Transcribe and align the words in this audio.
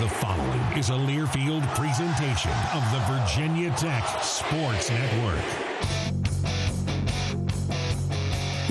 The 0.00 0.08
following 0.08 0.60
is 0.76 0.90
a 0.90 0.94
Learfield 0.94 1.62
presentation 1.76 2.50
of 2.74 2.82
the 2.90 2.98
Virginia 3.06 3.70
Tech 3.76 4.04
Sports 4.22 4.90
Network. 4.90 6.23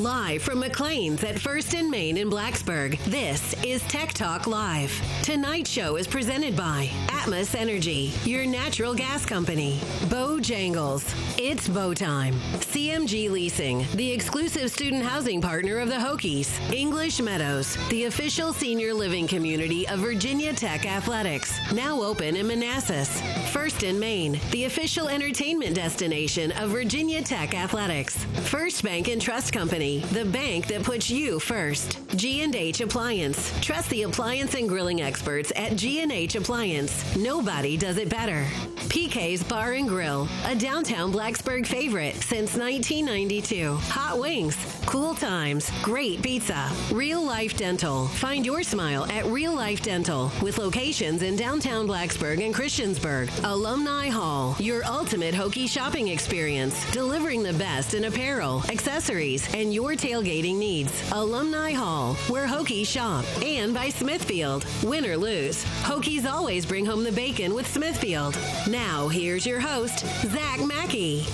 Live 0.04 0.42
from 0.42 0.60
McLean's 0.60 1.24
at 1.24 1.40
First 1.40 1.74
and 1.74 1.90
Main 1.90 2.18
in 2.18 2.30
Blacksburg, 2.30 3.02
this 3.06 3.54
is 3.64 3.82
Tech 3.84 4.12
Talk 4.12 4.48
Live. 4.48 4.92
Tonight's 5.22 5.70
show 5.70 5.96
is 5.96 6.08
presented 6.08 6.58
by 6.58 6.90
Atmos 7.08 7.56
Energy, 7.56 8.12
your 8.26 8.46
natural 8.46 8.94
gas 8.94 9.26
company, 9.26 9.80
Bojangles, 10.10 11.06
It's 11.40 11.70
Bo 11.70 11.94
Time, 11.94 12.34
CMG 12.56 13.32
Leasing, 13.32 13.86
the 13.96 14.12
exclusive 14.12 14.70
student 14.70 15.06
housing 15.06 15.40
partner 15.40 15.78
of 15.78 15.88
the 15.88 15.96
Hokies, 15.96 16.52
English 16.74 17.22
Meadows, 17.22 17.78
the 17.88 18.04
official 18.04 18.52
senior 18.52 18.94
living 18.94 19.26
community 19.26 19.88
of 19.88 20.00
Virginia 20.00 20.52
Tech 20.52 20.86
Athletics, 20.86 21.58
now 21.72 22.02
open 22.02 22.36
in 22.36 22.46
Manassas, 22.46 23.22
First 23.54 23.84
and 23.84 23.98
Main, 23.98 24.38
the 24.52 24.66
official 24.66 25.08
entertainment 25.08 25.76
destination 25.76 26.52
of 26.52 26.72
Virginia 26.72 27.22
Tech 27.22 27.56
Athletics, 27.56 28.22
First 28.44 28.84
Bank 28.84 29.08
and 29.08 29.22
Trust 29.22 29.54
Company, 29.54 29.93
the 30.00 30.26
bank 30.26 30.68
that 30.68 30.84
puts 30.84 31.10
you 31.10 31.40
first. 31.40 32.00
G&H 32.16 32.82
Appliance. 32.82 33.52
Trust 33.62 33.90
the 33.90 34.04
appliance 34.04 34.54
and 34.54 34.70
grilling 34.70 35.02
experts 35.02 35.52
at 35.56 35.76
G&H 35.76 36.36
Appliance. 36.36 37.16
Nobody 37.16 37.78
does 37.78 37.98
it 37.98 38.10
better. 38.10 38.46
PK's 38.94 39.44
Bar 39.44 39.74
and 39.74 39.88
Grill, 39.88 40.28
a 40.46 40.56
downtown 40.56 41.12
Blacksburg 41.12 41.66
favorite 41.66 42.16
since 42.16 42.56
1992. 42.56 43.76
Hot 43.76 44.20
wings, 44.20 44.56
cool 44.86 45.16
times, 45.16 45.72
great 45.82 46.22
pizza. 46.22 46.70
Real 46.92 47.24
Life 47.24 47.58
Dental. 47.58 48.08
Find 48.08 48.46
your 48.46 48.62
smile 48.64 49.06
at 49.12 49.26
Real 49.26 49.56
Life 49.56 49.82
Dental 49.82 50.32
with 50.42 50.60
locations 50.60 51.24
in 51.24 51.36
downtown 51.36 51.88
Blacksburg 51.88 52.46
and 52.46 52.54
Christiansburg. 52.54 53.32
Alumni 53.44 54.10
Hall, 54.10 54.56
your 54.60 54.86
ultimate 54.86 55.34
Hokie 55.34 55.68
shopping 55.68 56.10
experience, 56.10 56.90
delivering 56.92 57.42
the 57.42 57.54
best 57.54 57.96
in 57.96 58.06
apparel, 58.06 58.64
accessories, 58.70 59.52
and 59.56 59.74
your 59.74 59.83
tailgating 59.92 60.56
needs. 60.56 61.12
Alumni 61.12 61.74
Hall, 61.74 62.14
where 62.30 62.48
Hokies 62.48 62.88
shop. 62.88 63.26
And 63.44 63.74
by 63.74 63.90
Smithfield. 63.90 64.66
Win 64.84 65.06
or 65.06 65.18
lose, 65.18 65.64
Hokies 65.84 66.26
always 66.26 66.66
bring 66.66 66.86
home 66.86 67.04
the 67.04 67.12
bacon 67.12 67.54
with 67.54 67.68
Smithfield. 67.68 68.38
Now, 68.70 69.10
here's 69.10 69.46
your 69.46 69.60
host, 69.60 70.00
Zach 70.32 70.60
Mackey. 70.66 71.26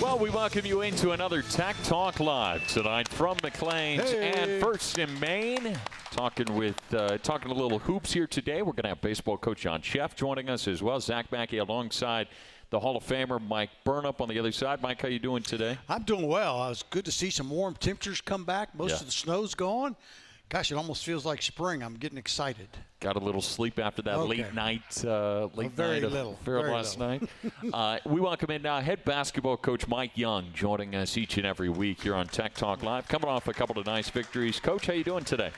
Well, 0.00 0.18
we 0.18 0.30
welcome 0.30 0.64
you 0.64 0.80
into 0.80 1.10
another 1.10 1.42
Tech 1.42 1.76
Talk 1.84 2.20
Live 2.20 2.66
tonight 2.68 3.06
from 3.08 3.36
McLean's 3.42 4.10
Hey. 4.10 4.32
and 4.32 4.62
First 4.62 4.96
and 4.98 5.20
Main. 5.20 5.76
Talking 6.10 6.56
with 6.56 6.80
uh, 6.94 7.18
talking 7.18 7.50
a 7.50 7.54
little 7.54 7.78
hoops 7.78 8.10
here 8.12 8.26
today. 8.26 8.62
We're 8.62 8.72
going 8.72 8.84
to 8.84 8.88
have 8.88 9.00
baseball 9.02 9.36
coach 9.36 9.60
John 9.60 9.82
Szefc 9.82 10.14
joining 10.16 10.48
us 10.48 10.66
as 10.68 10.82
well. 10.82 11.00
Zach 11.00 11.30
Mackey 11.30 11.58
alongside 11.58 12.28
the 12.70 12.78
Hall 12.78 12.96
of 12.96 13.04
Famer 13.04 13.40
Mike 13.46 13.70
Burnop 13.84 14.20
on 14.20 14.28
the 14.28 14.38
other 14.38 14.52
side. 14.52 14.80
Mike, 14.80 15.02
how 15.02 15.08
you 15.08 15.18
doing 15.18 15.42
today? 15.42 15.76
I'm 15.88 16.04
doing 16.04 16.26
well. 16.28 16.70
It's 16.70 16.84
good 16.84 17.04
to 17.04 17.12
see 17.12 17.30
some 17.30 17.50
warm 17.50 17.74
temperatures 17.74 18.20
come 18.20 18.44
back. 18.44 18.74
Most 18.76 18.90
Yeah. 18.90 18.96
of 19.00 19.06
the 19.06 19.12
snow's 19.12 19.54
gone. 19.54 19.96
Gosh, 20.48 20.72
it 20.72 20.74
almost 20.76 21.04
feels 21.04 21.24
like 21.24 21.42
spring. 21.42 21.82
I'm 21.82 21.94
getting 21.94 22.18
excited. 22.18 22.68
Got 23.00 23.14
a 23.16 23.20
little 23.20 23.42
sleep 23.42 23.78
after 23.78 24.02
that 24.02 24.16
Okay. 24.16 24.28
late 24.42 24.54
night, 24.54 25.04
uh, 25.04 25.46
late 25.54 25.70
very 25.72 26.00
night 26.00 26.10
little, 26.10 26.32
affair 26.40 26.60
very 26.60 26.72
last 26.72 26.98
little. 26.98 27.28
night. 27.72 27.72
uh, 27.72 27.98
we 28.04 28.20
welcome 28.20 28.50
in 28.50 28.62
now 28.62 28.80
head 28.80 29.04
basketball 29.04 29.56
coach 29.56 29.86
Mike 29.88 30.16
Young, 30.16 30.52
joining 30.52 30.94
us 30.96 31.16
each 31.16 31.36
and 31.36 31.46
every 31.46 31.68
week 31.68 32.00
here 32.02 32.14
on 32.16 32.26
Tech 32.26 32.54
Talk 32.54 32.82
Live. 32.82 33.06
Coming 33.08 33.28
off 33.30 33.46
a 33.48 33.52
couple 33.54 33.78
of 33.78 33.86
nice 33.86 34.10
victories, 34.10 34.58
Coach. 34.60 34.86
How 34.86 34.92
you 34.92 35.04
doing 35.04 35.24
today? 35.24 35.50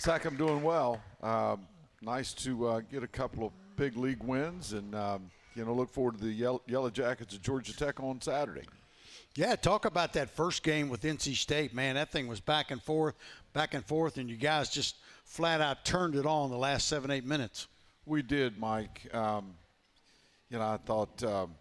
Zach, 0.00 0.24
I'm 0.24 0.36
doing 0.36 0.62
well. 0.62 1.00
Um, 1.22 1.66
nice 2.00 2.32
to 2.34 2.66
uh, 2.66 2.80
get 2.80 3.04
a 3.04 3.08
couple 3.08 3.46
of 3.46 3.52
big 3.76 3.96
league 3.96 4.22
wins, 4.24 4.72
and 4.72 4.92
um, 4.96 5.30
you 5.54 5.64
know, 5.64 5.74
look 5.74 5.90
forward 5.90 6.18
to 6.18 6.24
the 6.24 6.32
Yellow, 6.32 6.62
Yellow 6.66 6.90
Jackets 6.90 7.34
of 7.34 7.42
Georgia 7.42 7.76
Tech 7.76 8.00
on 8.00 8.20
Saturday. 8.20 8.64
Yeah, 9.34 9.56
talk 9.56 9.86
about 9.86 10.12
that 10.12 10.28
first 10.30 10.62
game 10.62 10.88
with 10.88 11.02
NC 11.02 11.34
State. 11.36 11.74
Man, 11.74 11.94
that 11.94 12.10
thing 12.10 12.28
was 12.28 12.40
back 12.40 12.70
and 12.70 12.82
forth, 12.82 13.14
back 13.54 13.72
and 13.72 13.84
forth, 13.84 14.18
and 14.18 14.28
you 14.28 14.36
guys 14.36 14.68
just 14.68 14.96
flat 15.24 15.60
out 15.60 15.84
turned 15.84 16.16
it 16.16 16.26
on 16.26 16.50
the 16.50 16.58
last 16.58 16.86
seven, 16.86 17.10
eight 17.10 17.24
minutes. 17.24 17.66
We 18.04 18.20
did, 18.20 18.58
Mike. 18.58 19.08
Um, 19.14 19.54
you 20.50 20.58
know, 20.58 20.64
I 20.66 20.76
thought, 20.76 21.22
um, 21.24 21.54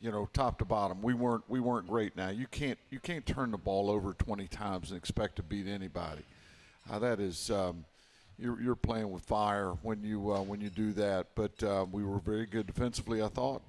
you 0.00 0.12
know, 0.12 0.28
top 0.32 0.58
to 0.60 0.64
bottom, 0.64 1.02
we 1.02 1.12
weren't 1.12 1.42
we 1.48 1.58
weren't 1.58 1.88
great. 1.88 2.16
Now 2.16 2.28
you 2.28 2.46
can't 2.46 2.78
you 2.90 3.00
can't 3.00 3.26
turn 3.26 3.50
the 3.50 3.58
ball 3.58 3.90
over 3.90 4.12
20 4.12 4.46
times 4.46 4.90
and 4.90 4.98
expect 4.98 5.36
to 5.36 5.42
beat 5.42 5.66
anybody. 5.66 6.22
Uh, 6.90 6.98
that 7.00 7.18
is. 7.18 7.50
Um, 7.50 7.84
you're, 8.38 8.60
you're 8.60 8.76
playing 8.76 9.10
with 9.10 9.22
fire 9.22 9.72
when 9.82 10.02
you 10.02 10.32
uh, 10.32 10.40
when 10.40 10.60
you 10.60 10.70
do 10.70 10.92
that, 10.92 11.26
but 11.34 11.62
uh, 11.62 11.84
we 11.90 12.04
were 12.04 12.18
very 12.18 12.46
good 12.46 12.66
defensively. 12.66 13.22
I 13.22 13.28
thought 13.28 13.62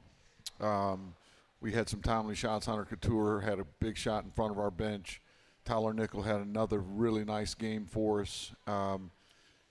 um, 0.62 1.14
we 1.62 1.72
had 1.72 1.90
some 1.90 2.02
timely 2.02 2.36
shots. 2.36 2.66
Hunter 2.68 2.86
Cattoor 2.86 3.44
had 3.44 3.60
a 3.60 3.66
big 3.80 3.98
shot 3.98 4.24
in 4.24 4.32
front 4.32 4.52
of 4.52 4.60
our 4.60 4.72
bench. 4.72 5.22
Tyler 5.66 5.94
Nickel 5.94 6.22
had 6.22 6.42
another 6.42 6.80
really 6.80 7.26
nice 7.26 7.54
game 7.54 7.86
for 7.86 8.22
us. 8.22 8.54
Um, 8.66 9.12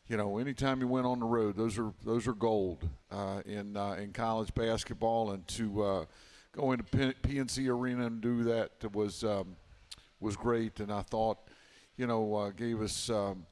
you 0.08 0.16
know, 0.16 0.38
anytime 0.38 0.80
you 0.80 0.88
went 0.88 1.06
on 1.06 1.20
the 1.20 1.26
road, 1.26 1.56
those 1.56 1.78
are 1.78 1.92
those 2.04 2.26
are 2.26 2.32
gold 2.32 2.88
uh, 3.10 3.42
in 3.46 3.76
uh, 3.76 3.92
in 3.92 4.12
college 4.12 4.54
basketball, 4.54 5.30
and 5.32 5.46
to 5.48 5.82
uh, 5.82 6.04
go 6.52 6.72
into 6.72 6.84
PNC 6.84 7.68
Arena 7.68 8.06
and 8.06 8.20
do 8.20 8.42
that 8.44 8.70
was 8.94 9.22
um, 9.22 9.56
was 10.18 10.36
great. 10.36 10.80
And 10.80 10.90
I 10.92 11.02
thought, 11.02 11.38
you 11.96 12.06
know, 12.06 12.34
uh, 12.34 12.50
gave 12.50 12.80
us 12.80 13.10
um, 13.10 13.44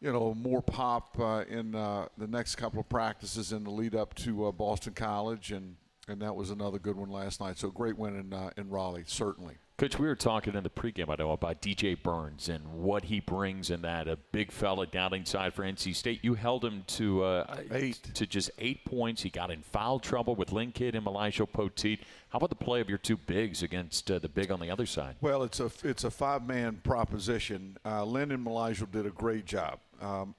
you 0.00 0.12
know, 0.12 0.34
more 0.34 0.62
pop 0.62 1.18
uh, 1.18 1.44
in 1.48 1.74
uh, 1.74 2.06
the 2.16 2.26
next 2.26 2.56
couple 2.56 2.80
of 2.80 2.88
practices 2.88 3.52
in 3.52 3.64
the 3.64 3.70
lead 3.70 3.94
up 3.94 4.14
to 4.14 4.46
uh, 4.46 4.52
Boston 4.52 4.94
College, 4.94 5.52
and 5.52 5.76
and 6.08 6.20
that 6.22 6.34
was 6.34 6.50
another 6.50 6.78
good 6.78 6.96
one 6.96 7.10
last 7.10 7.40
night. 7.40 7.58
So 7.58 7.70
great 7.70 7.98
win 7.98 8.16
in 8.16 8.32
uh, 8.32 8.50
in 8.56 8.70
Raleigh, 8.70 9.04
certainly. 9.06 9.56
Coach, 9.80 9.98
we 9.98 10.06
were 10.08 10.14
talking 10.14 10.54
in 10.54 10.62
the 10.62 10.68
pregame, 10.68 11.08
I 11.08 11.14
know, 11.14 11.30
about 11.30 11.62
DJ 11.62 12.00
Burns 12.02 12.50
and 12.50 12.66
what 12.66 13.04
he 13.04 13.18
brings 13.18 13.70
in 13.70 13.80
that. 13.80 14.08
A 14.08 14.16
big 14.16 14.52
fella 14.52 14.86
down 14.86 15.14
inside 15.14 15.54
for 15.54 15.62
NC 15.62 15.96
State. 15.96 16.20
You 16.22 16.34
held 16.34 16.62
him 16.62 16.84
to 16.88 17.24
uh, 17.24 17.56
eight 17.70 18.02
to 18.12 18.26
just 18.26 18.50
eight 18.58 18.84
points. 18.84 19.22
He 19.22 19.30
got 19.30 19.50
in 19.50 19.62
foul 19.62 19.98
trouble 19.98 20.36
with 20.36 20.52
Lynn 20.52 20.72
Kidd 20.72 20.94
and 20.94 21.06
Elijah 21.06 21.46
Poteat. 21.46 22.00
How 22.28 22.36
about 22.36 22.50
the 22.50 22.56
play 22.56 22.82
of 22.82 22.90
your 22.90 22.98
two 22.98 23.16
bigs 23.16 23.62
against 23.62 24.10
uh, 24.10 24.18
the 24.18 24.28
big 24.28 24.50
on 24.50 24.60
the 24.60 24.70
other 24.70 24.84
side? 24.84 25.16
Well, 25.22 25.42
it's 25.44 25.60
a 25.60 25.70
it's 25.82 26.04
a 26.04 26.10
five 26.10 26.46
man 26.46 26.82
proposition. 26.84 27.78
Uh, 27.82 28.04
Lynn 28.04 28.32
and 28.32 28.46
Elijah 28.46 28.84
did 28.84 29.06
a 29.06 29.10
great 29.10 29.46
job. 29.46 29.78
Um, 30.00 30.34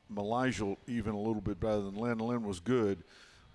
even 0.88 1.14
a 1.14 1.20
little 1.20 1.42
bit 1.42 1.60
better 1.60 1.82
than 1.82 1.96
Lynn. 1.96 2.18
Lynn 2.18 2.44
was 2.44 2.60
good. 2.60 3.04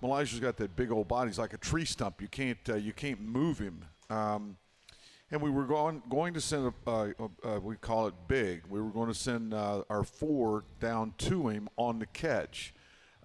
Elijah's 0.02 0.40
got 0.40 0.56
that 0.58 0.76
big 0.76 0.92
old 0.92 1.08
body. 1.08 1.30
He's 1.30 1.38
like 1.38 1.52
a 1.52 1.58
tree 1.58 1.84
stump. 1.84 2.20
You 2.20 2.28
can't 2.28 2.58
uh, 2.68 2.76
you 2.76 2.92
can't 2.92 3.20
move 3.20 3.58
him. 3.58 3.84
Um, 4.10 4.56
and 5.30 5.42
we 5.42 5.50
were 5.50 5.64
going 5.64 6.02
going 6.08 6.34
to 6.34 6.40
send 6.40 6.72
a, 6.86 6.90
uh, 6.90 7.60
we 7.60 7.76
call 7.76 8.06
it 8.06 8.14
big. 8.28 8.62
We 8.68 8.80
were 8.80 8.90
going 8.90 9.08
to 9.08 9.14
send 9.14 9.54
uh, 9.54 9.82
our 9.90 10.04
four 10.04 10.64
down 10.80 11.14
to 11.18 11.48
him 11.48 11.68
on 11.76 11.98
the 11.98 12.06
catch, 12.06 12.74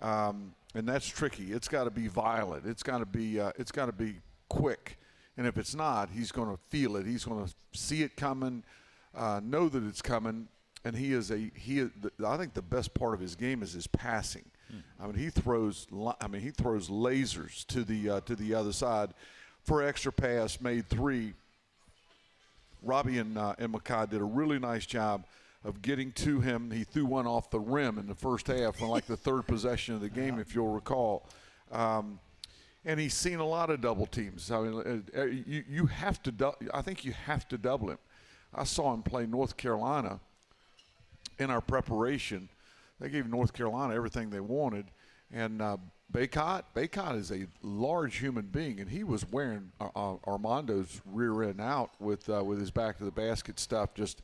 um, 0.02 0.54
and 0.74 0.88
that's 0.88 1.08
tricky. 1.08 1.52
It's 1.52 1.68
got 1.68 1.84
to 1.84 1.92
be 1.92 2.08
violent. 2.08 2.66
It's 2.66 2.84
got 2.84 3.00
to 3.00 3.06
be 3.06 3.40
uh, 3.40 3.52
it's 3.58 3.72
got 3.72 3.86
to 3.88 3.92
be 3.92 4.16
quick. 4.50 4.98
And 5.38 5.48
if 5.48 5.58
it's 5.58 5.76
not, 5.76 6.10
he's 6.10 6.32
going 6.32 6.50
to 6.50 6.60
feel 6.70 6.98
it. 6.98 7.06
He's 7.06 7.24
going 7.24 7.46
to 7.46 7.54
see 7.74 8.04
it 8.04 8.18
coming, 8.18 8.64
uh, 9.16 9.40
know 9.44 9.70
that 9.70 9.84
it's 9.84 10.02
coming, 10.02 10.50
and 10.84 10.96
he 10.96 11.14
is 11.14 11.32
a 11.32 11.52
he. 11.56 11.88
I 12.26 12.38
think 12.38 12.54
the 12.54 12.62
best 12.62 12.94
part 12.94 13.14
of 13.14 13.20
his 13.20 13.36
game 13.36 13.62
is 13.64 13.74
his 13.74 13.88
passing. 13.88 14.46
I 15.02 15.06
mean, 15.06 15.16
he 15.16 15.30
throws. 15.30 15.88
I 16.22 16.28
mean, 16.28 16.42
he 16.42 16.52
throws 16.52 16.90
lasers 16.90 17.66
to 17.68 17.84
the 17.84 18.10
uh, 18.10 18.22
to 18.22 18.36
the 18.36 18.54
other 18.54 18.72
side 18.72 19.14
for 19.64 19.84
extra 19.84 20.12
pass. 20.12 20.62
Made 20.62 20.88
three 20.88 21.34
Robbie 22.82 23.20
and, 23.20 23.38
uh, 23.38 23.56
and 23.60 23.74
Mekhi 23.74 24.10
did 24.10 24.22
a 24.22 24.26
really 24.26 24.60
nice 24.60 24.86
job 24.86 25.26
of 25.64 25.82
getting 25.82 26.12
to 26.14 26.40
him. 26.40 26.72
He 26.72 26.84
threw 26.84 27.06
one 27.06 27.28
off 27.28 27.50
the 27.52 27.60
rim 27.60 28.00
in 28.00 28.08
the 28.08 28.16
first 28.16 28.48
half, 28.48 28.82
on 28.82 28.90
like 28.90 29.06
the 29.06 29.18
third 29.18 29.46
possession 29.46 29.94
of 29.94 30.02
the 30.02 30.10
game, 30.10 30.40
if 30.40 30.56
you'll 30.56 30.74
recall. 30.74 31.28
Um, 31.72 32.20
and 32.84 33.00
he's 33.00 33.14
seen 33.14 33.38
a 33.38 33.46
lot 33.46 33.70
of 33.70 33.82
double 33.82 34.08
teams. 34.08 34.50
I 34.50 34.62
mean, 34.62 35.04
uh, 35.16 35.20
uh, 35.20 35.26
you, 35.26 35.64
you 35.70 35.86
have 35.86 36.22
to. 36.24 36.56
I 36.74 36.82
think 36.82 37.06
you 37.06 37.12
have 37.12 37.48
to 37.50 37.58
double 37.58 37.92
him. 37.92 38.00
I 38.54 38.64
saw 38.64 38.94
him 38.94 39.04
play 39.04 39.28
North 39.28 39.56
Carolina 39.56 40.20
in 41.42 41.50
our 41.50 41.62
preparation. 41.62 42.50
They 43.00 43.10
gave 43.10 43.28
North 43.28 43.52
Carolina 43.52 43.96
everything 43.96 44.30
they 44.30 44.40
wanted, 44.40 44.86
and 45.34 45.62
uh, 45.62 45.78
Bacot, 46.14 46.64
Bacot 46.76 47.18
is 47.18 47.32
a 47.32 47.48
large 47.64 48.18
human 48.18 48.46
being, 48.46 48.80
and 48.80 48.90
he 48.90 49.04
was 49.04 49.30
wearing 49.32 49.72
uh, 49.80 49.90
uh, 49.96 50.16
Armando's 50.28 51.02
rear 51.06 51.44
end 51.44 51.60
out 51.60 51.92
with 52.00 52.30
uh, 52.30 52.44
with 52.44 52.60
his 52.60 52.70
back 52.70 52.98
to 52.98 53.06
the 53.06 53.12
basket 53.12 53.60
stuff. 53.60 53.94
Just 53.96 54.22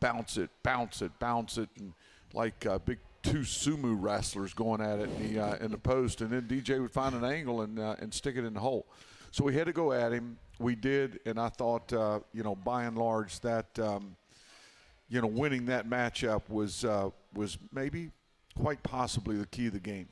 bounce 0.00 0.38
it, 0.38 0.48
bounce 0.62 1.02
it, 1.02 1.12
bounce 1.18 1.58
it, 1.58 1.68
and 1.78 1.92
like 2.32 2.64
uh, 2.64 2.78
big 2.78 2.98
two 3.22 3.40
sumo 3.40 3.94
wrestlers 3.98 4.54
going 4.54 4.80
at 4.80 5.00
it 5.00 5.10
in 5.18 5.34
the 5.34 5.42
uh, 5.42 5.56
in 5.56 5.70
the 5.70 5.78
post, 5.78 6.22
and 6.22 6.30
then 6.30 6.42
DJ 6.42 6.80
would 6.80 6.92
find 6.92 7.14
an 7.14 7.24
angle 7.24 7.60
and 7.60 7.78
uh, 7.78 7.96
and 7.98 8.14
stick 8.14 8.36
it 8.36 8.44
in 8.44 8.54
the 8.54 8.60
hole. 8.60 8.86
So 9.32 9.44
we 9.44 9.54
had 9.54 9.66
to 9.66 9.72
go 9.72 9.92
at 9.92 10.12
him. 10.12 10.38
We 10.60 10.76
did, 10.76 11.18
and 11.26 11.38
I 11.38 11.48
thought, 11.48 11.90
you 12.32 12.44
know, 12.44 12.54
by 12.54 12.84
and 12.84 12.96
large, 12.96 13.40
that 13.40 13.76
um, 13.80 14.16
you 15.08 15.20
know, 15.20 15.26
winning 15.26 15.66
that 15.66 15.88
matchup 15.88 16.42
was 16.48 16.84
was 17.34 17.58
maybe 17.72 18.10
quite 18.56 18.82
possibly 18.82 19.36
the 19.36 19.46
key 19.46 19.66
of 19.66 19.72
the 19.72 19.80
game. 19.80 20.08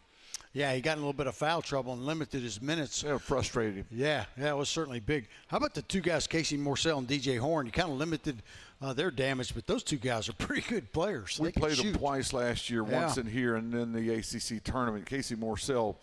Yeah, 0.54 0.74
he 0.74 0.82
got 0.82 0.92
in 0.92 0.98
a 0.98 1.00
little 1.00 1.14
bit 1.14 1.26
of 1.26 1.34
foul 1.34 1.62
trouble 1.62 1.94
and 1.94 2.04
limited 2.04 2.42
his 2.42 2.60
minutes. 2.60 3.02
Yeah, 3.02 3.16
frustrating. 3.16 3.86
Yeah, 3.90 4.26
yeah, 4.36 4.50
it 4.50 4.56
was 4.56 4.68
certainly 4.68 5.00
big. 5.00 5.28
How 5.48 5.56
about 5.56 5.72
the 5.72 5.80
two 5.80 6.00
guys, 6.00 6.26
Casey 6.26 6.58
Morsell 6.58 6.98
and 6.98 7.08
DJ 7.08 7.38
Horne? 7.38 7.64
You 7.64 7.72
kind 7.72 7.90
of 7.90 7.96
limited 7.96 8.42
uh, 8.82 8.92
their 8.92 9.10
damage, 9.10 9.54
but 9.54 9.66
those 9.66 9.82
two 9.82 9.96
guys 9.96 10.28
are 10.28 10.32
pretty 10.38 10.62
good 10.68 10.92
players. 10.92 11.38
We 11.40 11.52
played 11.52 11.78
them 11.78 11.94
twice 11.94 12.34
last 12.34 12.68
year, 12.68 12.84
yeah. 12.86 13.02
once 13.02 13.16
in 13.16 13.26
here 13.26 13.56
and 13.56 13.72
then 13.72 13.92
the 13.92 14.12
ACC 14.12 14.62
tournament. 14.62 15.06
Casey 15.06 15.36
Morsell, 15.36 15.96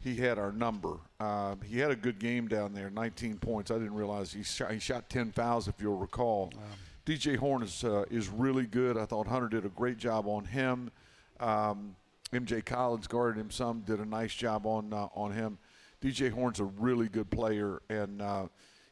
he 0.00 0.14
had 0.14 0.38
our 0.38 0.52
number. 0.52 0.98
Uh, 1.18 1.56
he 1.66 1.80
had 1.80 1.90
a 1.90 1.96
good 1.96 2.20
game 2.20 2.46
down 2.46 2.72
there, 2.72 2.90
19 2.90 3.38
points. 3.38 3.72
I 3.72 3.74
didn't 3.74 3.94
realize 3.94 4.32
he 4.32 4.44
shot, 4.44 4.70
he 4.70 4.78
shot 4.78 5.10
10 5.10 5.32
fouls, 5.32 5.66
if 5.66 5.74
you'll 5.80 5.96
recall. 5.96 6.52
Um, 6.56 6.62
DJ 7.06 7.36
Horne 7.36 7.62
is 7.62 7.84
uh, 7.84 8.04
is 8.10 8.28
really 8.28 8.66
good. 8.66 8.96
I 8.96 9.06
thought 9.06 9.26
Hunter 9.26 9.48
did 9.48 9.64
a 9.64 9.70
great 9.70 9.98
job 9.98 10.26
on 10.26 10.44
him. 10.44 10.90
Um, 11.38 11.96
MJ 12.32 12.64
Collins 12.64 13.06
guarded 13.06 13.40
him 13.40 13.50
some, 13.50 13.80
did 13.80 13.98
a 13.98 14.04
nice 14.04 14.34
job 14.34 14.66
on 14.66 14.92
uh, 14.92 15.08
on 15.14 15.32
him. 15.32 15.58
DJ 16.02 16.30
Horne's 16.30 16.60
a 16.60 16.64
really 16.64 17.08
good 17.08 17.30
player, 17.30 17.82
and 17.88 18.22
uh, 18.22 18.46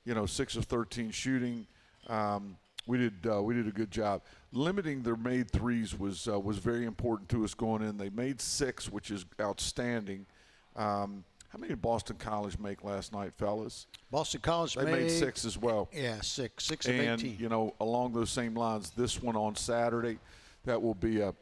you 0.05 0.15
know, 0.15 0.27
six 0.27 0.57
of 0.57 0.65
thirteen 0.65 1.11
shooting. 1.11 1.67
Um, 2.09 2.57
we 2.87 2.99
did 2.99 3.15
uh, 3.31 3.43
we 3.43 3.55
did 3.55 3.69
a 3.69 3.73
good 3.73 3.91
job. 3.91 4.23
Limiting 4.53 5.03
their 5.03 5.17
made 5.17 5.51
threes 5.51 5.99
was 5.99 6.27
uh, 6.27 6.41
was 6.41 6.59
very 6.59 6.87
important 6.87 7.29
to 7.31 7.45
us 7.45 7.55
going 7.55 7.83
in. 7.83 7.99
They 7.99 8.11
made 8.11 8.41
six, 8.41 8.91
which 8.91 9.11
is 9.11 9.27
outstanding. 9.41 10.27
Um, 10.75 11.25
how 11.49 11.59
many 11.59 11.71
did 11.71 11.81
Boston 11.81 12.17
College 12.19 12.59
make 12.59 12.85
last 12.85 13.13
night, 13.13 13.33
fellas? 13.37 13.87
Boston 14.11 14.41
College 14.43 14.75
they 14.75 14.85
made, 14.85 14.93
made 14.93 15.11
six 15.11 15.45
as 15.45 15.57
well. 15.57 15.89
Yeah, 15.93 16.21
six, 16.21 16.65
six 16.65 16.87
of 16.87 16.95
and, 16.95 17.21
18. 17.21 17.37
you 17.39 17.49
know, 17.49 17.75
along 17.81 18.13
those 18.13 18.31
same 18.31 18.55
lines, 18.55 18.91
this 18.91 19.23
one 19.23 19.37
on 19.37 19.57
Saturday, 19.57 20.19
that 20.65 20.81
will 20.81 20.95
be 20.95 21.21
a 21.21 21.35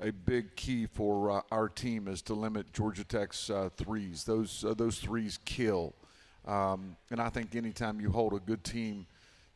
a 0.00 0.12
big 0.12 0.54
key 0.54 0.86
for 0.86 1.30
uh, 1.30 1.40
our 1.50 1.68
team 1.68 2.06
is 2.06 2.22
to 2.22 2.34
limit 2.34 2.72
Georgia 2.72 3.02
Tech's 3.02 3.50
uh, 3.50 3.68
threes. 3.76 4.24
Those 4.24 4.64
uh, 4.64 4.74
those 4.74 4.98
threes 4.98 5.40
kill, 5.44 5.94
um, 6.46 6.96
and 7.10 7.20
I 7.20 7.28
think 7.28 7.56
anytime 7.56 8.00
you 8.00 8.10
hold 8.10 8.32
a 8.32 8.38
good 8.38 8.62
team 8.62 9.06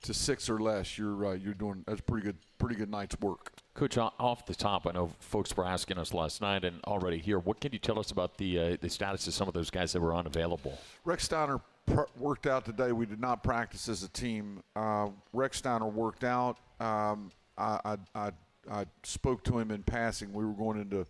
to 0.03 0.13
six 0.13 0.51
or 0.51 0.59
less, 0.59 0.99
you're 0.99 1.27
uh, 1.27 1.35
you're 1.35 1.55
doing 1.55 1.85
that's 1.87 2.01
pretty 2.01 2.27
good 2.27 2.37
pretty 2.59 2.75
good 2.75 2.91
night's 2.91 3.19
work. 3.21 3.53
Coach, 3.75 3.97
off 3.97 4.45
the 4.45 4.55
top, 4.55 4.87
I 4.87 4.93
know 4.93 5.13
folks 5.19 5.57
were 5.57 5.65
asking 5.65 5.97
us 5.99 6.13
last 6.13 6.43
night 6.43 6.63
and 6.63 6.83
already 6.85 7.19
here. 7.19 7.39
What 7.39 7.61
can 7.61 7.73
you 7.73 7.79
tell 7.79 7.99
us 7.99 8.11
about 8.11 8.37
the 8.37 8.59
uh, 8.59 8.77
the 8.81 8.91
status 8.91 9.27
of 9.27 9.35
some 9.35 9.49
of 9.49 9.55
those 9.55 9.71
guys 9.71 9.93
that 9.93 10.01
were 10.01 10.15
unavailable? 10.15 10.79
Rex 11.05 11.25
Steiner 11.25 11.59
pr- 11.87 12.03
worked 12.19 12.47
out 12.47 12.67
today. 12.67 12.93
We 12.93 13.07
did 13.07 13.21
not 13.21 13.43
practice 13.43 13.89
as 13.89 14.03
a 14.03 14.09
team. 14.09 14.63
Uh, 14.77 15.09
Rex 15.33 15.57
Steiner 15.59 15.87
worked 15.87 16.23
out. 16.23 16.59
Um, 16.81 17.31
I, 17.57 17.81
I, 17.85 17.97
I 18.15 18.33
I 18.71 18.87
spoke 19.03 19.43
to 19.45 19.59
him 19.59 19.71
in 19.71 19.83
passing. 19.83 20.33
We 20.33 20.45
were 20.45 20.53
going 20.53 20.81
into 20.81 21.07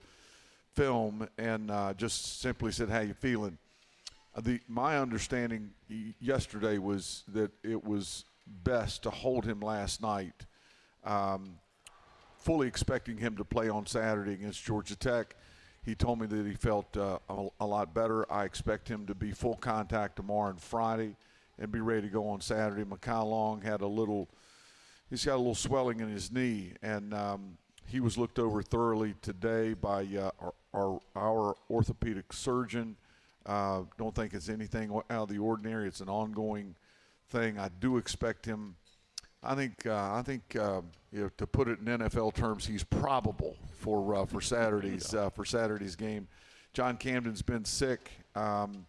film 0.74 1.28
and 1.38 1.70
uh, 1.70 1.94
just 1.94 2.40
simply 2.40 2.72
said, 2.72 2.88
"How 2.88 3.00
you 3.00 3.14
feeling?" 3.14 3.58
Uh, 4.36 4.40
the 4.40 4.60
my 4.68 4.98
understanding 4.98 5.70
yesterday 6.20 6.78
was 6.78 7.24
that 7.28 7.50
it 7.62 7.84
was 7.84 8.24
best 8.46 9.02
to 9.02 9.10
hold 9.10 9.44
him 9.44 9.60
last 9.60 10.00
night, 10.00 10.46
um, 11.04 11.58
fully 12.42 12.66
expecting 12.66 13.16
him 13.16 13.36
to 13.36 13.44
play 13.44 13.68
on 13.68 13.86
Saturday 13.86 14.32
against 14.34 14.64
Georgia 14.64 14.96
Tech. 14.96 15.36
He 15.84 15.94
told 15.94 16.20
me 16.20 16.26
that 16.26 16.46
he 16.46 16.54
felt 16.54 16.96
uh, 16.96 17.18
a, 17.28 17.48
a, 17.60 17.66
lot 17.66 17.94
better. 17.94 18.30
I 18.32 18.44
expect 18.44 18.88
him 18.88 19.06
to 19.06 19.14
be 19.14 19.32
full 19.32 19.56
contact 19.56 20.16
tomorrow 20.16 20.50
and 20.50 20.60
Friday, 20.60 21.16
and 21.58 21.72
be 21.72 21.80
ready 21.80 22.02
to 22.02 22.12
go 22.12 22.28
on 22.28 22.40
Saturday. 22.40 22.84
Mekhi 22.84 23.24
Long 23.24 23.60
had 23.62 23.80
a 23.80 23.86
little 23.86 24.28
he's 25.10 25.24
got 25.24 25.34
a 25.34 25.36
little 25.36 25.54
swelling 25.54 26.00
in 26.00 26.08
his 26.08 26.32
knee, 26.32 26.72
and 26.82 27.12
um, 27.12 27.58
he 27.86 28.00
was 28.00 28.16
looked 28.16 28.38
over 28.38 28.62
thoroughly 28.62 29.14
today 29.22 29.74
by 29.74 30.04
uh, 30.16 30.30
our, 30.40 30.54
our, 30.72 31.00
our, 31.14 31.56
orthopedic 31.70 32.32
surgeon. 32.32 32.96
Uh, 33.44 33.82
don't 33.98 34.14
think 34.14 34.32
it's 34.34 34.48
anything 34.48 34.90
out 34.90 35.04
of 35.10 35.28
the 35.28 35.38
ordinary. 35.38 35.86
It's 35.86 36.00
an 36.00 36.08
ongoing 36.08 36.74
thing. 37.28 37.58
I 37.58 37.68
do 37.80 37.98
expect 37.98 38.46
him. 38.46 38.76
I 39.42 39.54
think. 39.54 39.86
Uh, 39.86 40.14
I 40.14 40.22
think. 40.24 40.56
Uh, 40.56 40.82
you 41.12 41.20
know, 41.20 41.30
to 41.36 41.46
put 41.46 41.68
it 41.68 41.78
in 41.78 41.84
NFL 41.84 42.32
terms, 42.32 42.64
he's 42.66 42.84
probable 42.84 43.56
for 43.78 44.14
uh, 44.14 44.24
for 44.24 44.40
Saturday's 44.40 45.14
uh, 45.14 45.30
for 45.30 45.44
Saturday's 45.44 45.96
game. 45.96 46.26
John 46.72 46.96
Camden's 46.96 47.42
been 47.42 47.66
sick. 47.66 48.10
Um, 48.34 48.86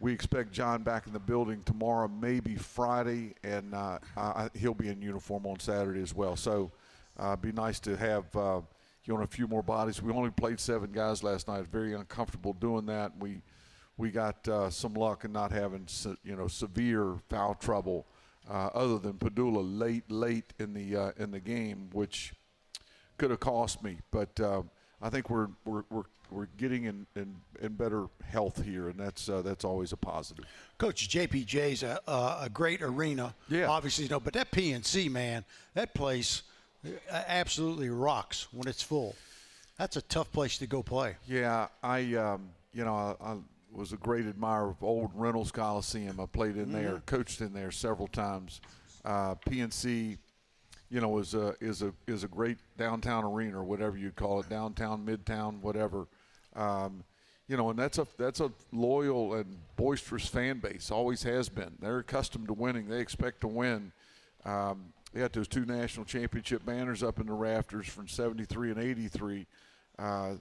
we 0.00 0.12
expect 0.12 0.52
John 0.52 0.82
back 0.82 1.06
in 1.06 1.14
the 1.14 1.18
building 1.18 1.62
tomorrow, 1.64 2.08
maybe 2.08 2.56
Friday, 2.56 3.34
and 3.42 3.74
uh, 3.74 3.98
I, 4.16 4.50
he'll 4.54 4.74
be 4.74 4.88
in 4.88 5.00
uniform 5.00 5.46
on 5.46 5.58
Saturday 5.60 6.02
as 6.02 6.14
well. 6.14 6.36
So, 6.36 6.70
uh, 7.18 7.36
be 7.36 7.52
nice 7.52 7.80
to 7.80 7.96
have 7.96 8.24
uh, 8.36 8.60
you 9.04 9.14
know 9.14 9.22
a 9.22 9.26
few 9.26 9.48
more 9.48 9.62
bodies. 9.62 10.02
We 10.02 10.12
only 10.12 10.30
played 10.30 10.60
seven 10.60 10.92
guys 10.92 11.22
last 11.22 11.48
night. 11.48 11.66
Very 11.68 11.94
uncomfortable 11.94 12.52
doing 12.52 12.84
that. 12.86 13.12
We 13.18 13.40
we 13.96 14.10
got 14.10 14.46
uh, 14.46 14.68
some 14.68 14.92
luck 14.92 15.24
in 15.24 15.32
not 15.32 15.52
having 15.52 15.86
you 16.22 16.36
know 16.36 16.48
severe 16.48 17.14
foul 17.30 17.54
trouble, 17.54 18.06
uh, 18.48 18.70
other 18.74 18.98
than 18.98 19.14
Pedulla 19.14 19.62
late 19.62 20.10
late 20.10 20.52
in 20.58 20.74
the 20.74 20.96
uh, 20.96 21.12
in 21.16 21.30
the 21.30 21.40
game, 21.40 21.90
which 21.92 22.34
could 23.18 23.30
have 23.30 23.40
cost 23.40 23.82
me. 23.82 23.98
But 24.10 24.38
uh, 24.40 24.62
I 25.00 25.10
think 25.10 25.30
we're 25.30 25.48
we're 25.64 25.84
we're 25.90 26.04
we're 26.30 26.46
getting 26.56 26.84
in, 26.84 27.06
in, 27.14 27.36
in 27.60 27.74
better 27.74 28.06
health 28.24 28.64
here, 28.64 28.88
and 28.88 28.98
that's 28.98 29.28
uh, 29.28 29.42
that's 29.42 29.64
always 29.64 29.92
a 29.92 29.96
positive. 29.96 30.44
Coach 30.78 31.08
JPJ's 31.08 31.82
a, 31.82 32.00
a 32.06 32.50
great 32.52 32.82
arena, 32.82 33.34
yeah. 33.48 33.66
Obviously, 33.66 34.04
you 34.04 34.10
know, 34.10 34.20
but 34.20 34.32
that 34.34 34.50
PNC 34.50 35.10
man, 35.10 35.44
that 35.74 35.94
place 35.94 36.42
uh, 36.84 36.90
absolutely 37.26 37.88
rocks 37.88 38.48
when 38.52 38.68
it's 38.68 38.82
full. 38.82 39.14
That's 39.78 39.96
a 39.96 40.02
tough 40.02 40.30
place 40.32 40.58
to 40.58 40.66
go 40.66 40.82
play. 40.82 41.16
Yeah, 41.26 41.66
I, 41.82 42.14
um, 42.14 42.50
you 42.72 42.84
know, 42.84 42.94
I, 42.94 43.24
I, 43.24 43.36
was 43.74 43.92
a 43.92 43.96
great 43.96 44.26
admirer 44.26 44.70
of 44.70 44.82
old 44.82 45.10
Reynolds 45.14 45.52
Coliseum. 45.52 46.20
I 46.20 46.26
played 46.26 46.56
in 46.56 46.66
mm-hmm. 46.66 46.72
there, 46.72 47.02
coached 47.06 47.40
in 47.40 47.52
there 47.52 47.70
several 47.70 48.08
times. 48.08 48.60
Uh, 49.04 49.34
PNC, 49.46 50.16
you 50.90 51.00
know, 51.00 51.18
is 51.18 51.34
a 51.34 51.54
is 51.60 51.82
a 51.82 51.92
is 52.06 52.24
a 52.24 52.28
great 52.28 52.58
downtown 52.78 53.24
arena 53.24 53.58
or 53.58 53.64
whatever 53.64 53.96
you 53.96 54.10
call 54.10 54.40
it, 54.40 54.48
downtown, 54.48 55.04
midtown, 55.04 55.60
whatever. 55.60 56.06
Um, 56.56 57.04
you 57.48 57.56
know, 57.56 57.70
and 57.70 57.78
that's 57.78 57.98
a 57.98 58.06
that's 58.16 58.40
a 58.40 58.50
loyal 58.72 59.34
and 59.34 59.58
boisterous 59.76 60.26
fan 60.26 60.60
base. 60.60 60.90
Always 60.90 61.22
has 61.24 61.48
been. 61.48 61.76
They're 61.80 61.98
accustomed 61.98 62.46
to 62.48 62.54
winning. 62.54 62.88
They 62.88 63.00
expect 63.00 63.42
to 63.42 63.48
win. 63.48 63.92
Um, 64.44 64.92
they 65.12 65.20
got 65.20 65.32
those 65.32 65.48
two 65.48 65.64
national 65.64 66.06
championship 66.06 66.64
banners 66.64 67.02
up 67.02 67.20
in 67.20 67.26
the 67.26 67.32
rafters 67.32 67.86
from 67.86 68.08
'73 68.08 68.70
and 68.70 68.80
'83. 68.80 69.46
Uh, 69.98 70.32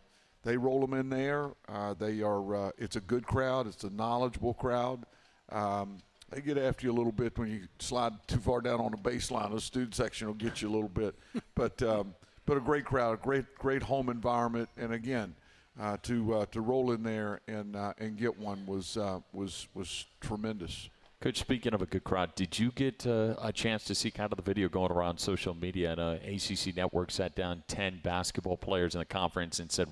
they 0.44 0.58
roll 0.58 0.82
them 0.82 0.94
in 0.94 1.10
there. 1.10 1.52
Uh, 1.68 1.94
they 1.94 2.22
are. 2.22 2.56
Uh, 2.56 2.72
it's 2.78 2.96
a 2.96 3.02
good 3.02 3.26
crowd. 3.26 3.68
It's 3.68 3.84
a 3.84 3.90
knowledgeable 3.90 4.54
crowd. 4.54 5.06
Um, 5.50 5.98
they 6.30 6.42
get 6.42 6.58
after 6.58 6.88
you 6.88 6.92
a 6.92 6.96
little 6.96 7.12
bit 7.12 7.38
when 7.38 7.50
you 7.50 7.68
slide 7.80 8.14
too 8.28 8.40
far 8.40 8.62
down 8.62 8.80
on 8.80 8.92
the 8.92 8.98
baseline. 8.98 9.52
The 9.52 9.62
student 9.62 9.96
section 9.96 10.28
will 10.28 10.34
get 10.34 10.62
you 10.62 10.70
a 10.70 10.74
little 10.74 10.90
bit, 10.90 11.16
but 11.56 11.82
um, 11.84 12.16
but 12.46 12.58
a 12.58 12.60
great 12.60 12.86
crowd, 12.86 13.14
a 13.14 13.18
great 13.18 13.56
great 13.56 13.84
home 13.84 14.10
environment, 14.10 14.70
and 14.78 14.94
again, 14.94 15.36
uh, 15.80 15.98
to 16.04 16.34
uh, 16.34 16.46
to 16.48 16.62
roll 16.62 16.92
in 16.92 17.04
there 17.04 17.42
and 17.48 17.76
uh, 17.76 17.94
and 18.00 18.18
get 18.18 18.38
one 18.38 18.66
was 18.66 18.98
uh, 18.98 19.20
was 19.32 19.68
was 19.74 20.06
tremendous. 20.22 20.90
Coach, 21.24 21.40
speaking 21.40 21.74
of 21.74 21.82
a 21.82 21.86
good 21.86 22.04
crowd, 22.04 22.36
did 22.36 22.60
you 22.60 22.70
get 22.72 23.08
uh, 23.08 23.36
a 23.42 23.54
chance 23.54 23.86
to 23.86 23.96
see 23.96 24.12
kind 24.12 24.34
of 24.34 24.36
the 24.36 24.44
video 24.44 24.68
going 24.68 24.92
around 24.92 25.20
social 25.20 25.54
media? 25.54 25.94
And 25.94 26.02
uh, 26.02 26.18
ACC 26.22 26.76
Network 26.76 27.12
sat 27.12 27.34
down 27.34 27.64
10 27.70 28.02
basketball 28.04 28.58
players 28.58 28.94
in 28.94 29.00
the 29.00 29.06
conference 29.06 29.60
and 29.60 29.72
said, 29.72 29.88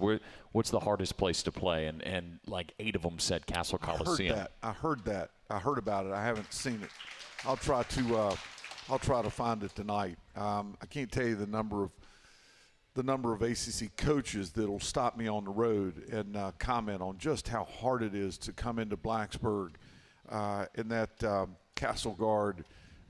What's 0.52 0.72
the 0.72 0.82
hardest 0.82 1.16
place 1.16 1.42
to 1.44 1.52
play? 1.54 1.88
And, 1.88 2.02
and 2.02 2.40
like 2.48 2.74
eight 2.80 2.98
of 2.98 3.04
them 3.04 3.18
said 3.18 3.48
Cassell 3.48 3.78
Coliseum. 3.78 4.36
I 4.36 4.40
heard 4.40 4.50
that. 4.50 4.52
I 4.62 4.72
heard 4.74 5.06
that. 5.06 5.30
I 5.50 5.60
heard 5.60 5.78
about 5.78 6.06
it. 6.06 6.12
I 6.12 6.22
haven't 6.22 6.52
seen 6.52 6.82
it. 6.84 6.90
I'll 7.46 7.56
try 7.56 7.84
to. 7.84 8.18
Uh, 8.18 8.36
I'll 8.90 9.00
try 9.00 9.22
to 9.22 9.30
find 9.30 9.64
it 9.64 9.74
tonight. 9.74 10.18
Um, 10.36 10.76
I 10.82 10.86
can't 10.86 11.10
tell 11.10 11.26
you 11.26 11.36
the 11.36 11.48
number 11.48 11.86
of 11.86 11.92
the 12.94 13.04
number 13.04 13.32
of 13.32 13.42
ACC 13.42 13.96
coaches 13.96 14.52
that'll 14.52 14.82
stop 14.82 15.16
me 15.16 15.30
on 15.30 15.46
the 15.46 15.52
road 15.52 16.10
and 16.12 16.36
uh, 16.36 16.52
comment 16.60 17.02
on 17.02 17.20
just 17.20 17.48
how 17.48 17.64
hard 17.64 18.04
it 18.04 18.16
is 18.16 18.38
to 18.40 18.52
come 18.52 18.80
into 18.80 18.98
Blacksburg– 18.98 19.76
uh, 20.32 20.66
in 20.76 20.88
that 20.88 21.24
um, 21.24 21.56
Cassell 21.76 22.14
Guard, 22.14 22.64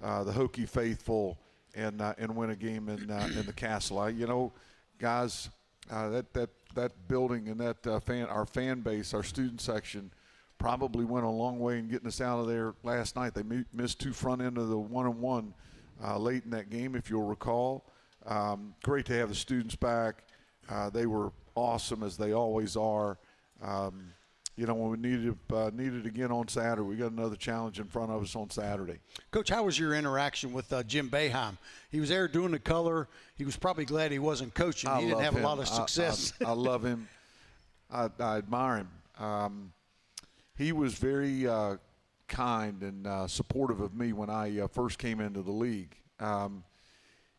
uh, 0.03 0.23
the 0.23 0.31
Hokie 0.31 0.67
faithful, 0.67 1.37
and 1.75 2.01
uh, 2.01 2.13
and 2.17 2.35
win 2.35 2.49
a 2.49 2.55
game 2.55 2.89
in 2.89 3.09
uh, 3.09 3.29
in 3.37 3.45
the 3.45 3.53
Cassell. 3.53 3.99
I, 3.99 4.09
you 4.09 4.27
know, 4.27 4.51
guys, 4.97 5.49
uh, 5.89 6.09
that 6.09 6.33
that 6.33 6.49
that 6.75 7.07
building 7.07 7.47
and 7.47 7.59
that 7.59 8.03
fan, 8.03 8.25
our 8.25 8.45
fan 8.45 8.81
base, 8.81 9.13
our 9.13 9.23
student 9.23 9.61
section, 9.61 10.11
probably 10.57 11.05
went 11.05 11.25
a 11.25 11.29
long 11.29 11.59
way 11.59 11.79
in 11.79 11.87
getting 11.87 12.07
us 12.07 12.21
out 12.21 12.39
of 12.39 12.47
there 12.47 12.73
last 12.83 13.15
night. 13.15 13.33
They 13.33 13.43
missed 13.73 13.99
two 13.99 14.13
front 14.13 14.41
end 14.41 14.57
of 14.57 14.69
the 14.69 14.77
one 14.77 15.05
and 15.05 15.19
one 15.19 15.53
late 16.17 16.45
in 16.45 16.51
that 16.51 16.69
game, 16.69 16.95
if 16.95 17.09
you'll 17.09 17.27
recall. 17.27 17.85
Um, 18.25 18.73
great 18.83 19.05
to 19.07 19.13
have 19.13 19.29
the 19.29 19.35
students 19.35 19.75
back. 19.75 20.23
they 20.93 21.05
were 21.05 21.31
awesome 21.55 22.03
as 22.03 22.17
they 22.17 22.33
always 22.33 22.75
are. 22.75 23.17
Um, 23.61 24.13
you 24.61 24.67
know, 24.67 24.75
when 24.75 24.91
we 24.91 25.09
needed 25.09 25.35
uh, 25.51 25.71
needed 25.73 26.05
again 26.05 26.31
on 26.31 26.47
Saturday, 26.47 26.83
we 26.83 26.95
got 26.95 27.11
another 27.11 27.35
challenge 27.35 27.79
in 27.79 27.87
front 27.87 28.11
of 28.11 28.21
us 28.21 28.35
on 28.35 28.47
Saturday. 28.51 28.99
Coach, 29.31 29.49
how 29.49 29.63
was 29.63 29.79
your 29.79 29.95
interaction 29.95 30.53
with 30.53 30.71
uh, 30.71 30.83
Jim 30.83 31.09
Boeheim? 31.09 31.57
He 31.89 31.99
was 31.99 32.09
there 32.09 32.27
doing 32.27 32.51
the 32.51 32.59
color. 32.59 33.07
He 33.35 33.43
was 33.43 33.57
probably 33.57 33.85
glad 33.85 34.11
he 34.11 34.19
wasn't 34.19 34.53
coaching. 34.53 34.87
I 34.87 35.01
he 35.01 35.07
didn't 35.07 35.23
have 35.23 35.33
him. 35.33 35.43
a 35.43 35.47
lot 35.47 35.57
of 35.57 35.67
success. 35.67 36.33
I, 36.39 36.45
I, 36.45 36.49
I 36.49 36.51
love 36.51 36.85
him. 36.85 37.09
I, 37.89 38.09
I 38.19 38.37
admire 38.37 38.77
him. 38.77 38.89
Um, 39.17 39.73
he 40.55 40.73
was 40.73 40.93
very 40.93 41.47
uh, 41.47 41.77
kind 42.27 42.83
and 42.83 43.07
uh, 43.07 43.27
supportive 43.27 43.81
of 43.81 43.95
me 43.95 44.13
when 44.13 44.29
I 44.29 44.59
uh, 44.59 44.67
first 44.67 44.99
came 44.99 45.21
into 45.21 45.41
the 45.41 45.51
league. 45.51 45.95
Um, 46.19 46.63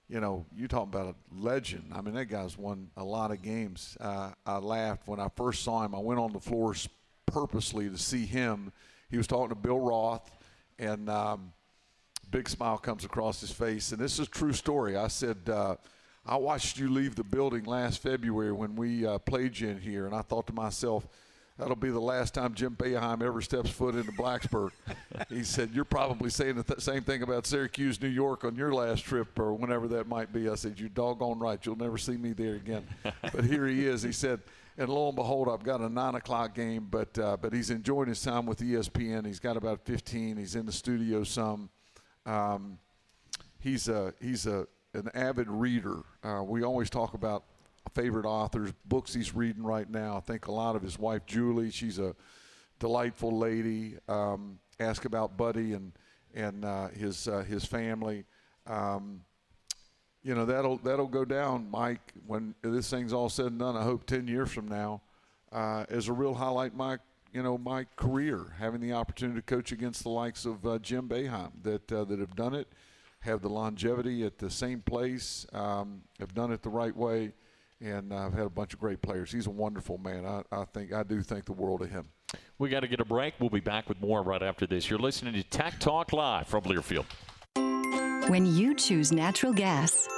you 0.09 0.19
know, 0.19 0.45
you 0.57 0.67
talking 0.67 0.93
about 0.93 1.15
a 1.15 1.41
legend. 1.41 1.85
I 1.93 2.01
mean, 2.01 2.15
that 2.15 2.27
guy's 2.27 2.59
won 2.59 2.91
a 2.97 3.05
lot 3.05 3.31
of 3.31 3.43
games. 3.43 3.97
Uh, 4.01 4.33
I 4.45 4.59
laughed 4.59 5.07
when 5.07 5.21
I 5.21 5.29
first 5.37 5.63
saw 5.63 5.85
him. 5.85 5.95
I 5.95 6.01
went 6.01 6.19
on 6.19 6.33
the 6.33 6.41
floor 6.41 6.75
purposely 7.27 7.89
to 7.89 7.99
see 7.99 8.27
him. 8.27 8.73
He 9.11 9.17
was 9.17 9.27
talking 9.27 9.51
to 9.51 9.55
Bill 9.55 9.79
Roth, 9.79 10.31
and 10.79 11.09
um, 11.09 11.53
big 12.31 12.49
smile 12.49 12.79
comes 12.79 13.05
across 13.05 13.41
his 13.41 13.51
face. 13.53 13.93
And 13.93 14.01
this 14.01 14.19
is 14.19 14.27
a 14.27 14.31
true 14.31 14.53
story. 14.53 14.97
I 14.97 15.09
said, 15.09 15.49
uh, 15.49 15.77
I 16.25 16.37
watched 16.37 16.79
you 16.79 16.89
leave 16.89 17.15
the 17.15 17.25
building 17.25 17.65
last 17.65 18.03
February 18.03 18.53
when 18.53 18.75
we 18.77 19.07
uh, 19.07 19.19
played 19.19 19.59
you 19.59 19.69
in 19.69 19.79
here, 19.81 20.07
and 20.07 20.15
I 20.15 20.23
thought 20.23 20.47
to 20.47 20.53
myself, 20.53 21.07
that'll 21.59 21.77
be 21.77 21.91
the 21.91 22.01
last 22.01 22.35
time 22.35 22.55
Jim 22.55 22.77
Boeheim 22.77 23.23
ever 23.23 23.41
steps 23.43 23.71
foot 23.71 23.95
into 23.95 24.13
Blacksburg. 24.13 24.71
he 25.29 25.43
said, 25.45 25.71
You're 25.75 25.85
probably 25.85 26.31
saying 26.31 26.57
the 26.57 26.63
th- 26.63 26.81
same 26.81 27.03
thing 27.03 27.23
about 27.23 27.47
Syracuse, 27.47 28.01
New 28.01 28.09
York 28.09 28.45
on 28.45 28.57
your 28.57 28.73
last 28.73 29.05
trip 29.05 29.39
or 29.39 29.53
whenever 29.53 29.89
that 29.89 30.09
might 30.09 30.33
be. 30.33 30.49
I 30.49 30.55
said, 30.55 30.79
You're 30.79 30.89
doggone 30.89 31.39
right. 31.39 31.65
You'll 31.65 31.77
never 31.77 31.99
see 31.99 32.17
me 32.17 32.33
there 32.33 32.55
again. 32.55 32.87
but 33.03 33.45
here 33.45 33.67
he 33.67 33.87
is. 33.87 34.03
He 34.03 34.13
said, 34.13 34.41
and 34.79 34.89
lo 34.89 35.09
and 35.09 35.17
behold, 35.17 35.49
I've 35.49 35.63
got 35.65 35.81
a 35.81 35.89
nine 35.89 36.15
o'clock 36.15 36.55
game. 36.55 36.89
But 36.91 37.19
uh, 37.19 37.37
but 37.41 37.53
he's 37.53 37.71
enjoying 37.71 38.09
his 38.09 38.23
time 38.23 38.47
with 38.47 38.61
ESPN. 38.61 39.27
He's 39.27 39.41
got 39.41 39.57
about 39.57 39.85
15. 39.85 40.37
He's 40.37 40.55
in 40.55 40.67
the 40.67 40.73
studio 40.73 41.25
some. 41.25 41.71
Um, 42.27 42.79
he's 43.59 43.89
a 43.89 44.15
he's 44.21 44.47
a 44.47 44.67
an 44.95 45.09
avid 45.15 45.49
reader. 45.49 46.01
Uh, 46.23 46.43
we 46.45 46.63
always 46.63 46.91
talk 46.91 47.15
about 47.15 47.45
favorite 47.95 48.27
authors, 48.27 48.73
books 48.87 49.13
he's 49.13 49.35
reading 49.35 49.63
right 49.63 49.89
now. 49.91 50.17
I 50.17 50.21
think 50.21 50.47
a 50.47 50.53
lot 50.53 50.77
of 50.77 50.83
his 50.83 50.99
wife 50.99 51.27
Julie. 51.27 51.71
She's 51.71 51.99
a 51.99 52.15
delightful 52.79 53.37
lady. 53.37 53.97
Um, 54.09 54.59
ask 54.81 55.05
about 55.05 55.37
Buddy 55.37 55.73
and 55.73 55.93
and 56.35 56.65
uh, 56.65 56.89
his 56.89 57.29
uh, 57.29 57.43
his 57.43 57.65
family. 57.65 58.25
Um, 58.67 59.23
you 60.23 60.35
know 60.35 60.45
that'll 60.45 60.79
that'll 60.79 61.07
go 61.09 61.25
down, 61.25 61.69
Mike, 61.71 62.13
when 62.27 62.55
this 62.63 62.89
thing's 62.91 63.13
all 63.13 63.29
said 63.29 63.47
and 63.47 63.59
done. 63.59 63.77
I 63.77 63.83
hope 63.83 64.07
ten 64.07 64.29
years 64.29 64.51
from 64.51 64.69
now, 64.69 65.01
uh, 65.51 65.85
as 65.89 66.09
a 66.09 66.13
real 66.13 66.35
highlight, 66.35 66.75
my 66.75 66.99
you 67.33 67.43
know 67.43 67.59
my 67.59 67.87
career, 67.97 68.55
having 68.59 68.81
the 68.81 68.93
opportunity 68.93 69.41
to 69.41 69.47
coach 69.47 69.73
against 69.73 70.03
the 70.03 70.11
likes 70.11 70.45
of 70.45 70.65
uh, 70.67 70.79
Jim 70.79 71.09
Boeheim 71.09 71.51
that 71.63 71.91
uh, 71.93 72.05
that 72.05 72.21
have 72.21 72.37
done 72.37 72.55
it, 72.55 72.69
have 73.21 73.43
the 73.43 73.49
longevity 73.49 74.25
at 74.25 74.39
the 74.39 74.51
same 74.51 74.81
place, 74.81 75.47
um, 75.53 76.03
have 76.21 76.35
done 76.35 76.53
it 76.53 76.63
the 76.63 76.71
right 76.71 76.97
way, 76.97 77.33
and 77.81 78.15
I've 78.15 78.33
had 78.33 78.47
a 78.47 78.51
bunch 78.51 78.75
of 78.75 78.81
great 78.81 79.03
players. 79.03 79.33
He's 79.33 79.47
a 79.49 79.51
wonderful 79.51 79.99
man. 79.99 80.25
I, 80.25 80.43
I 80.53 80.65
think 80.67 80.93
I 80.93 81.03
do 81.03 81.21
think 81.23 81.47
the 81.47 81.53
world 81.53 81.83
of 81.83 81.91
him. 81.91 82.07
We 82.59 82.69
got 82.69 82.81
to 82.81 82.89
get 82.89 83.01
a 83.01 83.05
break. 83.05 83.35
We'll 83.41 83.51
be 83.51 83.61
back 83.61 83.89
with 83.89 84.01
more 84.01 84.23
right 84.23 84.43
after 84.43 84.67
this. 84.67 84.89
You're 84.89 85.01
listening 85.01 85.35
to 85.35 85.43
Tech 85.43 85.79
Talk 85.81 86.13
Live 86.13 86.47
from 86.47 86.63
Learfield. 86.63 87.07
When 88.29 88.47
you 88.47 88.75
choose 88.75 89.11
natural 89.11 89.53
gas, 89.53 90.09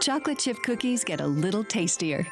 chocolate 0.00 0.40
chip 0.40 0.60
cookies 0.64 1.04
get 1.04 1.20
a 1.20 1.26
little 1.26 1.62
tastier. 1.62 2.26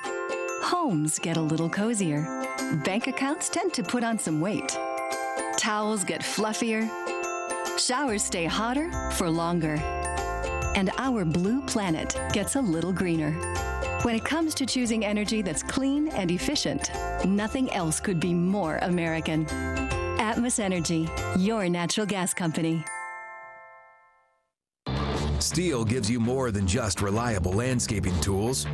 Homes 0.62 1.18
get 1.20 1.36
a 1.36 1.40
little 1.40 1.70
cozier. 1.70 2.44
Bank 2.84 3.06
accounts 3.06 3.48
tend 3.48 3.72
to 3.74 3.84
put 3.84 4.02
on 4.02 4.18
some 4.18 4.40
weight. 4.40 4.76
Towels 5.56 6.02
get 6.02 6.22
fluffier. 6.22 6.90
Showers 7.78 8.24
stay 8.24 8.46
hotter 8.46 8.90
for 9.12 9.30
longer. 9.30 9.74
And 10.74 10.90
our 10.98 11.24
blue 11.24 11.62
planet 11.62 12.18
gets 12.32 12.56
a 12.56 12.60
little 12.60 12.92
greener. 12.92 13.30
When 14.02 14.16
it 14.16 14.24
comes 14.24 14.54
to 14.56 14.66
choosing 14.66 15.04
energy 15.04 15.40
that's 15.40 15.62
clean 15.62 16.08
and 16.08 16.32
efficient, 16.32 16.90
nothing 17.24 17.72
else 17.72 18.00
could 18.00 18.18
be 18.18 18.34
more 18.34 18.78
American. 18.82 19.46
Atmos 20.16 20.58
Energy, 20.58 21.08
your 21.36 21.68
natural 21.68 22.06
gas 22.06 22.34
company. 22.34 22.84
STIHL 25.42 25.84
gives 25.88 26.08
you 26.08 26.20
more 26.20 26.52
than 26.52 26.68
just 26.68 27.02
reliable 27.02 27.52
landscaping 27.52 28.18
tools. 28.20 28.64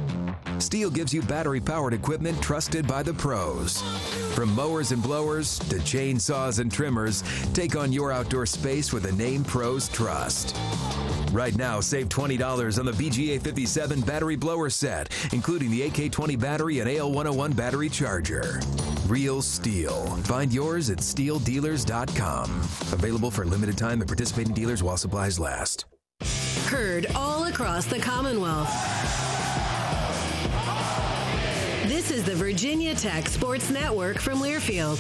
STIHL 0.59 0.93
gives 0.93 1.15
you 1.15 1.23
battery 1.23 1.61
powered 1.61 1.95
equipment 1.95 2.41
trusted 2.43 2.87
by 2.87 3.03
the 3.03 3.15
pros. 3.15 3.81
From 4.35 4.55
mowers 4.55 4.93
and 4.93 5.03
blowers 5.03 5.59
to 5.61 5.77
chainsaws 5.77 6.61
and 6.61 6.71
trimmers, 6.71 7.25
take 7.55 7.75
on 7.75 7.91
your 7.91 8.13
outdoor 8.13 8.45
space 8.45 8.93
with 8.93 9.07
a 9.07 9.13
name 9.13 9.45
pros 9.45 9.89
trust. 9.89 10.55
Right 11.33 11.57
now, 11.57 11.81
save 11.81 12.11
$20 12.11 12.79
on 12.79 12.85
the 12.85 12.93
BGA 12.93 13.41
57 13.41 14.03
battery 14.03 14.37
blower 14.37 14.69
set, 14.69 15.09
including 15.33 15.71
the 15.71 15.89
AK20 15.89 16.39
battery 16.39 16.81
and 16.81 16.91
AL101 16.91 17.57
battery 17.57 17.89
charger. 17.89 18.61
Real 19.07 19.41
STIHL. 19.41 20.23
Find 20.27 20.53
yours 20.53 20.91
at 20.91 20.99
stihldealers.com. 20.99 22.51
Available 22.93 23.31
for 23.31 23.47
limited 23.47 23.79
time 23.79 24.03
at 24.03 24.07
participating 24.07 24.53
dealers 24.53 24.83
while 24.83 24.99
supplies 24.99 25.39
last. 25.41 25.87
Heard 26.69 27.07
all 27.15 27.45
across 27.45 27.87
the 27.87 27.99
Commonwealth. 27.99 28.69
This 31.87 32.11
is 32.11 32.25
the 32.25 32.35
Virginia 32.35 32.95
Tech 32.95 33.27
Sports 33.31 33.71
Network 33.71 34.19
from 34.19 34.41
Learfield. 34.41 34.99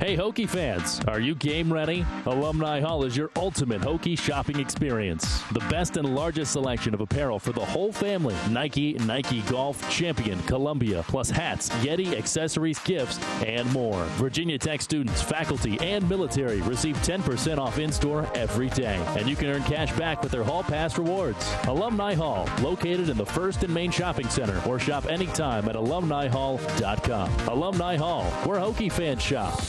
Hey, 0.00 0.16
Hokie 0.16 0.48
fans, 0.48 0.98
are 1.08 1.20
you 1.20 1.34
game 1.34 1.70
ready? 1.70 2.06
Alumni 2.24 2.80
Hall 2.80 3.04
is 3.04 3.14
your 3.14 3.30
ultimate 3.36 3.82
Hokie 3.82 4.18
shopping 4.18 4.58
experience. 4.58 5.42
The 5.52 5.60
best 5.68 5.98
and 5.98 6.14
largest 6.14 6.52
selection 6.52 6.94
of 6.94 7.02
apparel 7.02 7.38
for 7.38 7.52
the 7.52 7.62
whole 7.62 7.92
family 7.92 8.34
Nike, 8.48 8.94
Nike 8.94 9.42
Golf, 9.42 9.90
Champion, 9.90 10.40
Columbia, 10.44 11.04
plus 11.06 11.28
hats, 11.28 11.68
Yeti, 11.84 12.16
accessories, 12.16 12.78
gifts, 12.78 13.22
and 13.44 13.70
more. 13.74 14.02
Virginia 14.16 14.56
Tech 14.56 14.80
students, 14.80 15.20
faculty, 15.20 15.78
and 15.80 16.08
military 16.08 16.62
receive 16.62 16.96
10% 17.02 17.58
off 17.58 17.78
in 17.78 17.92
store 17.92 18.26
every 18.34 18.70
day. 18.70 18.98
And 19.18 19.28
you 19.28 19.36
can 19.36 19.48
earn 19.48 19.64
cash 19.64 19.92
back 19.98 20.22
with 20.22 20.32
their 20.32 20.44
Hall 20.44 20.62
Pass 20.62 20.96
rewards. 20.96 21.54
Alumni 21.64 22.14
Hall, 22.14 22.48
located 22.62 23.10
in 23.10 23.18
the 23.18 23.26
First 23.26 23.64
and 23.64 23.74
Main 23.74 23.90
Shopping 23.90 24.30
Center, 24.30 24.62
or 24.66 24.78
shop 24.78 25.04
anytime 25.10 25.68
at 25.68 25.74
alumnihall.com. 25.74 27.48
Alumni 27.48 27.96
Hall, 27.96 28.24
where 28.46 28.58
Hokie 28.58 28.90
fans 28.90 29.22
shop. 29.22 29.60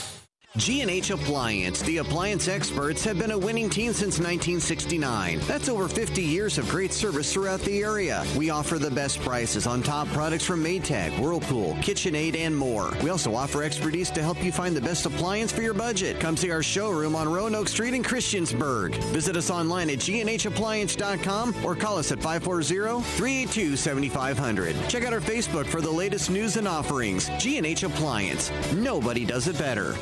G&H 0.57 1.11
Appliance, 1.11 1.81
the 1.83 1.99
appliance 1.99 2.49
experts, 2.49 3.05
have 3.05 3.17
been 3.17 3.31
a 3.31 3.37
winning 3.37 3.69
team 3.69 3.93
since 3.93 4.19
1969. 4.19 5.39
That's 5.47 5.69
over 5.69 5.87
50 5.87 6.21
years 6.21 6.57
of 6.57 6.67
great 6.67 6.91
service 6.91 7.31
throughout 7.31 7.61
the 7.61 7.81
area. 7.81 8.25
We 8.35 8.49
offer 8.49 8.77
the 8.77 8.91
best 8.91 9.21
prices 9.21 9.65
on 9.65 9.81
top 9.81 10.09
products 10.09 10.43
from 10.43 10.61
Maytag, 10.61 11.17
Whirlpool, 11.17 11.75
KitchenAid, 11.75 12.35
and 12.35 12.53
more. 12.53 12.91
We 13.01 13.09
also 13.09 13.33
offer 13.33 13.63
expertise 13.63 14.11
to 14.11 14.21
help 14.21 14.43
you 14.43 14.51
find 14.51 14.75
the 14.75 14.81
best 14.81 15.05
appliance 15.05 15.53
for 15.53 15.61
your 15.61 15.73
budget. 15.73 16.19
Come 16.19 16.35
see 16.35 16.51
our 16.51 16.61
showroom 16.61 17.15
on 17.15 17.31
Roanoke 17.31 17.69
Street 17.69 17.93
in 17.93 18.03
Christiansburg. 18.03 19.01
Visit 19.13 19.37
us 19.37 19.49
online 19.49 19.89
at 19.89 19.99
gnhappliance.com 19.99 21.63
or 21.63 21.77
call 21.77 21.97
us 21.97 22.11
at 22.11 22.19
540-382-7500. 22.19 24.89
Check 24.89 25.05
out 25.05 25.13
our 25.13 25.21
Facebook 25.21 25.67
for 25.67 25.79
the 25.79 25.89
latest 25.89 26.29
news 26.29 26.57
and 26.57 26.67
offerings. 26.67 27.29
G&H 27.39 27.83
Appliance. 27.83 28.51
Nobody 28.73 29.23
does 29.23 29.47
it 29.47 29.57
better. 29.57 29.95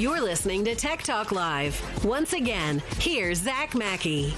You're 0.00 0.22
listening 0.22 0.64
to 0.64 0.74
Tech 0.74 1.02
Talk 1.02 1.30
Live. 1.30 1.78
Once 2.06 2.32
again, 2.32 2.82
here's 3.00 3.42
Zach 3.42 3.74
Mackey. 3.74 4.32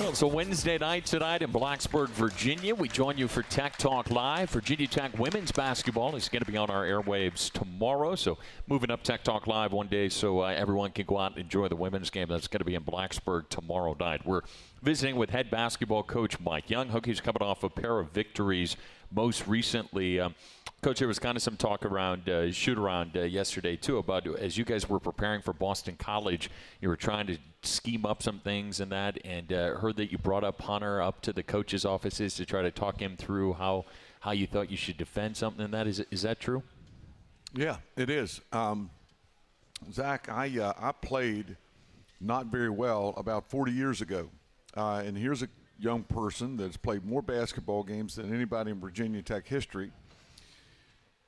Well, 0.00 0.08
it's 0.08 0.22
a 0.22 0.26
Wednesday 0.26 0.76
night 0.76 1.06
tonight 1.06 1.42
in 1.42 1.52
Blacksburg, 1.52 2.08
Virginia. 2.08 2.74
We 2.74 2.88
join 2.88 3.16
you 3.16 3.28
for 3.28 3.44
Tech 3.44 3.76
Talk 3.76 4.10
Live. 4.10 4.50
Virginia 4.50 4.88
Tech 4.88 5.16
women's 5.16 5.52
basketball 5.52 6.16
is 6.16 6.28
going 6.28 6.44
to 6.44 6.50
be 6.50 6.58
on 6.58 6.68
our 6.68 6.84
airwaves 6.84 7.48
tomorrow. 7.52 8.16
So 8.16 8.38
moving 8.66 8.90
up 8.90 9.04
Tech 9.04 9.22
Talk 9.22 9.46
Live 9.46 9.72
one 9.72 9.86
day 9.86 10.08
so 10.08 10.40
uh, 10.40 10.46
everyone 10.46 10.90
can 10.90 11.06
go 11.06 11.16
out 11.16 11.36
and 11.36 11.40
enjoy 11.40 11.68
the 11.68 11.76
women's 11.76 12.10
game. 12.10 12.26
That's 12.26 12.48
going 12.48 12.58
to 12.58 12.64
be 12.64 12.74
in 12.74 12.82
Blacksburg 12.82 13.50
tomorrow 13.50 13.96
night. 14.00 14.26
We're 14.26 14.40
visiting 14.82 15.14
with 15.14 15.30
head 15.30 15.48
basketball 15.48 16.02
coach 16.02 16.40
Mike 16.40 16.70
Young. 16.70 16.88
Hokies 16.88 17.22
coming 17.22 17.42
off 17.42 17.62
a 17.62 17.70
pair 17.70 18.00
of 18.00 18.10
victories 18.10 18.76
most 19.14 19.46
recently. 19.46 20.20
Um, 20.20 20.34
Coach, 20.82 20.98
there 20.98 21.06
was 21.06 21.20
kind 21.20 21.36
of 21.36 21.42
some 21.42 21.56
talk 21.56 21.84
around 21.84 22.28
uh, 22.28 22.50
shoot 22.50 22.76
around 22.76 23.16
uh, 23.16 23.20
yesterday 23.20 23.76
too 23.76 23.98
about 23.98 24.26
as 24.26 24.58
you 24.58 24.64
guys 24.64 24.88
were 24.88 24.98
preparing 24.98 25.40
for 25.40 25.52
Boston 25.52 25.94
College, 25.96 26.50
you 26.80 26.88
were 26.88 26.96
trying 26.96 27.28
to 27.28 27.38
scheme 27.62 28.04
up 28.04 28.20
some 28.20 28.40
things 28.40 28.80
and 28.80 28.90
that, 28.90 29.18
and 29.24 29.52
uh, 29.52 29.76
heard 29.76 29.96
that 29.96 30.10
you 30.10 30.18
brought 30.18 30.42
up 30.42 30.60
Hunter 30.60 31.00
up 31.00 31.20
to 31.22 31.32
the 31.32 31.42
coach's 31.42 31.84
offices 31.84 32.34
to 32.34 32.44
try 32.44 32.62
to 32.62 32.72
talk 32.72 33.00
him 33.00 33.16
through 33.16 33.52
how 33.52 33.84
how 34.20 34.32
you 34.32 34.46
thought 34.46 34.70
you 34.70 34.76
should 34.76 34.96
defend 34.96 35.36
something. 35.36 35.64
And 35.64 35.74
that 35.74 35.86
is 35.86 36.00
is 36.10 36.22
that 36.22 36.40
true? 36.40 36.64
Yeah, 37.54 37.76
it 37.96 38.10
is. 38.10 38.40
Um, 38.52 38.90
Zach, 39.92 40.28
I 40.28 40.58
uh, 40.58 40.72
I 40.80 40.90
played 40.90 41.56
not 42.20 42.46
very 42.46 42.70
well 42.70 43.14
about 43.16 43.48
40 43.50 43.70
years 43.72 44.00
ago, 44.00 44.30
uh, 44.76 45.02
and 45.04 45.16
here's 45.16 45.42
a 45.42 45.48
young 45.82 46.02
person 46.04 46.56
that's 46.56 46.76
played 46.76 47.04
more 47.04 47.22
basketball 47.22 47.82
games 47.82 48.14
than 48.14 48.32
anybody 48.32 48.70
in 48.70 48.80
Virginia 48.80 49.20
Tech 49.20 49.46
history 49.46 49.90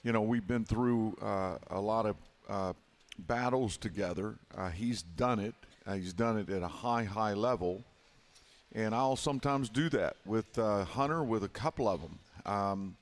you 0.05 0.13
know, 0.13 0.21
we've 0.21 0.47
been 0.47 0.65
through 0.67 1.17
uh, 1.21 1.57
a 1.71 1.81
lot 1.81 2.05
of 2.05 2.17
uh, 2.49 2.73
battles 3.19 3.79
together. 3.79 4.35
Uh, 4.55 4.69
he's 4.69 5.03
done 5.03 5.41
it. 5.41 5.55
Uh, 5.87 5.95
he's 5.95 6.13
done 6.13 6.37
it 6.37 6.51
at 6.51 6.63
a 6.63 6.69
high, 6.69 7.05
high 7.05 7.33
level. 7.33 7.83
And 8.75 8.95
I'll 8.95 9.17
sometimes 9.17 9.71
do 9.71 9.89
that 9.91 10.17
with 10.27 10.59
uh, 10.59 10.85
Hunter, 10.85 11.25
with 11.25 11.43
a 11.43 11.49
couple 11.49 11.89
of 11.89 12.03
them. 12.03 12.19
Um, 12.45 12.97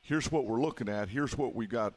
here's 0.00 0.32
what 0.32 0.46
we're 0.46 0.62
looking 0.62 0.88
at. 0.88 1.10
Here's 1.10 1.36
what 1.36 1.54
we 1.54 1.66
got. 1.66 1.92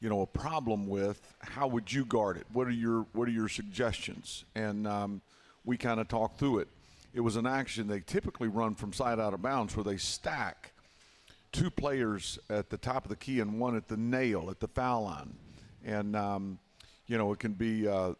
You 0.00 0.08
know, 0.08 0.22
a 0.22 0.26
problem 0.26 0.86
with. 0.86 1.34
How 1.40 1.66
would 1.66 1.92
you 1.92 2.06
guard 2.06 2.38
it? 2.38 2.46
What 2.52 2.66
are 2.66 2.72
your 2.72 3.06
What 3.12 3.28
are 3.28 3.32
your 3.32 3.48
suggestions? 3.48 4.44
And 4.54 4.86
um, 4.86 5.20
we 5.64 5.76
kind 5.76 6.00
of 6.00 6.08
talk 6.08 6.38
through 6.38 6.60
it. 6.60 6.68
It 7.14 7.20
was 7.20 7.36
an 7.36 7.46
action 7.46 7.86
they 7.86 8.00
typically 8.00 8.48
run 8.48 8.74
from 8.74 8.92
side 8.92 9.20
out 9.20 9.34
of 9.34 9.40
bounds, 9.40 9.76
where 9.76 9.84
they 9.84 9.96
stack 9.96 10.72
two 11.52 11.70
players 11.70 12.40
at 12.50 12.68
the 12.68 12.76
top 12.76 13.04
of 13.04 13.08
the 13.08 13.16
key 13.16 13.38
and 13.38 13.60
one 13.60 13.76
at 13.76 13.86
the 13.86 13.96
nail 13.96 14.48
at 14.50 14.58
the 14.58 14.66
foul 14.66 15.04
line. 15.04 15.32
And, 15.84 16.16
um, 16.16 16.58
you 17.06 17.16
know, 17.16 17.32
it 17.32 17.38
can 17.38 17.52
be 17.52 17.86
a, 17.86 18.16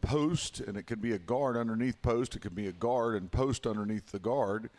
post 0.00 0.60
and 0.60 0.78
it 0.78 0.86
can 0.86 0.98
be 0.98 1.12
a 1.12 1.18
guard 1.18 1.58
underneath 1.58 2.00
post. 2.00 2.36
It 2.36 2.40
can 2.40 2.54
be 2.54 2.68
a 2.68 2.72
guard 2.72 3.16
and 3.16 3.30
post 3.30 3.66
underneath 3.66 4.06
the 4.10 4.18
guard. 4.18 4.70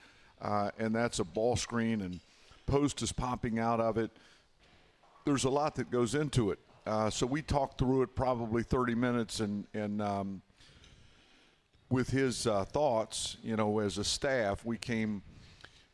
Uh, 0.41 0.71
and 0.79 0.95
that's 0.95 1.19
a 1.19 1.23
ball 1.23 1.55
screen 1.55 2.01
and 2.01 2.19
post 2.65 3.03
is 3.03 3.11
popping 3.11 3.59
out 3.59 3.79
of 3.79 3.97
it. 3.97 4.09
There's 5.25 5.43
a 5.43 5.49
lot 5.49 5.75
that 5.75 5.91
goes 5.91 6.15
into 6.15 6.49
it. 6.49 6.59
Uh, 6.87 7.11
so 7.11 7.27
we 7.27 7.43
talked 7.43 7.77
through 7.77 8.01
it 8.01 8.15
probably 8.15 8.63
30 8.63 8.95
minutes 8.95 9.41
and, 9.41 9.67
and 9.75 10.01
um, 10.01 10.41
with 11.89 12.09
his 12.09 12.47
uh, 12.47 12.65
thoughts, 12.65 13.37
you 13.43 13.55
know, 13.55 13.79
as 13.79 13.97
a 13.97 14.03
staff, 14.03 14.65
we 14.65 14.77
came– 14.77 15.21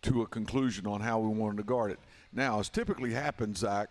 to 0.06 0.22
a 0.22 0.28
conclusion 0.28 0.86
on 0.86 1.02
how 1.02 1.20
we 1.20 1.30
wanted 1.30 1.58
to 1.58 1.64
guard 1.64 1.92
it. 1.92 2.00
Now, 2.32 2.60
as 2.60 2.70
typically 2.70 3.12
happens, 3.12 3.60
Zach, 3.60 3.90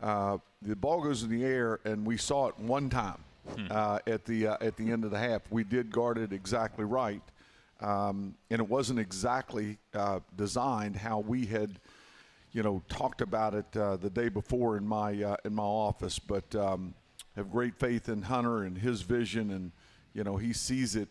uh, 0.00 0.38
the 0.62 0.76
ball 0.76 1.02
goes 1.02 1.22
in 1.22 1.28
the 1.28 1.44
air, 1.44 1.80
and 1.84 2.06
we 2.06 2.16
saw 2.16 2.46
it 2.46 2.58
one 2.58 2.88
time 2.88 3.18
hmm. 3.54 3.66
uh, 3.70 3.98
at 4.06 4.24
the 4.24 4.48
uh, 4.48 4.56
at 4.60 4.76
the 4.76 4.90
end 4.90 5.04
of 5.04 5.10
the 5.10 5.18
half. 5.18 5.42
We 5.50 5.64
did 5.64 5.90
guard 5.90 6.18
it 6.18 6.32
exactly 6.32 6.84
right, 6.84 7.22
um, 7.80 8.36
and 8.50 8.60
it 8.60 8.68
wasn't 8.68 9.00
exactly 9.00 9.78
uh, 9.92 10.20
designed 10.36 10.96
how 10.96 11.18
we 11.18 11.46
had, 11.46 11.80
you 12.52 12.62
know, 12.62 12.80
talked 12.88 13.20
about 13.20 13.54
it 13.54 13.76
uh, 13.76 13.96
the 13.96 14.10
day 14.10 14.28
before 14.28 14.76
in 14.76 14.86
my 14.86 15.20
uh, 15.20 15.36
in 15.44 15.54
my 15.54 15.64
office. 15.64 16.20
But 16.20 16.54
um, 16.54 16.94
have 17.34 17.50
great 17.50 17.74
faith 17.74 18.08
in 18.08 18.22
Hunter 18.22 18.62
and 18.62 18.78
his 18.78 19.02
vision, 19.02 19.50
and 19.50 19.72
you 20.16 20.24
know 20.24 20.36
he 20.36 20.52
sees 20.52 20.96
it 20.96 21.08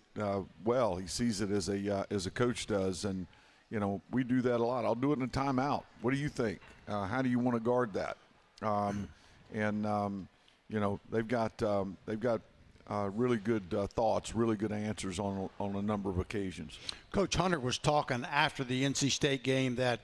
well. 0.63 0.96
He 0.96 1.08
sees 1.08 1.39
it 1.39 1.52
as 1.52 1.70
a 1.70 2.06
as 2.10 2.26
a 2.26 2.32
coach 2.32 2.65
does, 2.65 3.06
and 3.06 3.28
you 3.70 3.80
know, 3.80 4.02
we 4.12 4.24
do 4.24 4.41
that 4.41 4.60
a 4.60 4.63
lot. 4.63 4.86
I'll 4.86 4.96
do 4.96 5.12
it 5.12 5.18
in 5.18 5.24
a 5.24 5.28
timeout. 5.28 5.84
What 6.02 6.13
do 6.13 6.18
you 6.18 6.30
think? 6.30 6.60
Uh, 6.88 7.06
how 7.06 7.22
do 7.22 7.30
you 7.30 7.39
want 7.39 7.56
to 7.58 7.60
guard 7.60 7.94
that? 7.94 8.18
Um, 8.62 9.10
and 9.54 9.86
um, 9.86 10.28
you 10.70 10.80
know, 10.80 11.00
they've 11.12 11.28
got 11.28 11.62
um, 11.63 11.98
they've 12.06 12.20
got 12.20 12.41
uh, 12.89 13.10
really 13.13 13.38
good 13.38 13.74
uh, 13.74 13.88
thoughts, 13.88 14.36
really 14.36 14.56
good 14.56 14.72
answers 14.72 15.20
on 15.20 15.50
on 15.60 15.76
a 15.76 15.82
number 15.82 16.10
of 16.10 16.20
occasions. 16.20 16.78
Coach 17.12 17.36
Hunter 17.36 17.60
was 17.60 17.78
talking 17.78 18.26
after 18.32 18.63
the 18.63 18.84
NC 18.84 19.12
State 19.12 19.44
game 19.44 19.76
that 19.76 20.00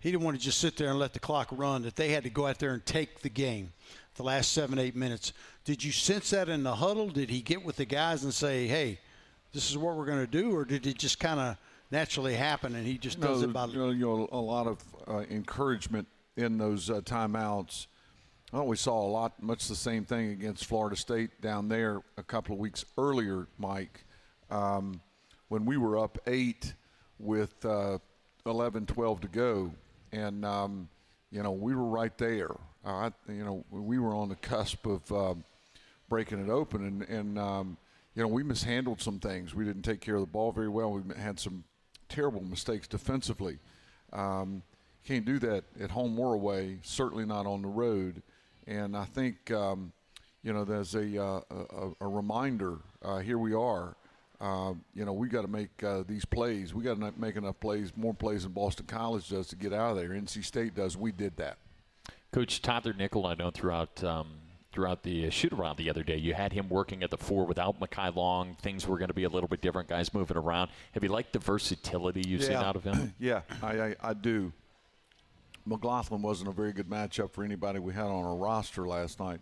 he 0.00 0.10
didn't 0.10 0.24
want 0.24 0.36
to 0.36 0.42
just 0.42 0.58
sit 0.58 0.76
there 0.76 0.90
and 0.90 0.98
let 0.98 1.12
the 1.12 1.20
clock 1.20 1.48
run. 1.52 1.82
That 1.82 1.96
they 1.96 2.10
had 2.10 2.24
to 2.24 2.30
go 2.30 2.46
out 2.46 2.58
there 2.58 2.74
and 2.74 2.84
take 2.84 3.20
the 3.20 3.30
game, 3.30 3.72
the 4.14 4.22
last 4.22 4.52
seven 4.52 4.78
eight 4.78 4.96
minutes. 4.96 5.32
Did 5.64 5.82
you 5.82 5.92
sense 5.92 6.30
that 6.30 6.48
in 6.48 6.62
the 6.62 6.76
huddle? 6.76 7.08
Did 7.08 7.30
he 7.30 7.40
get 7.40 7.64
with 7.64 7.76
the 7.76 7.84
guys 7.84 8.24
and 8.24 8.32
say, 8.32 8.66
"Hey, 8.66 8.98
this 9.52 9.70
is 9.70 9.78
what 9.78 9.96
we're 9.96 10.06
going 10.06 10.24
to 10.24 10.30
do," 10.30 10.54
or 10.54 10.64
did 10.64 10.86
it 10.86 10.98
just 10.98 11.18
kind 11.20 11.40
of 11.40 11.56
naturally 11.90 12.34
happen, 12.34 12.74
and 12.74 12.86
he 12.86 12.98
just 12.98 13.20
does 13.20 13.42
it 13.42 13.52
by. 13.52 13.66
You 13.66 13.78
know, 13.78 13.90
you 13.90 14.06
know, 14.06 14.28
a 14.32 14.38
lot 14.38 14.66
of 14.66 14.78
uh, 15.08 15.24
encouragement 15.30 16.06
in 16.36 16.58
those 16.58 16.90
uh, 16.90 17.00
timeouts. 17.00 17.86
Well, 18.52 18.66
we 18.66 18.76
saw 18.76 19.04
a 19.04 19.08
lot, 19.08 19.42
much 19.42 19.66
the 19.66 19.74
same 19.74 20.04
thing 20.04 20.30
against 20.30 20.66
Florida 20.66 20.94
State 20.94 21.40
down 21.40 21.68
there 21.68 22.02
a 22.16 22.22
couple 22.22 22.54
of 22.54 22.60
weeks 22.60 22.84
earlier, 22.96 23.48
Mike, 23.58 24.04
um, 24.50 25.00
when 25.48 25.64
we 25.64 25.76
were 25.76 25.98
up 25.98 26.18
eight 26.28 26.72
with 27.18 27.64
uh, 27.64 27.98
11, 28.46 28.86
12 28.86 29.22
to 29.22 29.28
go, 29.28 29.72
and 30.12 30.44
um, 30.44 30.88
you 31.30 31.42
know 31.42 31.52
we 31.52 31.74
were 31.74 31.86
right 31.86 32.16
there. 32.18 32.54
Uh, 32.84 33.10
you 33.28 33.44
know, 33.44 33.64
we 33.70 33.98
were 33.98 34.14
on 34.14 34.28
the 34.28 34.34
cusp 34.36 34.86
of 34.86 35.10
uh, 35.12 35.34
breaking 36.08 36.44
it 36.44 36.50
open, 36.50 36.84
and, 36.84 37.02
and 37.02 37.38
um, 37.38 37.76
you 38.14 38.22
know 38.22 38.28
we 38.28 38.42
mishandled 38.42 39.00
some 39.00 39.18
things. 39.18 39.54
We 39.54 39.64
didn't 39.64 39.82
take 39.82 40.00
care 40.00 40.16
of 40.16 40.20
the 40.20 40.26
ball 40.26 40.52
very 40.52 40.68
well. 40.68 40.92
We 40.92 41.14
had 41.16 41.40
some 41.40 41.64
terrible 42.08 42.42
mistakes 42.42 42.86
defensively. 42.86 43.58
Um, 44.12 44.62
can't 45.04 45.24
do 45.24 45.38
that 45.40 45.64
at 45.80 45.90
home 45.90 46.18
or 46.18 46.34
away. 46.34 46.78
Certainly 46.82 47.26
not 47.26 47.46
on 47.46 47.62
the 47.62 47.68
road. 47.68 48.22
And 48.66 48.96
I 48.96 49.04
think 49.04 49.50
um, 49.50 49.92
you 50.42 50.52
know 50.52 50.64
there's 50.64 50.94
a 50.94 51.22
uh, 51.22 51.40
a, 51.50 51.90
a, 52.00 52.08
reminder. 52.08 52.78
Uh, 53.02 53.18
here 53.18 53.38
we 53.38 53.54
are. 53.54 53.96
Uh, 54.40 54.74
you 54.94 55.04
know 55.04 55.12
we 55.12 55.28
got 55.28 55.42
to 55.42 55.48
make 55.48 55.82
uh, 55.82 56.04
these 56.06 56.24
plays. 56.24 56.74
We 56.74 56.84
got 56.84 57.00
to 57.00 57.12
make 57.16 57.36
enough 57.36 57.60
plays, 57.60 57.92
more 57.96 58.14
plays 58.14 58.44
than 58.44 58.52
Boston 58.52 58.86
College 58.86 59.28
does 59.28 59.48
to 59.48 59.56
get 59.56 59.72
out 59.72 59.92
of 59.92 59.96
there. 59.96 60.10
NC 60.10 60.44
State 60.44 60.74
does. 60.74 60.96
We 60.96 61.12
did 61.12 61.36
that. 61.36 61.58
Coach 62.34 62.62
Tyler 62.62 62.92
Nickel, 62.92 63.26
I 63.26 63.34
know 63.34 63.52
throughout 63.52 64.02
um, 64.02 64.26
throughout 64.72 65.04
the 65.04 65.28
uh, 65.28 65.30
shoot 65.30 65.52
around 65.52 65.78
the 65.78 65.88
other 65.88 66.02
day. 66.02 66.16
You 66.16 66.34
had 66.34 66.52
him 66.52 66.68
working 66.68 67.04
at 67.04 67.10
the 67.12 67.16
four 67.16 67.46
without 67.46 67.78
Mekhi 67.78 68.12
Long. 68.12 68.56
Things 68.60 68.88
were 68.88 68.98
going 68.98 69.06
to 69.06 69.14
be 69.14 69.22
a 69.22 69.28
little 69.28 69.46
bit 69.46 69.60
different. 69.60 69.88
Guys 69.88 70.12
moving 70.12 70.36
around. 70.36 70.70
Have 70.94 71.04
you 71.04 71.10
liked 71.10 71.32
the 71.32 71.38
versatility 71.38 72.24
you've 72.26 72.40
yeah. 72.40 72.46
seen 72.48 72.56
out 72.56 72.74
of 72.74 72.82
him? 72.82 73.14
yeah, 73.20 73.42
I, 73.62 73.80
I, 73.80 73.96
I 74.02 74.14
do. 74.14 74.52
McLaughlin 75.64 76.22
wasn't 76.22 76.48
a 76.48 76.52
very 76.52 76.72
good 76.72 76.88
matchup 76.88 77.30
for 77.30 77.44
anybody 77.44 77.78
we 77.78 77.94
had 77.94 78.06
on 78.06 78.24
our 78.24 78.34
roster 78.34 78.84
last 78.84 79.20
night. 79.20 79.38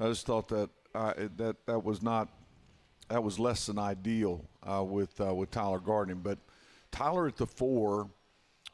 I 0.00 0.08
just 0.08 0.26
thought 0.26 0.48
that 0.48 0.70
uh, 0.96 1.14
that 1.36 1.64
that 1.66 1.84
was 1.84 2.02
not 2.02 2.28
that 3.08 3.22
was 3.22 3.38
less 3.38 3.66
than 3.66 3.78
ideal 3.78 4.44
uh, 4.68 4.82
with 4.82 5.20
uh, 5.20 5.32
with 5.32 5.52
Tyler 5.52 5.78
Gardner. 5.78 6.16
But 6.16 6.40
Tyler 6.90 7.28
at 7.28 7.36
the 7.36 7.46
four 7.46 8.10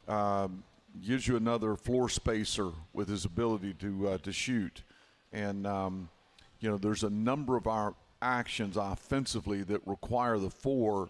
um, 0.08 0.64
gives 1.04 1.26
you 1.26 1.36
another 1.36 1.76
floor 1.76 2.08
spacer 2.08 2.70
with 2.92 3.08
his 3.08 3.24
ability 3.24 3.74
to 3.74 4.08
uh, 4.08 4.18
to 4.18 4.32
shoot, 4.32 4.82
and 5.32 5.66
um, 5.66 6.08
you 6.60 6.70
know 6.70 6.76
there's 6.76 7.04
a 7.04 7.10
number 7.10 7.56
of 7.56 7.66
our 7.66 7.94
actions 8.22 8.76
offensively 8.76 9.62
that 9.62 9.80
require 9.86 10.38
the 10.38 10.50
four 10.50 11.08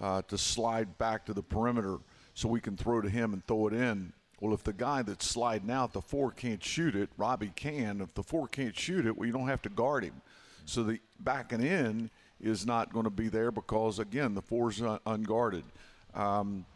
uh, 0.00 0.22
to 0.22 0.38
slide 0.38 0.96
back 0.98 1.24
to 1.26 1.34
the 1.34 1.42
perimeter 1.42 1.98
so 2.34 2.48
we 2.48 2.60
can 2.60 2.76
throw 2.76 3.00
to 3.00 3.10
him 3.10 3.32
and 3.32 3.46
throw 3.46 3.66
it 3.66 3.74
in 3.74 4.12
well, 4.42 4.52
if 4.52 4.64
the 4.64 4.72
guy 4.72 5.02
that's 5.02 5.24
sliding 5.24 5.70
out, 5.70 5.92
the 5.92 6.00
four 6.00 6.32
can't 6.32 6.62
shoot 6.62 6.96
it, 6.96 7.10
Robbie 7.16 7.52
can. 7.54 8.00
If 8.00 8.12
the 8.12 8.24
four 8.24 8.48
can't 8.48 8.76
shoot 8.76 9.06
it, 9.06 9.16
well, 9.16 9.24
you 9.24 9.32
don't 9.32 9.46
have 9.46 9.62
to 9.62 9.68
guard 9.68 10.02
him. 10.02 10.20
So 10.64 10.82
the 10.82 10.98
backing 11.20 11.62
in 11.62 12.10
is 12.40 12.66
not 12.66 12.92
going 12.92 13.04
to 13.04 13.10
be 13.10 13.28
there 13.28 13.52
because, 13.52 14.00
again, 14.00 14.34
the 14.34 14.42
four's 14.42 14.82
un- 14.82 14.98
unguarded. 15.06 15.62
Um, 16.12 16.66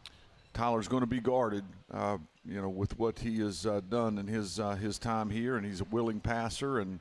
Tyler's 0.53 0.87
going 0.87 1.01
to 1.01 1.07
be 1.07 1.19
guarded, 1.19 1.65
uh, 1.93 2.19
you 2.47 2.61
know, 2.61 2.69
with 2.69 2.97
what 2.97 3.19
he 3.19 3.39
has 3.39 3.65
uh, 3.65 3.81
done 3.89 4.17
in 4.17 4.27
his 4.27 4.59
uh, 4.59 4.75
his 4.75 4.97
time 4.97 5.29
here, 5.29 5.57
and 5.57 5.65
he's 5.65 5.81
a 5.81 5.85
willing 5.85 6.19
passer 6.19 6.79
and 6.79 6.99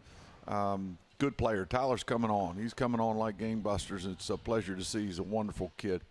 um, 0.48 0.98
good 1.18 1.37
player. 1.37 1.64
Tyler's 1.64 2.02
coming 2.02 2.30
on. 2.30 2.56
He's 2.56 2.74
coming 2.74 3.00
on 3.00 3.16
like 3.16 3.38
gangbusters. 3.38 4.11
It's 4.11 4.28
a 4.30 4.37
pleasure 4.37 4.74
to 4.74 4.85
see. 4.85 5.06
He's 5.06 5.18
a 5.18 5.24
wonderful 5.24 5.72
kid. 5.76 6.02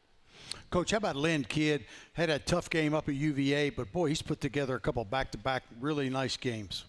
Coach, 0.69 0.91
how 0.91 0.97
about 0.97 1.15
Lynn 1.15 1.43
Kidd? 1.43 1.85
Had 2.13 2.29
a 2.29 2.39
tough 2.39 2.69
game 2.69 2.93
up 2.93 3.07
at 3.09 3.15
UVA, 3.15 3.71
but 3.71 3.91
boy, 3.91 4.07
he's 4.07 4.21
put 4.21 4.41
together 4.41 4.75
a 4.75 4.79
couple 4.79 5.03
back 5.03 5.31
to 5.31 5.37
back 5.37 5.63
really 5.79 6.09
nice 6.09 6.37
games. 6.37 6.85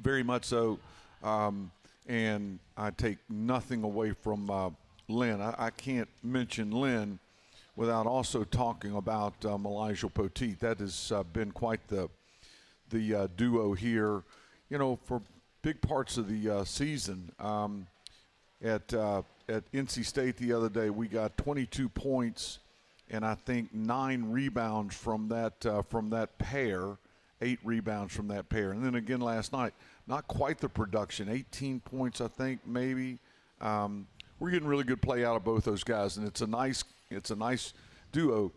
Very 0.00 0.22
much 0.22 0.44
so. 0.44 0.78
Um, 1.22 1.70
and 2.06 2.58
I 2.76 2.90
take 2.90 3.18
nothing 3.28 3.82
away 3.82 4.12
from 4.12 4.50
uh, 4.50 4.70
Lynn. 5.08 5.40
I, 5.40 5.54
I, 5.58 5.70
can't 5.70 6.08
mention 6.22 6.70
Lynn 6.70 7.18
without 7.76 8.06
also 8.06 8.42
talking 8.44 8.96
about 8.96 9.44
um, 9.44 9.66
Elijah 9.66 10.08
Poteat. 10.08 10.58
That 10.58 10.80
has 10.80 11.12
uh, 11.12 11.22
been 11.22 11.52
quite 11.52 11.86
the 11.88 12.08
the 12.90 13.14
uh, 13.14 13.28
duo 13.36 13.74
here. 13.74 14.22
You 14.68 14.78
know, 14.78 14.98
for 15.04 15.22
big 15.62 15.80
parts 15.80 16.16
of 16.16 16.28
the 16.28 16.50
uh, 16.50 16.64
season. 16.64 17.30
Um, 17.38 17.86
at 18.64 18.92
uh, 18.94 19.22
at 19.48 19.70
NC 19.72 20.04
State 20.04 20.36
the 20.38 20.52
other 20.52 20.68
day, 20.68 20.90
we 20.90 21.08
got 21.08 21.36
22 21.36 21.88
points 21.90 22.58
and 23.10 23.24
I 23.24 23.34
think 23.34 23.72
nine 23.72 24.30
rebounds 24.30 24.94
from 24.96 25.28
that 25.28 25.64
uh, 25.64 25.82
from 25.82 26.10
that 26.10 26.36
pair, 26.38 26.96
eight 27.40 27.58
rebounds 27.64 28.14
from 28.14 28.28
that 28.28 28.48
pair, 28.48 28.72
and 28.72 28.84
then 28.84 28.94
again 28.94 29.20
last 29.20 29.52
night, 29.52 29.74
not 30.06 30.26
quite 30.26 30.58
the 30.58 30.68
production, 30.68 31.28
18 31.28 31.80
points 31.80 32.20
I 32.20 32.28
think 32.28 32.60
maybe. 32.66 33.18
Um, 33.60 34.06
we're 34.38 34.50
getting 34.50 34.68
really 34.68 34.84
good 34.84 35.00
play 35.00 35.24
out 35.24 35.36
of 35.36 35.44
both 35.44 35.64
those 35.64 35.82
guys, 35.82 36.18
and 36.18 36.26
it's 36.26 36.42
a 36.42 36.46
nice 36.46 36.84
it's 37.10 37.30
a 37.30 37.36
nice 37.36 37.72
duo. 38.12 38.52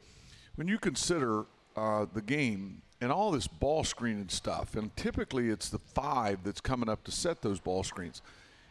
When 0.56 0.68
you 0.68 0.78
consider 0.78 1.46
uh, 1.76 2.06
the 2.14 2.22
game 2.22 2.82
and 3.02 3.12
all 3.12 3.32
this 3.32 3.48
ball 3.48 3.84
screening 3.84 4.30
stuff, 4.30 4.76
and 4.76 4.96
typically 4.96 5.50
it's 5.50 5.70
the 5.70 5.80
five 5.80 6.44
that's 6.44 6.62
coming 6.62 6.90
up 6.90 7.04
to 7.06 7.12
set 7.12 7.42
those 7.42 7.60
ball 7.60 7.84
screens, 7.84 8.22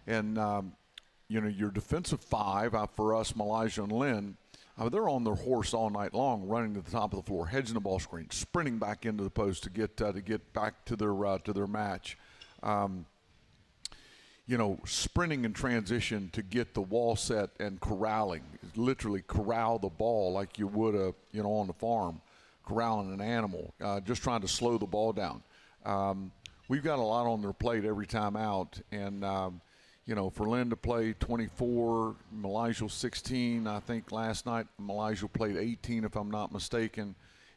and 0.07 0.39
um, 0.39 0.73
you 1.29 1.41
know 1.41 1.49
your 1.49 1.71
defensive 1.71 2.21
five 2.21 2.75
uh, 2.75 2.87
for 2.87 3.15
us, 3.15 3.33
Malijah 3.33 3.85
and 3.85 3.93
Lynn 3.93 4.37
mean, 4.83 4.91
they're 4.93 5.09
on 5.09 5.25
their 5.25 5.35
horse 5.35 5.75
all 5.75 5.91
night 5.91 6.15
long, 6.15 6.47
running 6.47 6.75
to 6.75 6.81
the 6.81 6.91
top 6.91 7.13
of 7.13 7.19
the 7.19 7.23
floor, 7.23 7.47
hedging 7.47 7.75
the 7.75 7.81
ball 7.81 7.99
screen, 7.99 8.31
sprinting 8.31 8.79
back 8.79 9.07
into 9.07 9.25
the 9.25 9.31
post 9.31 9.65
to 9.65 9.71
get 9.71 10.01
uh, 10.01 10.13
to 10.13 10.21
get 10.21 10.53
back 10.53 10.85
to 10.87 10.97
their 10.97 11.27
uh, 11.27 11.39
to 11.39 11.53
their 11.53 11.67
match. 11.67 12.17
Um, 12.63 13.07
you 14.49 14.57
know, 14.57 14.79
sprinting 14.87 15.45
in 15.45 15.53
transition 15.53 16.31
to 16.33 16.43
get 16.43 16.73
the 16.73 16.81
wall 16.81 17.15
set 17.15 17.51
and 17.61 17.79
corralling, 17.81 18.43
literally 18.75 19.23
corral 19.27 19.79
the 19.79 19.91
ball 19.91 20.33
like 20.33 20.59
you 20.59 20.67
would 20.67 20.95
a 20.95 21.15
you 21.33 21.43
know 21.43 21.53
on 21.53 21.67
the 21.67 21.73
farm, 21.75 22.21
corralling 22.65 23.13
an 23.13 23.21
animal, 23.21 23.75
uh, 23.85 24.01
just 24.01 24.23
trying 24.23 24.41
to 24.41 24.49
slow 24.49 24.79
the 24.79 24.87
ball 24.87 25.13
down. 25.13 25.43
Um, 25.85 26.33
we've 26.69 26.83
got 26.83 26.99
a 26.99 27.03
lot 27.03 27.27
on 27.27 27.43
their 27.43 27.53
plate 27.53 27.85
every 27.85 28.07
time 28.07 28.37
out, 28.37 28.81
and 28.91 29.23
um, 29.23 29.61
you 30.07 30.15
know, 30.15 30.31
for 30.31 30.49
Lynn 30.49 30.71
to 30.71 30.77
play 30.77 31.13
24, 31.21 32.17
Malijah 32.35 32.91
16. 32.91 33.67
I 33.67 33.81
think 33.81 34.11
last 34.11 34.47
night 34.47 34.67
Malijah 34.81 35.31
played 35.31 35.59
18, 35.59 36.05
if 36.05 36.17
I'm 36.17 36.31
not 36.31 36.51
mistaken, 36.51 37.15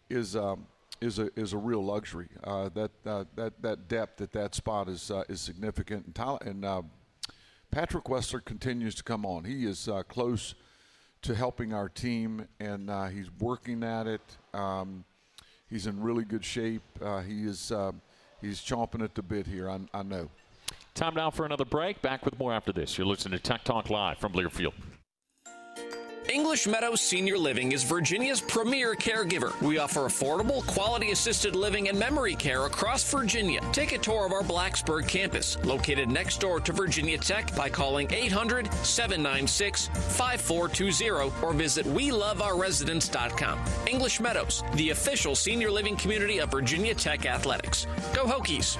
is 0.09 0.35
um, 0.35 0.67
is 1.01 1.19
a 1.19 1.29
is 1.35 1.53
a 1.53 1.57
real 1.57 1.83
luxury. 1.83 2.29
Uh, 2.43 2.69
that 2.69 2.91
uh, 3.05 3.25
that 3.35 3.61
that 3.61 3.87
depth 3.87 4.21
at 4.21 4.31
that 4.31 4.55
spot 4.55 4.87
is 4.87 5.11
uh, 5.11 5.23
is 5.27 5.41
significant. 5.41 6.05
And, 6.05 6.15
Tyler, 6.15 6.39
and 6.45 6.63
uh, 6.63 6.81
Patrick 7.71 8.05
Wessler 8.05 8.43
continues 8.43 8.95
to 8.95 9.03
come 9.03 9.25
on. 9.25 9.43
He 9.43 9.65
is 9.65 9.87
uh, 9.87 10.03
close 10.03 10.55
to 11.23 11.35
helping 11.35 11.73
our 11.73 11.89
team, 11.89 12.47
and 12.59 12.89
he's 13.13 13.29
working 13.39 13.83
at 13.83 14.07
it. 14.07 14.21
Um, 14.53 15.03
he's 15.69 15.87
in 15.87 16.01
really 16.01 16.23
good 16.23 16.43
shape. 16.43 16.83
he 17.27 17.43
is 17.43 17.71
he's 18.41 18.59
chomping 18.59 19.03
at 19.03 19.15
the 19.15 19.21
bit 19.21 19.47
here. 19.47 19.69
I, 19.69 19.79
I 19.93 20.03
know. 20.03 20.29
Time 20.93 21.15
now 21.15 21.29
for 21.29 21.45
another 21.45 21.65
break. 21.65 22.01
Back 22.01 22.25
with 22.25 22.37
more 22.39 22.53
after 22.53 22.71
this. 22.71 22.97
You're 22.97 23.07
listening 23.07 23.37
to 23.37 23.43
Tech 23.43 23.63
Talk 23.63 23.89
Live 23.89 24.17
from 24.17 24.33
Learfield. 24.33 24.73
English 26.29 26.67
Meadows 26.67 27.01
Senior 27.01 27.37
Living 27.37 27.71
is 27.71 27.83
Virginia's 27.83 28.41
premier 28.41 28.93
caregiver. 28.95 29.59
We 29.61 29.79
offer 29.79 30.01
affordable, 30.01 30.65
quality 30.67 31.11
assisted 31.11 31.55
living 31.55 31.89
and 31.89 31.97
memory 31.97 32.35
care 32.35 32.65
across 32.65 33.03
Virginia. 33.03 33.59
Take 33.73 33.91
a 33.91 33.97
tour 33.97 34.25
of 34.25 34.31
our 34.31 34.43
Blacksburg 34.43 35.07
campus, 35.07 35.57
located 35.63 36.09
next 36.09 36.39
door 36.39 36.59
to 36.61 36.71
Virginia 36.71 37.17
Tech, 37.17 37.53
by 37.55 37.69
calling 37.69 38.07
800 38.11 38.71
796 38.83 39.87
5420 39.87 41.33
or 41.43 41.53
visit 41.53 41.85
WeLoveOurResidents.com. 41.87 43.59
English 43.87 44.19
Meadows, 44.19 44.63
the 44.75 44.91
official 44.91 45.35
senior 45.35 45.71
living 45.71 45.95
community 45.95 46.39
of 46.39 46.51
Virginia 46.51 46.93
Tech 46.93 47.25
Athletics. 47.25 47.87
Go 48.13 48.25
Hokies! 48.25 48.77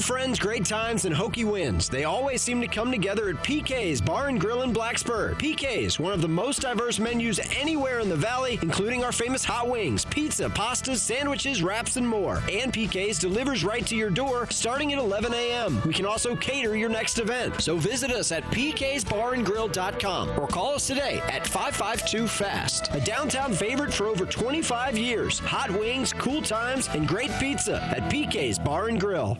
Good 0.00 0.06
friends, 0.06 0.38
great 0.38 0.64
times, 0.64 1.04
and 1.04 1.14
Hokie 1.14 1.44
wins. 1.44 1.90
They 1.90 2.04
always 2.04 2.40
seem 2.40 2.62
to 2.62 2.66
come 2.66 2.90
together 2.90 3.28
at 3.28 3.36
PK's 3.44 4.00
Bar 4.00 4.28
and 4.28 4.40
Grill 4.40 4.62
in 4.62 4.72
Blacksburg. 4.72 5.34
PK's, 5.34 6.00
one 6.00 6.14
of 6.14 6.22
the 6.22 6.28
most 6.28 6.62
diverse 6.62 6.98
menus 6.98 7.38
anywhere 7.54 7.98
in 7.98 8.08
the 8.08 8.16
valley, 8.16 8.58
including 8.62 9.04
our 9.04 9.12
famous 9.12 9.44
hot 9.44 9.68
wings, 9.68 10.06
pizza, 10.06 10.48
pastas, 10.48 11.00
sandwiches, 11.00 11.62
wraps, 11.62 11.98
and 11.98 12.08
more. 12.08 12.42
And 12.50 12.72
PK's 12.72 13.18
delivers 13.18 13.62
right 13.62 13.86
to 13.88 13.94
your 13.94 14.08
door 14.08 14.46
starting 14.50 14.90
at 14.94 14.98
11 14.98 15.34
a.m. 15.34 15.78
We 15.84 15.92
can 15.92 16.06
also 16.06 16.34
cater 16.34 16.74
your 16.74 16.88
next 16.88 17.18
event. 17.18 17.60
So 17.60 17.76
visit 17.76 18.10
us 18.10 18.32
at 18.32 18.42
pksbarandgrill.com 18.44 20.40
or 20.40 20.46
call 20.46 20.76
us 20.76 20.86
today 20.86 21.20
at 21.28 21.46
552 21.46 22.26
FAST. 22.26 22.88
A 22.94 23.00
downtown 23.02 23.52
favorite 23.52 23.92
for 23.92 24.06
over 24.06 24.24
25 24.24 24.96
years. 24.96 25.40
Hot 25.40 25.70
wings, 25.70 26.14
cool 26.14 26.40
times, 26.40 26.88
and 26.94 27.06
great 27.06 27.30
pizza 27.38 27.82
at 27.94 28.10
PK's 28.10 28.58
Bar 28.58 28.88
and 28.88 28.98
Grill 28.98 29.36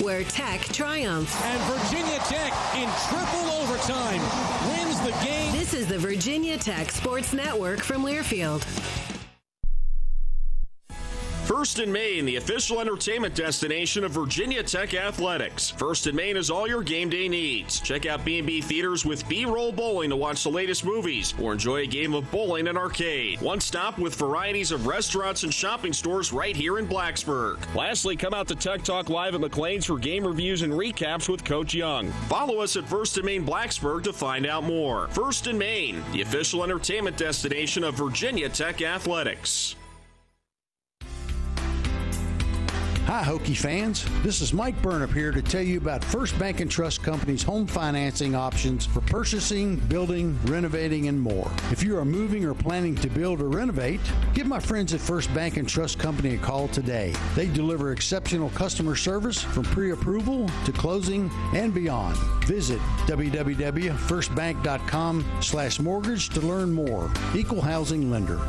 where 0.00 0.24
Tech 0.24 0.60
triumphs. 0.72 1.34
And 1.44 1.60
Virginia 1.62 2.18
Tech 2.26 2.52
in 2.74 2.88
triple 3.08 3.50
overtime 3.62 4.20
wins 4.68 5.00
the 5.00 5.12
game. 5.24 5.52
This 5.52 5.74
is 5.74 5.86
the 5.86 5.98
Virginia 5.98 6.58
Tech 6.58 6.90
Sports 6.90 7.32
Network 7.32 7.80
from 7.80 8.04
Learfield. 8.04 8.62
First 11.44 11.78
and 11.78 11.92
Main, 11.92 12.24
the 12.24 12.36
official 12.36 12.80
entertainment 12.80 13.34
destination 13.34 14.02
of 14.02 14.12
Virginia 14.12 14.62
Tech 14.62 14.94
Athletics. 14.94 15.68
First 15.68 16.06
and 16.06 16.16
Main 16.16 16.38
is 16.38 16.48
all 16.48 16.66
your 16.66 16.82
game 16.82 17.10
day 17.10 17.28
needs. 17.28 17.80
Check 17.80 18.06
out 18.06 18.24
B&B 18.24 18.62
Theaters 18.62 19.04
with 19.04 19.28
B-Roll 19.28 19.70
Bowling 19.70 20.08
to 20.08 20.16
watch 20.16 20.42
the 20.42 20.48
latest 20.48 20.86
movies 20.86 21.34
or 21.38 21.52
enjoy 21.52 21.82
a 21.82 21.86
game 21.86 22.14
of 22.14 22.30
bowling 22.30 22.66
and 22.68 22.78
arcade. 22.78 23.42
One 23.42 23.60
stop 23.60 23.98
with 23.98 24.14
varieties 24.14 24.72
of 24.72 24.86
restaurants 24.86 25.42
and 25.42 25.52
shopping 25.52 25.92
stores 25.92 26.32
right 26.32 26.56
here 26.56 26.78
in 26.78 26.88
Blacksburg. 26.88 27.58
Lastly, 27.74 28.16
come 28.16 28.32
out 28.32 28.48
to 28.48 28.54
Tech 28.54 28.82
Talk 28.82 29.10
Live 29.10 29.34
at 29.34 29.42
McLean's 29.42 29.84
for 29.84 29.98
game 29.98 30.26
reviews 30.26 30.62
and 30.62 30.72
recaps 30.72 31.28
with 31.28 31.44
Coach 31.44 31.74
Young. 31.74 32.10
Follow 32.30 32.60
us 32.60 32.76
at 32.76 32.88
First 32.88 33.18
and 33.18 33.26
Main 33.26 33.44
Blacksburg 33.44 34.04
to 34.04 34.14
find 34.14 34.46
out 34.46 34.64
more. 34.64 35.08
First 35.08 35.46
and 35.46 35.58
Main, 35.58 36.02
the 36.12 36.22
official 36.22 36.64
entertainment 36.64 37.18
destination 37.18 37.84
of 37.84 37.96
Virginia 37.96 38.48
Tech 38.48 38.80
Athletics. 38.80 39.76
Hi, 43.06 43.22
Hokie 43.22 43.54
fans. 43.54 44.06
This 44.22 44.40
is 44.40 44.54
Mike 44.54 44.80
Burnop 44.80 45.12
here 45.12 45.30
to 45.30 45.42
tell 45.42 45.60
you 45.60 45.76
about 45.76 46.02
First 46.02 46.38
Bank 46.38 46.60
and 46.60 46.70
Trust 46.70 47.02
Company's 47.02 47.42
home 47.42 47.66
financing 47.66 48.34
options 48.34 48.86
for 48.86 49.02
purchasing, 49.02 49.76
building, 49.76 50.38
renovating, 50.44 51.08
and 51.08 51.20
more. 51.20 51.50
If 51.70 51.82
you 51.82 51.98
are 51.98 52.04
moving 52.06 52.46
or 52.46 52.54
planning 52.54 52.94
to 52.94 53.10
build 53.10 53.42
or 53.42 53.50
renovate, 53.50 54.00
give 54.32 54.46
my 54.46 54.58
friends 54.58 54.94
at 54.94 55.02
First 55.02 55.34
Bank 55.34 55.58
and 55.58 55.68
Trust 55.68 55.98
Company 55.98 56.36
a 56.36 56.38
call 56.38 56.66
today. 56.68 57.14
They 57.34 57.46
deliver 57.46 57.92
exceptional 57.92 58.48
customer 58.50 58.96
service 58.96 59.42
from 59.42 59.64
pre-approval 59.64 60.48
to 60.64 60.72
closing 60.72 61.30
and 61.52 61.74
beyond. 61.74 62.16
Visit 62.46 62.80
www.firstbank.com 63.06 65.24
slash 65.42 65.78
mortgage 65.78 66.30
to 66.30 66.40
learn 66.40 66.72
more. 66.72 67.12
Equal 67.34 67.60
housing 67.60 68.10
lender. 68.10 68.40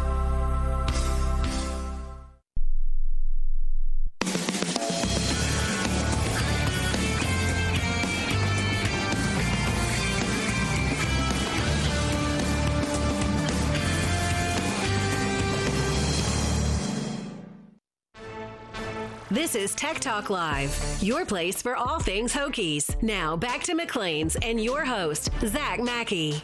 This 19.36 19.54
is 19.54 19.76
Tech 19.76 20.00
Talk 20.00 20.30
Live, 20.30 20.98
your 21.02 21.26
place 21.26 21.62
for 21.62 21.76
all 21.76 22.00
things 22.00 22.32
Hokies. 22.32 23.04
Now 23.04 23.36
back 23.36 23.64
to 23.64 23.76
McLean's 23.76 24.38
and 24.38 24.64
your 24.64 24.86
host, 24.86 25.30
Zach 25.46 25.84
Mackey. 25.84 26.42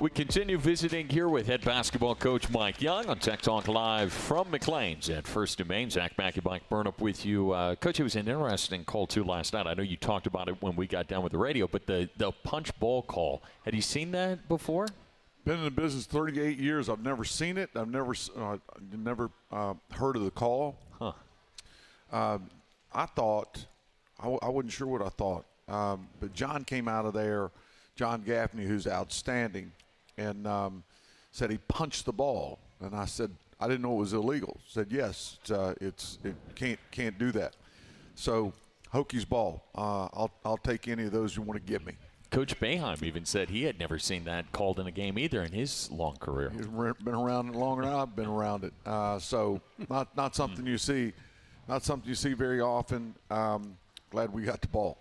We 0.00 0.08
continue 0.08 0.56
visiting 0.56 1.10
here 1.10 1.28
with 1.28 1.46
head 1.46 1.62
basketball 1.62 2.14
coach 2.14 2.48
Mike 2.48 2.80
Young 2.80 3.04
on 3.10 3.18
Tech 3.18 3.42
Talk 3.42 3.68
Live 3.68 4.14
from 4.14 4.50
McLean's 4.50 5.10
at 5.10 5.26
First 5.26 5.60
and 5.60 5.68
Main. 5.68 5.90
Zach 5.90 6.16
Mackey, 6.16 6.40
Mike 6.42 6.62
Burnop 6.70 7.02
with 7.02 7.26
you. 7.26 7.50
Uh, 7.50 7.74
coach, 7.74 8.00
it 8.00 8.02
was 8.02 8.16
an 8.16 8.28
interesting 8.28 8.82
call, 8.86 9.06
too, 9.06 9.22
last 9.22 9.52
night. 9.52 9.66
I 9.66 9.74
know 9.74 9.82
you 9.82 9.98
talked 9.98 10.26
about 10.26 10.48
it 10.48 10.56
when 10.62 10.76
we 10.76 10.86
got 10.86 11.06
down 11.06 11.22
with 11.22 11.32
the 11.32 11.38
radio, 11.38 11.66
but 11.66 11.86
the, 11.86 12.08
the 12.16 12.32
punch 12.32 12.74
ball 12.80 13.02
call, 13.02 13.42
had 13.66 13.74
you 13.74 13.82
seen 13.82 14.10
that 14.12 14.48
before? 14.48 14.86
Been 15.44 15.58
in 15.58 15.64
the 15.64 15.70
business 15.70 16.06
38 16.06 16.58
years. 16.58 16.88
I've 16.88 17.04
never 17.04 17.26
seen 17.26 17.58
it. 17.58 17.68
I've 17.76 17.90
never 17.90 18.14
uh, 18.38 18.56
never 18.90 19.30
uh, 19.52 19.74
heard 19.92 20.16
of 20.16 20.24
the 20.24 20.30
call. 20.30 20.78
Um, 22.12 22.48
I 22.92 23.06
thought, 23.06 23.64
I 24.18 24.24
w- 24.24 24.40
I 24.42 24.48
wasn't 24.48 24.72
sure 24.72 24.86
what 24.88 25.02
I 25.02 25.08
thought, 25.10 25.44
um, 25.68 26.08
but 26.20 26.32
John 26.32 26.64
came 26.64 26.88
out 26.88 27.06
of 27.06 27.14
there, 27.14 27.50
John 27.96 28.22
Gaffney, 28.22 28.64
who's 28.64 28.86
outstanding, 28.86 29.72
and 30.18 30.46
um, 30.46 30.82
said 31.30 31.50
he 31.50 31.58
punched 31.68 32.04
the 32.06 32.12
ball. 32.12 32.58
And 32.80 32.94
I 32.94 33.04
said, 33.04 33.30
I 33.60 33.68
didn't 33.68 33.82
know 33.82 33.92
it 33.92 33.98
was 33.98 34.12
illegal. 34.12 34.58
Said 34.66 34.88
yes, 34.90 35.38
it's, 35.42 35.50
uh, 35.50 35.74
it's 35.80 36.18
it 36.24 36.34
can't 36.54 36.78
can't 36.90 37.18
do 37.18 37.30
that. 37.32 37.54
So 38.14 38.52
Hokies 38.92 39.28
ball. 39.28 39.62
Uh, 39.74 40.08
I'll 40.12 40.32
I'll 40.44 40.56
take 40.56 40.88
any 40.88 41.04
of 41.04 41.12
those 41.12 41.36
you 41.36 41.42
want 41.42 41.64
to 41.64 41.72
give 41.72 41.84
me. 41.86 41.92
Coach 42.30 42.58
Boeheim 42.60 43.02
even 43.02 43.24
said 43.24 43.50
he 43.50 43.64
had 43.64 43.78
never 43.80 43.98
seen 43.98 44.24
that 44.24 44.52
called 44.52 44.78
in 44.78 44.86
a 44.86 44.92
game 44.92 45.18
either 45.18 45.42
in 45.42 45.50
his 45.50 45.90
long 45.90 46.16
career. 46.16 46.50
He's 46.50 46.66
been 46.68 47.14
around 47.14 47.48
it 47.48 47.56
longer 47.56 47.84
than 47.84 47.92
I've 47.92 48.14
been 48.14 48.28
around 48.28 48.62
it. 48.64 48.72
Uh, 48.86 49.18
so 49.18 49.60
not 49.88 50.16
not 50.16 50.34
something 50.36 50.64
you 50.64 50.78
see, 50.78 51.12
not 51.68 51.82
something 51.84 52.08
you 52.08 52.14
see 52.14 52.34
very 52.34 52.60
often. 52.60 53.14
Um, 53.30 53.76
glad 54.10 54.32
we 54.32 54.42
got 54.42 54.60
the 54.60 54.68
ball. 54.68 54.98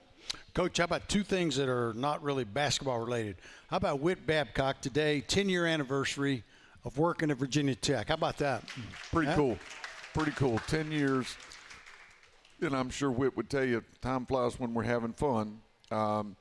Coach, 0.54 0.78
how 0.78 0.84
about 0.84 1.08
two 1.10 1.24
things 1.24 1.56
that 1.56 1.69
are 1.69 1.93
not 1.95 2.22
really 2.22 2.43
basketball 2.43 3.00
related? 3.00 3.38
How 3.67 3.78
about 3.78 4.00
Whit 4.00 4.26
Babcock 4.28 4.82
today, 4.82 5.22
10 5.22 5.50
year 5.50 5.65
anniversary 5.65 6.43
of 6.86 6.98
working 6.98 7.32
at 7.32 7.38
Virginia 7.38 7.76
Tech? 7.76 8.10
How 8.10 8.13
about 8.15 8.38
that? 8.38 8.63
Pretty 9.12 9.30
Huh? 9.30 9.36
cool. 9.36 9.58
Pretty 10.13 10.32
cool. 10.32 10.60
10 10.67 10.91
years. 10.91 11.36
And 12.62 12.76
I'm 12.76 12.89
sure 12.89 13.10
Whit 13.10 13.36
would 13.38 13.50
tell 13.50 13.63
you 13.63 13.84
time 14.02 14.26
flies 14.26 14.60
when 14.60 14.74
we're 14.74 14.84
having 14.84 15.13
fun. 15.13 15.62
Um, 15.91 16.36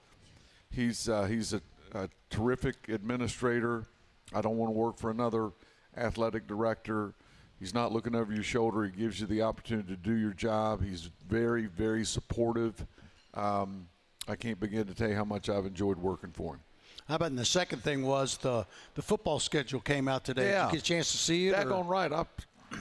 he's 0.70 1.08
uh, 1.08 1.24
he's 1.24 1.52
a, 1.52 1.62
a 1.94 2.08
terrific 2.28 2.74
administrator. 2.88 3.86
I 4.34 4.40
don't 4.42 4.56
want 4.58 4.72
to 4.72 4.76
work 4.78 4.98
for 4.98 5.10
another 5.10 5.50
athletic 5.96 6.46
director. 6.46 7.14
He's 7.58 7.74
not 7.74 7.92
looking 7.92 8.14
over 8.14 8.32
your 8.32 8.44
shoulder. 8.44 8.84
He 8.84 8.92
gives 8.92 9.20
you 9.20 9.26
the 9.26 9.42
opportunity 9.42 9.88
to 9.88 9.96
do 9.96 10.14
your 10.14 10.32
job. 10.32 10.82
He's 10.84 11.10
very, 11.28 11.66
very 11.66 12.04
supportive. 12.04 12.86
Um, 13.34 13.88
I 14.28 14.36
can't 14.36 14.60
begin 14.60 14.86
to 14.86 14.94
tell 14.94 15.08
you 15.08 15.16
how 15.16 15.24
much 15.24 15.48
I've 15.48 15.66
enjoyed 15.66 15.98
working 15.98 16.30
for 16.30 16.54
him. 16.54 16.60
How 17.08 17.14
about 17.16 17.30
and 17.30 17.38
the 17.38 17.44
second 17.44 17.82
thing 17.82 18.04
was 18.04 18.36
the 18.36 18.66
the 18.94 19.00
football 19.02 19.38
schedule 19.40 19.80
came 19.80 20.08
out 20.08 20.24
today. 20.24 20.50
Yeah. 20.50 20.66
Did 20.66 20.72
you 20.74 20.78
get 20.78 20.80
a 20.82 20.84
chance 20.84 21.10
to 21.12 21.16
see 21.16 21.48
it? 21.48 21.54
or- 21.54 21.64
Daggone 21.64 21.88
right. 21.88 22.12
I 22.12 22.24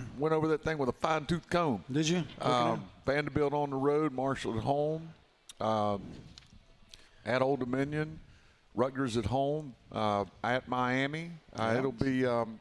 went 0.19 0.33
over 0.33 0.49
that 0.49 0.63
thing 0.63 0.77
with 0.77 0.89
a 0.89 0.93
fine 0.93 1.25
tooth 1.25 1.49
comb. 1.49 1.83
Did 1.91 2.09
you? 2.09 2.23
Um, 2.41 2.83
Vanderbilt 3.05 3.53
on 3.53 3.69
the 3.69 3.77
road, 3.77 4.11
Marshall 4.11 4.57
at 4.57 4.63
home, 4.63 5.09
um, 5.61 6.01
at 7.25 7.41
Old 7.41 7.61
Dominion, 7.61 8.19
Rutgers 8.75 9.15
at 9.15 9.25
home, 9.25 9.73
uh, 9.93 10.25
at 10.43 10.67
Miami. 10.67 11.31
Uh, 11.57 11.71
Yeah. 11.71 11.79
It'll 11.79 11.91
be. 11.93 12.25
Um, 12.25 12.59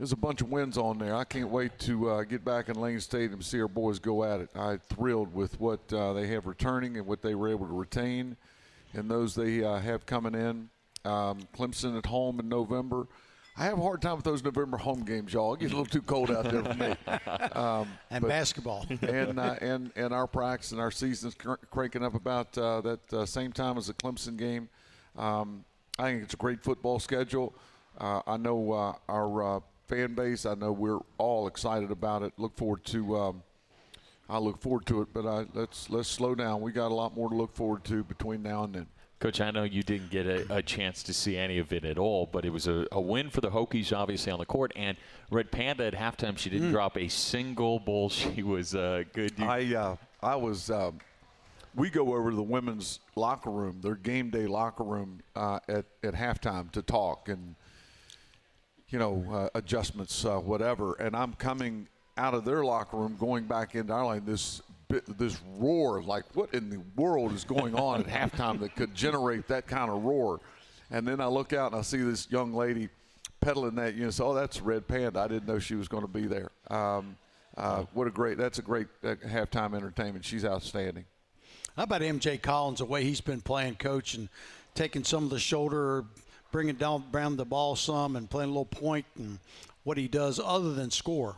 there's 0.00 0.12
a 0.12 0.16
bunch 0.16 0.40
of 0.40 0.50
wins 0.50 0.78
on 0.78 0.96
there. 0.96 1.14
I 1.14 1.24
can't 1.24 1.50
wait 1.50 1.78
to 1.80 2.08
uh, 2.08 2.22
get 2.22 2.42
back 2.42 2.70
in 2.70 2.80
Lane 2.80 3.00
Stadium 3.00 3.34
and 3.34 3.44
see 3.44 3.60
our 3.60 3.68
boys 3.68 3.98
go 3.98 4.24
at 4.24 4.40
it. 4.40 4.48
I'm 4.56 4.78
thrilled 4.88 5.34
with 5.34 5.60
what 5.60 5.92
uh, 5.92 6.14
they 6.14 6.26
have 6.28 6.46
returning 6.46 6.96
and 6.96 7.06
what 7.06 7.20
they 7.20 7.34
were 7.34 7.48
able 7.50 7.66
to 7.66 7.74
retain, 7.74 8.38
and 8.94 9.10
those 9.10 9.34
they 9.34 9.62
uh, 9.62 9.78
have 9.78 10.06
coming 10.06 10.34
in. 10.34 10.70
Um, 11.04 11.40
Clemson 11.54 11.98
at 11.98 12.06
home 12.06 12.40
in 12.40 12.48
November. 12.48 13.08
I 13.58 13.64
have 13.64 13.78
a 13.78 13.82
hard 13.82 14.00
time 14.00 14.16
with 14.16 14.24
those 14.24 14.42
November 14.42 14.78
home 14.78 15.04
games, 15.04 15.34
y'all. 15.34 15.52
It 15.52 15.60
gets 15.60 15.72
a 15.74 15.76
little 15.76 15.84
too 15.92 16.00
cold 16.00 16.30
out 16.30 16.44
there 16.44 16.64
for 16.64 16.74
me. 16.74 16.94
Um, 17.52 17.86
And 18.10 18.22
but- 18.22 18.28
basketball. 18.28 18.86
and 19.02 19.38
uh, 19.38 19.56
and 19.60 19.90
and 19.96 20.14
our 20.14 20.26
practice 20.26 20.72
and 20.72 20.80
our 20.80 20.90
season's 20.90 21.34
cr- 21.34 21.54
cranking 21.70 22.02
up 22.02 22.14
about 22.14 22.56
uh, 22.56 22.80
that 22.80 23.12
uh, 23.12 23.26
same 23.26 23.52
time 23.52 23.76
as 23.76 23.88
the 23.88 23.92
Clemson 23.92 24.38
game. 24.38 24.70
Um, 25.18 25.66
I 25.98 26.04
think 26.04 26.22
it's 26.22 26.32
a 26.32 26.38
great 26.38 26.62
football 26.64 26.98
schedule. 27.00 27.52
Uh, 27.98 28.22
I 28.26 28.38
know 28.38 28.72
uh, 28.72 28.94
our 29.10 29.56
uh, 29.56 29.60
fan 29.90 30.14
base. 30.14 30.46
I 30.46 30.54
know 30.54 30.70
we're 30.72 31.00
all 31.18 31.48
excited 31.48 31.90
about 31.90 32.22
it. 32.22 32.32
Look 32.38 32.56
forward 32.56 32.84
to. 32.86 33.16
Um, 33.18 33.42
I 34.28 34.38
look 34.38 34.60
forward 34.62 34.86
to 34.86 35.02
it, 35.02 35.08
but 35.12 35.26
I, 35.26 35.46
let's 35.54 35.90
let's 35.90 36.08
slow 36.08 36.34
down. 36.36 36.60
We 36.60 36.70
got 36.72 36.92
a 36.92 36.94
lot 36.94 37.16
more 37.16 37.28
to 37.28 37.34
look 37.34 37.54
forward 37.54 37.82
to 37.84 38.04
between 38.04 38.42
now 38.42 38.62
and 38.64 38.74
then. 38.74 38.86
Coach, 39.18 39.40
I 39.42 39.50
know 39.50 39.64
you 39.64 39.82
didn't 39.82 40.10
get 40.10 40.26
a, 40.26 40.46
a 40.56 40.62
chance 40.62 41.02
to 41.02 41.12
see 41.12 41.36
any 41.36 41.58
of 41.58 41.74
it 41.74 41.84
at 41.84 41.98
all, 41.98 42.24
but 42.32 42.46
it 42.46 42.50
was 42.50 42.66
a, 42.68 42.86
a 42.90 43.00
win 43.00 43.28
for 43.28 43.42
the 43.42 43.50
Hokies, 43.50 43.94
obviously, 43.94 44.32
on 44.32 44.38
the 44.38 44.46
court. 44.46 44.72
And 44.76 44.96
Red 45.30 45.50
Panda 45.50 45.84
at 45.84 45.94
halftime, 45.94 46.38
she 46.38 46.48
didn't 46.48 46.68
Mm. 46.68 46.72
drop 46.72 46.96
a 46.96 47.08
single 47.08 47.80
ball. 47.80 48.08
She 48.20 48.42
was 48.42 48.74
uh, 48.74 49.02
good. 49.12 49.32
You- 49.36 49.44
I 49.44 49.74
uh, 49.74 49.96
I 50.22 50.36
was. 50.36 50.70
Um, 50.70 51.00
we 51.74 51.90
go 51.90 52.14
over 52.14 52.30
to 52.30 52.36
the 52.36 52.42
women's 52.42 53.00
locker 53.16 53.50
room, 53.50 53.80
their 53.80 53.94
game 53.94 54.30
day 54.30 54.46
locker 54.46 54.84
room, 54.84 55.20
uh, 55.36 55.58
at 55.68 55.84
at 56.04 56.14
halftime 56.14 56.70
to 56.72 56.82
talk 56.82 57.28
and 57.28 57.56
you 58.90 58.98
know 58.98 59.24
uh, 59.32 59.48
adjustments, 59.58 60.24
uh, 60.24 60.38
whatever. 60.38 60.94
And 60.94 61.16
I'm 61.16 61.34
coming 61.34 61.88
out 62.16 62.34
of 62.34 62.44
their 62.44 62.64
locker 62.64 62.96
room, 62.96 63.16
going 63.18 63.44
back 63.44 63.74
into 63.74 63.92
our 63.92 64.04
line. 64.04 64.24
This 64.24 64.62
this 65.18 65.40
roar, 65.56 66.02
like 66.02 66.24
what 66.34 66.52
in 66.52 66.68
the 66.68 66.80
world 66.96 67.32
is 67.32 67.44
going 67.44 67.74
on 67.74 68.00
at 68.00 68.06
halftime 68.06 68.58
that 68.60 68.74
could 68.74 68.94
generate 68.94 69.46
that 69.48 69.66
kind 69.66 69.90
of 69.90 70.02
roar? 70.02 70.40
And 70.90 71.06
then 71.06 71.20
I 71.20 71.26
look 71.26 71.52
out 71.52 71.72
and 71.72 71.80
I 71.80 71.82
see 71.82 71.98
this 71.98 72.28
young 72.30 72.52
lady 72.52 72.88
peddling 73.40 73.76
that. 73.76 73.94
You 73.94 74.04
know, 74.04 74.10
so, 74.10 74.28
oh, 74.28 74.34
that's 74.34 74.60
Red 74.60 74.88
Panda. 74.88 75.20
I 75.20 75.28
didn't 75.28 75.46
know 75.46 75.58
she 75.58 75.76
was 75.76 75.88
going 75.88 76.02
to 76.02 76.08
be 76.08 76.26
there. 76.26 76.50
Um, 76.68 77.16
uh, 77.56 77.84
what 77.94 78.06
a 78.06 78.10
great! 78.10 78.38
That's 78.38 78.58
a 78.58 78.62
great 78.62 78.88
uh, 79.04 79.14
halftime 79.26 79.74
entertainment. 79.74 80.24
She's 80.24 80.44
outstanding. 80.44 81.04
How 81.76 81.84
about 81.84 82.00
MJ 82.00 82.40
Collins, 82.40 82.80
the 82.80 82.84
way 82.84 83.04
he's 83.04 83.20
been 83.20 83.40
playing, 83.40 83.76
coach, 83.76 84.14
and 84.14 84.28
taking 84.74 85.04
some 85.04 85.24
of 85.24 85.30
the 85.30 85.38
shoulder, 85.38 86.04
bringing 86.52 86.76
down 86.76 87.04
around 87.12 87.36
the 87.36 87.44
ball 87.44 87.76
some, 87.76 88.16
and 88.16 88.28
playing 88.28 88.50
a 88.50 88.52
little 88.52 88.64
point, 88.64 89.06
and 89.16 89.38
what 89.84 89.96
he 89.96 90.08
does 90.08 90.40
other 90.42 90.74
than 90.74 90.90
score. 90.90 91.36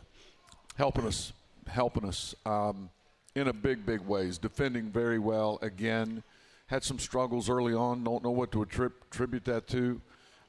helping 0.75 1.05
us, 1.05 1.33
helping 1.67 2.05
us 2.05 2.35
um, 2.45 2.89
in 3.35 3.47
a 3.47 3.53
big, 3.53 3.85
big 3.85 4.01
ways. 4.01 4.37
Defending 4.37 4.89
very 4.89 5.19
well 5.19 5.59
again. 5.61 6.23
Had 6.67 6.83
some 6.83 6.99
struggles 6.99 7.49
early 7.49 7.73
on. 7.73 8.03
Don't 8.03 8.23
know 8.23 8.31
what 8.31 8.51
to 8.53 8.61
attribute 8.63 9.45
that 9.45 9.67
to. 9.67 10.01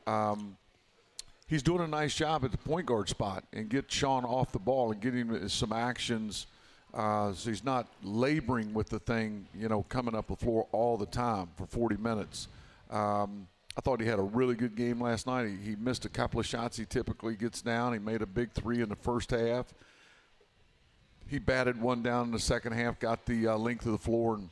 Um, 0.06 0.56
he's 1.46 1.62
doing 1.62 1.82
a 1.82 1.86
nice 1.86 2.14
job 2.14 2.44
at 2.44 2.52
the 2.52 2.58
point 2.58 2.86
guard 2.86 3.08
spot 3.08 3.44
and 3.52 3.68
get 3.68 3.90
Sean 3.90 4.24
off 4.24 4.52
the 4.52 4.58
ball 4.58 4.92
and 4.92 5.00
get 5.00 5.14
him 5.14 5.48
some 5.48 5.72
actions. 5.72 6.46
Uh, 6.92 7.32
so 7.32 7.50
he's 7.50 7.64
not 7.64 7.88
laboring 8.02 8.72
with 8.72 8.88
the 8.88 9.00
thing, 9.00 9.46
you 9.58 9.68
know, 9.68 9.82
coming 9.88 10.14
up 10.14 10.28
the 10.28 10.36
floor 10.36 10.68
all 10.70 10.96
the 10.96 11.06
time 11.06 11.48
for 11.56 11.66
40 11.66 11.96
minutes. 11.96 12.48
Um, 12.88 13.48
I 13.76 13.80
thought 13.80 14.00
he 14.00 14.06
had 14.06 14.18
a 14.18 14.22
really 14.22 14.54
good 14.54 14.76
game 14.76 15.00
last 15.00 15.26
night. 15.26 15.48
He, 15.48 15.70
he 15.70 15.76
missed 15.76 16.04
a 16.04 16.08
couple 16.08 16.38
of 16.38 16.46
shots 16.46 16.76
he 16.76 16.84
typically 16.84 17.34
gets 17.34 17.60
down. 17.62 17.92
He 17.92 17.98
made 17.98 18.22
a 18.22 18.26
big 18.26 18.52
three 18.52 18.80
in 18.80 18.88
the 18.88 18.96
first 18.96 19.30
half. 19.30 19.66
He 21.26 21.38
batted 21.38 21.80
one 21.80 22.02
down 22.02 22.26
in 22.26 22.32
the 22.32 22.38
second 22.38 22.72
half, 22.72 23.00
got 23.00 23.26
the 23.26 23.48
uh, 23.48 23.56
length 23.56 23.86
of 23.86 23.92
the 23.92 23.98
floor, 23.98 24.34
and 24.36 24.50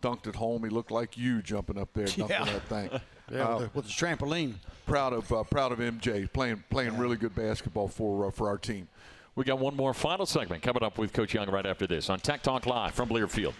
dunked 0.00 0.26
it 0.26 0.36
home. 0.36 0.62
He 0.64 0.70
looked 0.70 0.90
like 0.90 1.18
you 1.18 1.42
jumping 1.42 1.76
up 1.78 1.90
there, 1.92 2.06
dunking 2.06 2.26
Yeah. 2.30 2.44
that 2.44 2.62
thing. 2.68 2.90
Yeah, 3.32 3.44
Uh, 3.48 3.68
with, 3.72 3.86
the, 3.86 3.90
trampoline. 3.90 4.56
proud 4.84 5.14
of 5.14 5.32
uh, 5.32 5.44
proud 5.44 5.72
of 5.72 5.78
MJ 5.78 6.30
playing 6.30 6.62
playing 6.68 6.98
really 6.98 7.16
good 7.16 7.34
basketball 7.34 7.88
for 7.88 8.26
uh, 8.26 8.30
for 8.30 8.48
our 8.48 8.58
team. 8.58 8.86
We 9.34 9.44
got 9.44 9.58
one 9.58 9.74
more 9.74 9.94
final 9.94 10.26
segment 10.26 10.62
coming 10.62 10.82
up 10.82 10.98
with 10.98 11.14
Coach 11.14 11.32
Young 11.32 11.48
right 11.48 11.64
after 11.64 11.86
this 11.86 12.10
on 12.10 12.18
Tech 12.20 12.42
Talk 12.42 12.66
Live 12.66 12.92
from 12.92 13.08
Learfield. 13.08 13.54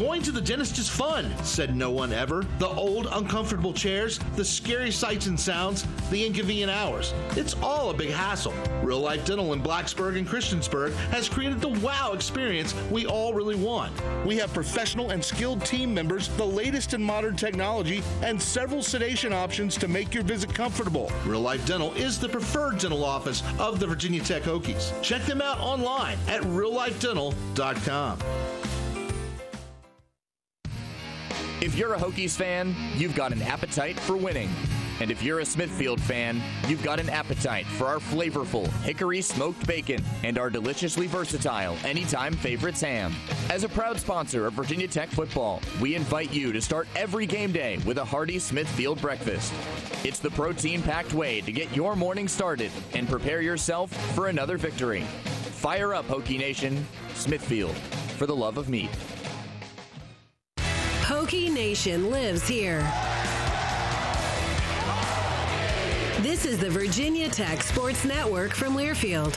Going 0.00 0.22
to 0.22 0.32
the 0.32 0.40
dentist 0.40 0.78
is 0.78 0.88
fun, 0.88 1.30
said 1.44 1.76
no 1.76 1.90
one 1.90 2.10
ever. 2.10 2.46
The 2.58 2.68
old, 2.70 3.06
uncomfortable 3.12 3.74
chairs, 3.74 4.18
the 4.34 4.42
scary 4.42 4.90
sights 4.90 5.26
and 5.26 5.38
sounds, 5.38 5.86
the 6.08 6.24
inconvenient 6.24 6.70
hours. 6.70 7.12
It's 7.36 7.54
all 7.62 7.90
a 7.90 7.94
big 7.94 8.08
hassle. 8.08 8.54
Real 8.82 9.00
Life 9.00 9.26
Dental 9.26 9.52
in 9.52 9.62
Blacksburg 9.62 10.16
and 10.16 10.26
Christiansburg 10.26 10.94
has 11.10 11.28
created 11.28 11.60
the 11.60 11.78
wow 11.80 12.12
experience 12.14 12.74
we 12.90 13.04
all 13.04 13.34
really 13.34 13.56
want. 13.56 13.92
We 14.24 14.38
have 14.38 14.54
professional 14.54 15.10
and 15.10 15.22
skilled 15.22 15.66
team 15.66 15.92
members, 15.92 16.28
the 16.28 16.46
latest 16.46 16.94
in 16.94 17.02
modern 17.02 17.36
technology, 17.36 18.02
and 18.22 18.40
several 18.40 18.82
sedation 18.82 19.34
options 19.34 19.76
to 19.76 19.86
make 19.86 20.14
your 20.14 20.24
visit 20.24 20.54
comfortable. 20.54 21.12
Real 21.26 21.42
Life 21.42 21.66
Dental 21.66 21.92
is 21.92 22.18
the 22.18 22.28
preferred 22.30 22.78
dental 22.78 23.04
office 23.04 23.42
of 23.58 23.80
the 23.80 23.86
Virginia 23.86 24.22
Tech 24.22 24.44
Hokies. 24.44 24.98
Check 25.02 25.20
them 25.26 25.42
out 25.42 25.60
online 25.60 26.16
at 26.26 26.40
reallifedental.com. 26.40 28.18
If 31.60 31.76
you're 31.76 31.92
a 31.92 31.98
Hokies 31.98 32.34
fan, 32.34 32.74
you've 32.96 33.14
got 33.14 33.32
an 33.32 33.42
appetite 33.42 34.00
for 34.00 34.16
winning. 34.16 34.48
And 35.00 35.10
if 35.10 35.22
you're 35.22 35.40
a 35.40 35.44
Smithfield 35.44 36.00
fan, 36.00 36.40
you've 36.66 36.82
got 36.82 36.98
an 36.98 37.10
appetite 37.10 37.66
for 37.66 37.86
our 37.86 37.98
flavorful 37.98 38.66
hickory 38.82 39.20
smoked 39.20 39.66
bacon 39.66 40.02
and 40.22 40.38
our 40.38 40.48
deliciously 40.48 41.06
versatile 41.06 41.76
anytime 41.84 42.32
favorites 42.32 42.80
ham. 42.80 43.14
As 43.50 43.62
a 43.62 43.68
proud 43.68 44.00
sponsor 44.00 44.46
of 44.46 44.54
Virginia 44.54 44.88
Tech 44.88 45.10
football, 45.10 45.60
we 45.82 45.94
invite 45.94 46.32
you 46.32 46.50
to 46.50 46.62
start 46.62 46.88
every 46.96 47.26
game 47.26 47.52
day 47.52 47.76
with 47.84 47.98
a 47.98 48.04
hearty 48.04 48.38
Smithfield 48.38 48.98
breakfast. 49.02 49.52
It's 50.02 50.18
the 50.18 50.30
protein 50.30 50.80
packed 50.80 51.12
way 51.12 51.42
to 51.42 51.52
get 51.52 51.76
your 51.76 51.94
morning 51.94 52.26
started 52.26 52.72
and 52.94 53.06
prepare 53.06 53.42
yourself 53.42 53.92
for 54.14 54.28
another 54.28 54.56
victory. 54.56 55.02
Fire 55.02 55.92
up, 55.92 56.06
Hokie 56.08 56.38
Nation. 56.38 56.86
Smithfield, 57.12 57.76
for 58.16 58.24
the 58.24 58.36
love 58.36 58.56
of 58.56 58.70
meat. 58.70 58.88
Hokie 61.20 61.52
Nation 61.52 62.10
lives 62.10 62.48
here. 62.48 62.80
This 66.22 66.46
is 66.46 66.58
the 66.58 66.70
Virginia 66.70 67.28
Tech 67.28 67.62
Sports 67.62 68.06
Network 68.06 68.54
from 68.54 68.74
Learfield. 68.74 69.36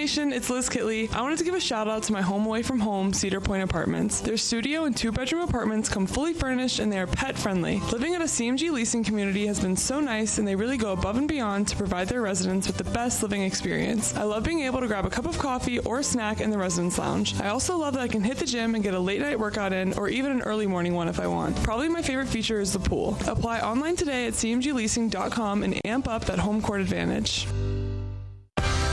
Nation, 0.00 0.32
it's 0.32 0.48
Liz 0.48 0.70
Kitley. 0.70 1.14
I 1.14 1.20
wanted 1.20 1.36
to 1.40 1.44
give 1.44 1.54
a 1.54 1.60
shout 1.60 1.86
out 1.86 2.04
to 2.04 2.12
my 2.14 2.22
home 2.22 2.46
away 2.46 2.62
from 2.62 2.80
home, 2.80 3.12
Cedar 3.12 3.38
Point 3.38 3.62
Apartments. 3.62 4.22
Their 4.22 4.38
studio 4.38 4.84
and 4.84 4.96
two 4.96 5.12
bedroom 5.12 5.42
apartments 5.42 5.90
come 5.90 6.06
fully 6.06 6.32
furnished 6.32 6.78
and 6.78 6.90
they 6.90 6.98
are 6.98 7.06
pet 7.06 7.36
friendly. 7.36 7.80
Living 7.92 8.14
at 8.14 8.22
a 8.22 8.24
CMG 8.24 8.72
leasing 8.72 9.04
community 9.04 9.46
has 9.46 9.60
been 9.60 9.76
so 9.76 10.00
nice 10.00 10.38
and 10.38 10.48
they 10.48 10.56
really 10.56 10.78
go 10.78 10.92
above 10.92 11.18
and 11.18 11.28
beyond 11.28 11.68
to 11.68 11.76
provide 11.76 12.08
their 12.08 12.22
residents 12.22 12.66
with 12.66 12.78
the 12.78 12.90
best 12.92 13.22
living 13.22 13.42
experience. 13.42 14.16
I 14.16 14.22
love 14.22 14.42
being 14.42 14.60
able 14.60 14.80
to 14.80 14.86
grab 14.86 15.04
a 15.04 15.10
cup 15.10 15.26
of 15.26 15.38
coffee 15.38 15.80
or 15.80 16.02
snack 16.02 16.40
in 16.40 16.50
the 16.50 16.56
residence 16.56 16.96
lounge. 16.96 17.38
I 17.38 17.48
also 17.48 17.76
love 17.76 17.92
that 17.92 18.02
I 18.02 18.08
can 18.08 18.24
hit 18.24 18.38
the 18.38 18.46
gym 18.46 18.74
and 18.74 18.82
get 18.82 18.94
a 18.94 18.98
late 18.98 19.20
night 19.20 19.38
workout 19.38 19.74
in 19.74 19.92
or 19.98 20.08
even 20.08 20.32
an 20.32 20.40
early 20.40 20.66
morning 20.66 20.94
one 20.94 21.08
if 21.08 21.20
I 21.20 21.26
want. 21.26 21.62
Probably 21.62 21.90
my 21.90 22.00
favorite 22.00 22.28
feature 22.28 22.58
is 22.58 22.72
the 22.72 22.78
pool. 22.78 23.18
Apply 23.26 23.60
online 23.60 23.96
today 23.96 24.26
at 24.26 24.32
cmgleasing.com 24.32 25.62
and 25.62 25.78
amp 25.84 26.08
up 26.08 26.24
that 26.24 26.38
home 26.38 26.62
court 26.62 26.80
advantage. 26.80 27.46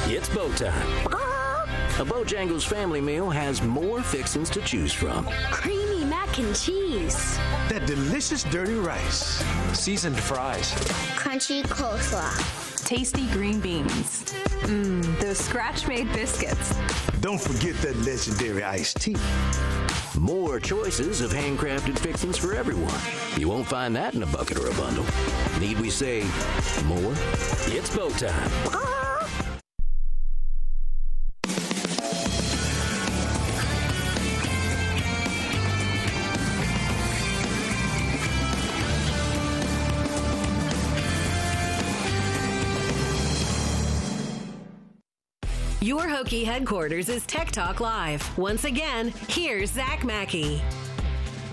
It's 0.09 0.29
Bo 0.29 0.49
time. 0.53 0.87
A 1.99 2.05
Bojangles 2.05 2.65
family 2.65 3.01
meal 3.01 3.29
has 3.29 3.61
more 3.61 4.01
fixings 4.01 4.49
to 4.51 4.61
choose 4.61 4.93
from. 4.93 5.27
Creamy 5.51 6.05
mac 6.05 6.39
and 6.39 6.55
cheese. 6.55 7.37
That 7.67 7.85
delicious 7.85 8.43
dirty 8.45 8.75
rice. 8.75 9.43
Seasoned 9.73 10.17
fries. 10.17 10.71
Crunchy 11.17 11.61
coleslaw. 11.63 12.85
Tasty 12.85 13.27
green 13.31 13.59
beans. 13.59 14.23
Mmm, 14.63 15.19
those 15.19 15.39
scratch 15.39 15.85
made 15.89 16.11
biscuits. 16.13 16.73
Don't 17.19 17.41
forget 17.41 17.75
that 17.81 17.97
legendary 17.97 18.63
iced 18.63 19.01
tea. 19.01 19.17
More 20.17 20.61
choices 20.61 21.19
of 21.19 21.31
handcrafted 21.31 21.99
fixings 21.99 22.37
for 22.37 22.53
everyone. 22.53 23.01
You 23.37 23.49
won't 23.49 23.67
find 23.67 23.93
that 23.97 24.15
in 24.15 24.23
a 24.23 24.27
bucket 24.27 24.57
or 24.57 24.67
a 24.67 24.73
bundle. 24.75 25.05
Need 25.59 25.81
we 25.81 25.89
say 25.89 26.21
more? 26.85 27.13
It's 27.67 27.93
Bo 27.93 28.09
time. 28.11 28.96
Your 45.87 46.01
Hokie 46.01 46.43
headquarters 46.43 47.07
is 47.07 47.25
Tech 47.27 47.49
Talk 47.49 47.79
Live. 47.79 48.37
Once 48.37 48.65
again, 48.65 49.13
here's 49.29 49.71
Zach 49.71 50.03
Mackey. 50.03 50.61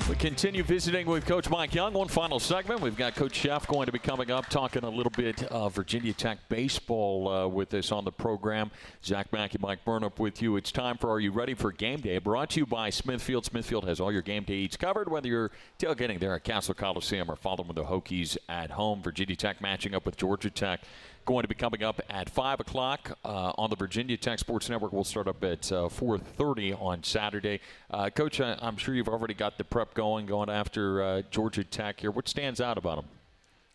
We 0.08 0.16
continue 0.16 0.64
visiting 0.64 1.06
with 1.06 1.24
Coach 1.24 1.48
Mike 1.48 1.72
Young. 1.72 1.92
One 1.92 2.08
final 2.08 2.40
segment. 2.40 2.80
We've 2.80 2.96
got 2.96 3.14
Coach 3.14 3.40
Szefc 3.40 3.68
going 3.68 3.86
to 3.86 3.92
be 3.92 4.00
coming 4.00 4.32
up, 4.32 4.48
talking 4.48 4.82
a 4.82 4.90
little 4.90 5.12
bit 5.16 5.44
of 5.44 5.76
Virginia 5.76 6.12
Tech 6.12 6.38
baseball 6.48 7.28
uh, 7.28 7.46
with 7.46 7.72
us 7.74 7.92
on 7.92 8.04
the 8.04 8.10
program. 8.10 8.72
Zach 9.04 9.32
Mackey, 9.32 9.58
Mike 9.60 9.84
Burnop 9.84 10.18
with 10.18 10.42
you. 10.42 10.56
It's 10.56 10.72
time 10.72 10.98
for 10.98 11.10
Are 11.12 11.20
You 11.20 11.30
Ready 11.30 11.54
for 11.54 11.70
Game 11.70 12.00
Day? 12.00 12.18
Brought 12.18 12.50
to 12.50 12.60
you 12.60 12.66
by 12.66 12.90
Smithfield. 12.90 13.44
Smithfield 13.44 13.86
has 13.86 14.00
all 14.00 14.10
your 14.10 14.20
game 14.20 14.42
day 14.42 14.54
eats 14.54 14.76
covered, 14.76 15.08
whether 15.08 15.28
you're 15.28 15.52
tailgating 15.78 16.18
there 16.18 16.34
at 16.34 16.42
Cassell 16.42 16.74
Coliseum 16.74 17.30
or 17.30 17.36
following 17.36 17.72
the 17.72 17.84
Hokies 17.84 18.36
at 18.48 18.72
home. 18.72 19.00
Virginia 19.00 19.36
Tech 19.36 19.62
matching 19.62 19.94
up 19.94 20.04
with 20.04 20.16
Georgia 20.16 20.50
Tech 20.50 20.80
going 21.24 21.42
to 21.42 21.48
be 21.48 21.54
coming 21.54 21.82
up 21.82 22.00
at 22.10 22.28
5 22.28 22.60
o'clock 22.60 23.18
uh, 23.24 23.52
on 23.56 23.70
the 23.70 23.76
Virginia 23.76 24.16
Tech 24.16 24.38
Sports 24.38 24.68
Network. 24.68 24.92
We'll 24.92 25.04
start 25.04 25.26
up 25.26 25.42
at 25.42 25.70
uh, 25.72 25.88
4.30 25.88 26.80
on 26.80 27.02
Saturday. 27.02 27.60
Uh, 27.90 28.10
Coach, 28.10 28.40
I, 28.40 28.56
am 28.62 28.76
sure 28.76 28.94
you've 28.94 29.08
already 29.08 29.34
got 29.34 29.58
the 29.58 29.64
prep 29.64 29.94
going, 29.94 30.26
going 30.26 30.50
after 30.50 31.02
uh, 31.02 31.22
Georgia 31.30 31.64
Tech 31.64 32.00
here. 32.00 32.10
What 32.10 32.28
stands 32.28 32.60
out 32.60 32.78
about 32.78 33.04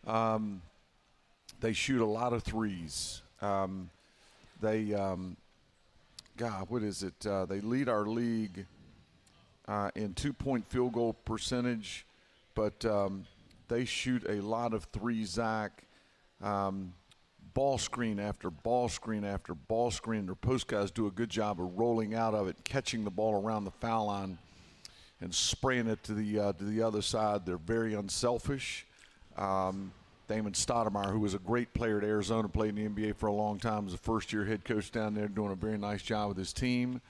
them? 0.06 0.14
Um, 0.14 0.62
they 1.60 1.74
shoot 1.74 2.02
a 2.02 2.06
lot 2.06 2.34
of 2.34 2.44
threes. 2.44 3.22
Um, 3.42 3.90
they, 4.62 4.94
um, 4.94 5.36
God, 6.38 6.68
what 6.70 6.84
is 6.84 7.04
it? 7.04 7.20
They 7.22 7.62
lead 7.62 7.90
our 7.90 8.06
league 8.06 8.66
in 9.96 10.14
two-point 10.14 10.68
field 10.70 10.94
goal 10.94 11.14
percentage, 11.26 12.06
but 12.56 12.86
um, 12.86 13.26
they 13.68 13.86
shoot 13.86 14.26
a 14.28 14.42
lot 14.42 14.74
of 14.74 14.86
threes, 14.86 15.30
Zach. 15.30 15.84
Um, 16.42 16.94
ball 17.54 17.78
screen 17.78 18.20
after 18.20 18.50
ball 18.50 18.90
screen 18.90 19.24
after 19.24 19.54
ball 19.54 19.92
screen. 19.92 20.26
Their 20.26 20.36
post 20.36 20.68
guys 20.68 20.92
do 20.92 21.08
a 21.08 21.12
good 21.12 21.30
job 21.30 21.60
of 21.60 21.78
rolling 21.78 22.16
out 22.16 22.34
of 22.34 22.48
it, 22.48 22.56
catching 22.64 23.04
the 23.04 23.10
ball 23.10 23.42
around 23.42 23.66
the 23.66 23.72
foul 23.72 24.08
line, 24.08 24.38
and 25.22 25.34
spraying 25.34 25.88
it 25.88 26.04
to 26.04 26.14
the 26.14 26.40
uh, 26.40 26.54
to 26.54 26.64
the 26.64 26.82
other 26.82 27.02
side. 27.02 27.46
They're 27.46 27.58
very 27.58 27.94
unselfish. 27.94 28.86
Um, 29.38 29.92
Damon 30.28 30.54
Stoudemire, 30.54 31.12
who 31.12 31.20
was 31.20 31.34
a 31.34 31.40
great 31.40 31.74
player 31.74 31.98
at 31.98 32.04
Arizona, 32.04 32.48
played 32.48 32.78
in 32.78 32.94
the 32.94 33.10
NBA 33.10 33.16
for 33.16 33.28
a 33.28 33.34
long 33.34 33.58
time, 33.58 33.86
was 33.86 33.96
a 33.96 33.98
first-year 33.98 34.46
head 34.46 34.64
coach 34.64 34.92
down 34.92 35.16
there, 35.16 35.28
doing 35.28 35.52
a 35.52 35.56
very 35.56 35.78
nice 35.78 36.04
job 36.04 36.30
with 36.30 36.38
his 36.38 36.54
team. 36.54 37.02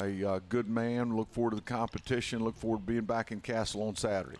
A 0.00 0.24
uh, 0.24 0.40
good 0.48 0.68
man. 0.68 1.16
Look 1.16 1.32
forward 1.32 1.50
to 1.50 1.56
the 1.56 1.62
competition. 1.62 2.44
Look 2.44 2.56
forward 2.56 2.80
to 2.80 2.84
being 2.84 3.04
back 3.04 3.32
in 3.32 3.40
Cassell 3.40 3.82
on 3.82 3.96
Saturday. 3.96 4.36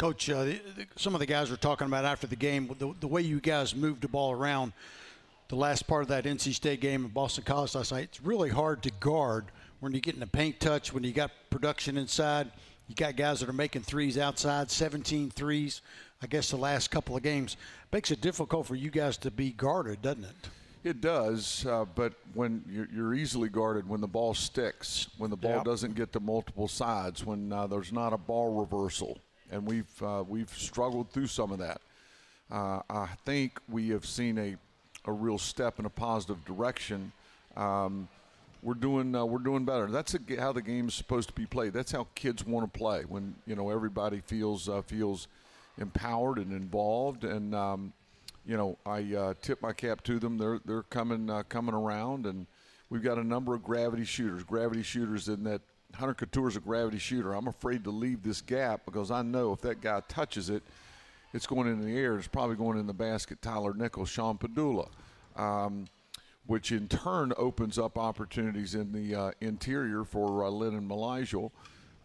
Coach, 0.00 0.30
uh, 0.30 0.44
the, 0.44 0.60
the, 0.76 0.86
some 0.96 1.12
of 1.14 1.20
the 1.20 1.26
guys 1.26 1.50
were 1.50 1.58
talking 1.58 1.86
about 1.86 2.06
after 2.06 2.26
the 2.26 2.34
game 2.34 2.74
the, 2.78 2.94
the, 3.00 3.06
way 3.06 3.20
you 3.20 3.38
guys 3.38 3.76
moved 3.76 4.00
the 4.00 4.08
ball 4.08 4.32
around 4.32 4.72
the 5.48 5.56
last 5.56 5.86
part 5.86 6.00
of 6.00 6.08
that 6.08 6.24
NC 6.24 6.54
State 6.54 6.80
game 6.80 7.04
in 7.04 7.10
Boston 7.10 7.44
College 7.44 7.74
last 7.74 7.92
night. 7.92 8.04
It's 8.04 8.22
really 8.22 8.48
hard 8.48 8.82
to 8.84 8.90
guard 8.92 9.44
when 9.80 9.92
you 9.92 10.00
get 10.00 10.16
in 10.16 10.22
a 10.22 10.26
paint 10.26 10.58
touch, 10.58 10.94
when 10.94 11.04
you 11.04 11.12
got 11.12 11.30
production 11.50 11.98
inside. 11.98 12.50
You 12.88 12.94
got 12.94 13.14
guys 13.14 13.40
that 13.40 13.50
are 13.50 13.52
making 13.52 13.82
threes 13.82 14.16
outside, 14.16 14.70
17 14.70 15.32
threes, 15.32 15.82
I 16.22 16.28
guess, 16.28 16.48
the 16.48 16.56
last 16.56 16.90
couple 16.90 17.14
of 17.14 17.22
games. 17.22 17.58
Makes 17.92 18.10
it 18.10 18.22
difficult 18.22 18.66
for 18.66 18.76
you 18.76 18.88
guys 18.90 19.18
to 19.18 19.30
be 19.30 19.50
guarded, 19.50 20.00
doesn't 20.00 20.24
it? 20.24 20.48
It 20.82 21.02
does, 21.02 21.66
uh, 21.66 21.84
but 21.94 22.14
when 22.32 22.64
you're, 22.66 22.88
you're, 22.90 23.12
easily 23.12 23.50
guarded 23.50 23.86
when 23.86 24.00
the 24.00 24.08
ball 24.08 24.32
sticks, 24.32 25.08
when 25.18 25.28
the 25.28 25.36
ball 25.36 25.56
yep. 25.56 25.64
doesn't 25.66 25.94
get 25.94 26.10
to 26.14 26.20
multiple 26.20 26.68
sides, 26.68 27.22
when 27.22 27.52
uh, 27.52 27.66
there's 27.66 27.92
not 27.92 28.14
a 28.14 28.16
ball 28.16 28.58
reversal 28.58 29.18
and 29.50 29.66
we've 29.66 30.02
uh, 30.02 30.24
we've 30.26 30.50
struggled 30.50 31.10
through 31.10 31.26
some 31.26 31.52
of 31.52 31.58
that. 31.58 31.80
Uh, 32.50 32.80
I 32.88 33.08
think 33.24 33.58
we 33.68 33.90
have 33.90 34.06
seen 34.06 34.38
a 34.38 34.56
a 35.06 35.12
real 35.12 35.38
step 35.38 35.78
in 35.78 35.86
a 35.86 35.90
positive 35.90 36.44
direction. 36.44 37.12
Um, 37.56 38.08
we're 38.62 38.74
doing 38.74 39.14
uh, 39.14 39.24
we're 39.24 39.38
doing 39.38 39.64
better. 39.64 39.86
That's 39.86 40.14
a, 40.14 40.20
how 40.38 40.52
the 40.52 40.62
game 40.62 40.88
is 40.88 40.94
supposed 40.94 41.28
to 41.28 41.34
be 41.34 41.46
played. 41.46 41.72
That's 41.72 41.92
how 41.92 42.06
kids 42.14 42.44
want 42.44 42.72
to 42.72 42.78
play 42.78 43.02
when 43.02 43.34
you 43.46 43.56
know 43.56 43.70
everybody 43.70 44.20
feels 44.20 44.68
uh, 44.68 44.82
feels 44.82 45.28
empowered 45.78 46.38
and 46.38 46.52
involved. 46.52 47.24
And 47.24 47.54
um, 47.54 47.92
you 48.46 48.56
know 48.56 48.76
I 48.84 49.14
uh, 49.14 49.34
tip 49.40 49.62
my 49.62 49.72
cap 49.72 50.02
to 50.04 50.18
them. 50.18 50.38
They're 50.38 50.60
they're 50.64 50.82
coming 50.82 51.30
uh, 51.30 51.42
coming 51.48 51.74
around, 51.74 52.26
and 52.26 52.46
we've 52.90 53.02
got 53.02 53.18
a 53.18 53.24
number 53.24 53.54
of 53.54 53.62
gravity 53.62 54.04
shooters. 54.04 54.44
Gravity 54.44 54.82
shooters 54.82 55.28
in 55.28 55.44
that 55.44 55.62
Hunter 56.00 56.14
Cattoor's 56.14 56.56
a 56.56 56.60
gravity 56.60 56.98
shooter. 56.98 57.34
I'm 57.34 57.46
afraid 57.46 57.84
to 57.84 57.90
leave 57.90 58.22
this 58.22 58.40
gap 58.40 58.86
because 58.86 59.10
I 59.10 59.20
know 59.20 59.52
if 59.52 59.60
that 59.60 59.82
guy 59.82 60.00
touches 60.08 60.48
it, 60.48 60.62
it's 61.34 61.46
going 61.46 61.68
in 61.68 61.80
the 61.84 61.96
air. 61.96 62.16
It's 62.16 62.26
probably 62.26 62.56
going 62.56 62.78
in 62.78 62.86
the 62.86 62.94
basket. 62.94 63.42
Tyler 63.42 63.74
Nickel, 63.74 64.06
Sean 64.06 64.38
Pedulla, 64.38 64.88
um, 65.36 65.86
which 66.46 66.72
in 66.72 66.88
turn 66.88 67.34
opens 67.36 67.78
up 67.78 67.98
opportunities 67.98 68.74
in 68.74 68.92
the 68.92 69.14
uh, 69.14 69.30
interior 69.42 70.02
for 70.04 70.44
uh, 70.44 70.48
Lennon 70.50 70.88
Mylyjael. 70.88 71.50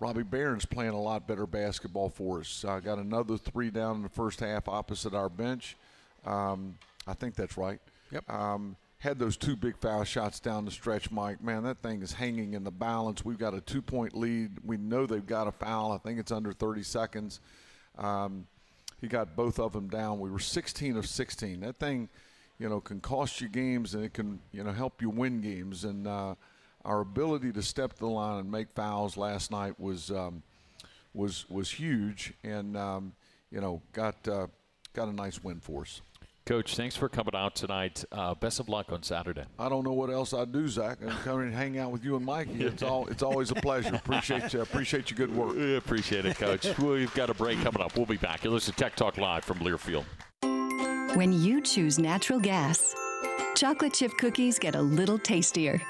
Robbie 0.01 0.23
Barron's 0.23 0.65
playing 0.65 0.91
a 0.91 1.01
lot 1.01 1.25
better 1.25 1.47
basketball 1.47 2.09
for 2.09 2.41
us. 2.41 2.65
I 2.65 2.81
got 2.81 2.97
another 2.97 3.37
three 3.37 3.71
down 3.71 3.95
in 3.95 4.03
the 4.03 4.09
first 4.09 4.41
half 4.41 4.67
opposite 4.67 5.13
our 5.13 5.29
bench. 5.29 5.77
Um, 6.25 6.77
I 7.07 7.13
think 7.13 7.35
that's 7.35 7.57
right. 7.57 7.79
Yep. 8.11 8.29
Um, 8.29 8.75
had 9.05 9.19
those 9.19 9.37
two 9.37 9.55
big 9.55 9.77
foul 9.77 10.03
shots 10.03 10.39
down 10.39 10.65
the 10.65 10.71
stretch, 10.71 11.11
Mike. 11.11 11.41
Man, 11.41 11.63
that 11.63 11.77
thing 11.77 12.01
is 12.01 12.11
hanging 12.11 12.55
in 12.55 12.63
the 12.63 12.71
balance. 12.71 13.23
We've 13.23 13.37
got 13.37 13.53
a 13.53 13.61
two 13.61 13.81
point 13.81 14.17
lead. 14.17 14.57
We 14.65 14.77
know 14.77 15.05
they've 15.05 15.25
got 15.25 15.47
a 15.47 15.51
foul. 15.51 15.91
I 15.91 15.99
think 15.99 16.19
it's 16.19 16.31
under 16.31 16.51
30 16.51 16.81
seconds. 16.81 17.39
Um, 17.99 18.47
he 18.99 19.07
got 19.07 19.35
both 19.35 19.59
of 19.59 19.73
them 19.73 19.89
down. 19.89 20.19
We 20.19 20.31
were 20.31 20.39
16 20.39 20.97
of 20.97 21.05
16. 21.05 21.59
That 21.59 21.77
thing, 21.77 22.09
you 22.57 22.67
know, 22.67 22.81
can 22.81 22.99
cost 22.99 23.41
you 23.41 23.47
games 23.47 23.93
and 23.93 24.03
it 24.03 24.13
can, 24.13 24.39
you 24.51 24.63
know, 24.63 24.71
help 24.71 25.03
you 25.03 25.11
win 25.11 25.39
games. 25.39 25.83
And 25.83 26.07
uh, 26.07 26.33
our 26.83 27.01
ability 27.01 27.51
to 27.51 27.61
step 27.61 27.93
to 27.93 27.99
the 27.99 28.07
line 28.07 28.39
and 28.39 28.51
make 28.51 28.71
fouls 28.71 29.17
last 29.17 29.51
night 29.51 29.79
was 29.79 30.09
um, 30.09 30.41
was 31.13 31.47
was 31.47 31.69
huge, 31.69 32.33
and 32.43 32.75
um, 32.75 33.13
you 33.51 33.61
know, 33.61 33.81
got 33.93 34.15
uh, 34.27 34.47
got 34.93 35.07
a 35.07 35.13
nice 35.13 35.43
win 35.43 35.59
for 35.59 35.81
us. 35.81 36.01
Coach, 36.45 36.75
thanks 36.75 36.95
for 36.95 37.09
coming 37.09 37.33
out 37.33 37.55
tonight. 37.55 38.05
Uh, 38.11 38.35
best 38.35 38.59
of 38.59 38.69
luck 38.69 38.91
on 38.91 39.01
Saturday. 39.01 39.45
I 39.57 39.67
don't 39.67 39.83
know 39.83 39.93
what 39.93 40.11
else 40.11 40.31
I 40.31 40.45
do, 40.45 40.67
Zach. 40.67 40.99
I'm 41.01 41.09
coming 41.23 41.47
and 41.47 41.55
hang 41.55 41.79
out 41.79 41.91
with 41.91 42.05
you 42.05 42.15
and 42.17 42.23
Mikey. 42.23 42.63
It's 42.63 42.83
all 42.83 43.07
it's 43.07 43.23
always 43.23 43.49
a 43.49 43.55
pleasure. 43.55 43.95
Appreciate 43.95 44.53
you. 44.53 44.61
Appreciate 44.61 45.09
your 45.09 45.17
good 45.17 45.35
work. 45.35 45.55
We 45.55 45.75
appreciate 45.75 46.25
it, 46.25 46.37
Coach. 46.37 46.77
We've 46.77 47.13
got 47.15 47.31
a 47.31 47.33
break 47.33 47.63
coming 47.63 47.81
up. 47.81 47.97
We'll 47.97 48.05
be 48.05 48.17
back. 48.17 48.43
You 48.43 48.51
listen 48.51 48.75
to 48.75 48.79
Tech 48.79 48.95
Talk 48.95 49.17
Live 49.17 49.43
from 49.43 49.57
Learfield. 49.59 50.05
When 51.15 51.33
you 51.33 51.61
choose 51.61 51.97
natural 51.97 52.39
gas, 52.39 52.93
chocolate 53.55 53.93
chip 53.93 54.11
cookies 54.19 54.59
get 54.59 54.75
a 54.75 54.81
little 54.81 55.17
tastier. 55.17 55.81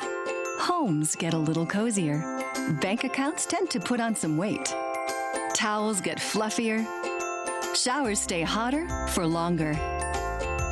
Homes 0.59 1.17
get 1.17 1.33
a 1.33 1.37
little 1.37 1.65
cozier. 1.65 2.43
Bank 2.79 3.03
accounts 3.03 3.45
tend 3.45 3.69
to 3.71 3.79
put 3.81 3.99
on 3.99 4.15
some 4.15 4.37
weight. 4.37 4.73
Towels 5.53 5.99
get 5.99 6.17
fluffier. 6.17 6.85
Showers 7.75 8.21
stay 8.21 8.41
hotter 8.41 8.87
for 9.09 9.27
longer. 9.27 9.73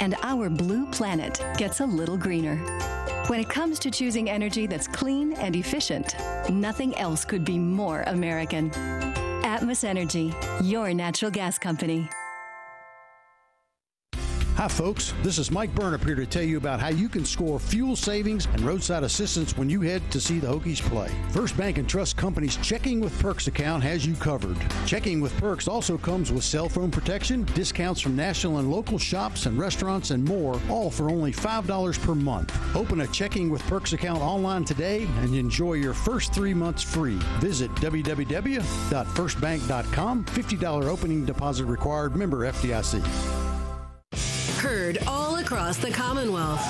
And 0.04 0.16
our 0.22 0.50
blue 0.50 0.86
planet 0.88 1.42
gets 1.56 1.80
a 1.80 1.86
little 1.86 2.18
greener. 2.18 2.58
When 3.28 3.40
it 3.40 3.48
comes 3.48 3.80
to 3.80 3.90
choosing 3.90 4.30
energy 4.30 4.68
that's 4.68 4.86
clean 4.86 5.32
and 5.32 5.56
efficient, 5.56 6.18
nothing 6.50 6.94
else 6.98 7.24
could 7.24 7.46
be 7.46 7.58
more 7.58 8.04
American. 8.08 8.70
Atmos 9.44 9.86
Energy, 9.86 10.34
your 10.62 10.94
natural 10.94 11.32
gas 11.32 11.58
company. 11.58 12.10
Hi, 14.56 14.68
folks. 14.68 15.16
This 15.24 15.40
is 15.40 15.50
Mike 15.50 15.74
Burnop 15.74 16.06
here 16.06 16.14
to 16.14 16.28
tell 16.28 16.44
you 16.44 16.58
about 16.58 16.80
how 16.80 16.90
you 16.90 17.10
can 17.10 17.26
score 17.26 17.60
fuel 17.60 17.96
savings 17.96 18.46
and 18.46 18.62
roadside 18.62 19.04
assistance 19.04 19.58
when 19.58 19.68
you 19.68 19.82
head 19.82 20.04
to 20.12 20.22
see 20.22 20.38
the 20.38 20.46
Hokies 20.46 20.80
play. 20.80 21.10
First 21.32 21.58
Bank 21.58 21.80
and 21.80 21.90
Trust 21.90 22.18
Company's 22.18 22.58
Checking 22.58 23.00
with 23.00 23.20
Perks 23.20 23.48
account 23.48 23.82
has 23.82 24.06
you 24.06 24.14
covered. 24.14 24.56
Checking 24.86 25.20
with 25.20 25.36
Perks 25.38 25.68
also 25.68 25.98
comes 25.98 26.32
with 26.32 26.44
cell 26.44 26.70
phone 26.70 26.92
protection, 26.92 27.46
discounts 27.56 28.00
from 28.00 28.16
national 28.16 28.60
and 28.60 28.72
local 28.72 29.00
shops 29.00 29.48
and 29.48 29.58
restaurants, 29.58 30.12
and 30.12 30.24
more, 30.24 30.62
all 30.70 30.92
for 30.92 31.10
only 31.10 31.32
$5 31.32 32.04
per 32.04 32.14
month. 32.14 32.56
Open 32.76 33.02
a 33.02 33.08
Checking 33.08 33.50
with 33.50 33.64
Perks 33.64 33.94
account 33.94 34.22
online 34.22 34.66
today 34.66 35.08
and 35.22 35.34
enjoy 35.34 35.74
your 35.74 35.96
first 35.96 36.32
three 36.32 36.54
months 36.54 36.84
free. 36.84 37.18
Visit 37.40 37.72
www.firstbank.com. 37.76 40.26
$50 40.26 40.86
opening 40.86 41.26
deposit 41.26 41.66
required. 41.66 42.16
Member 42.16 42.52
FDIC 42.52 43.53
heard 44.64 44.98
all 45.08 45.36
across 45.36 45.76
the 45.76 45.92
Commonwealth. 45.92 46.62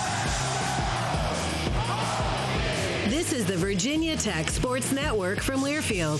This 3.07 3.31
is 3.31 3.45
the 3.45 3.55
Virginia 3.55 4.17
Tech 4.17 4.49
Sports 4.49 4.91
Network 4.91 5.39
from 5.39 5.61
Learfield. 5.61 6.17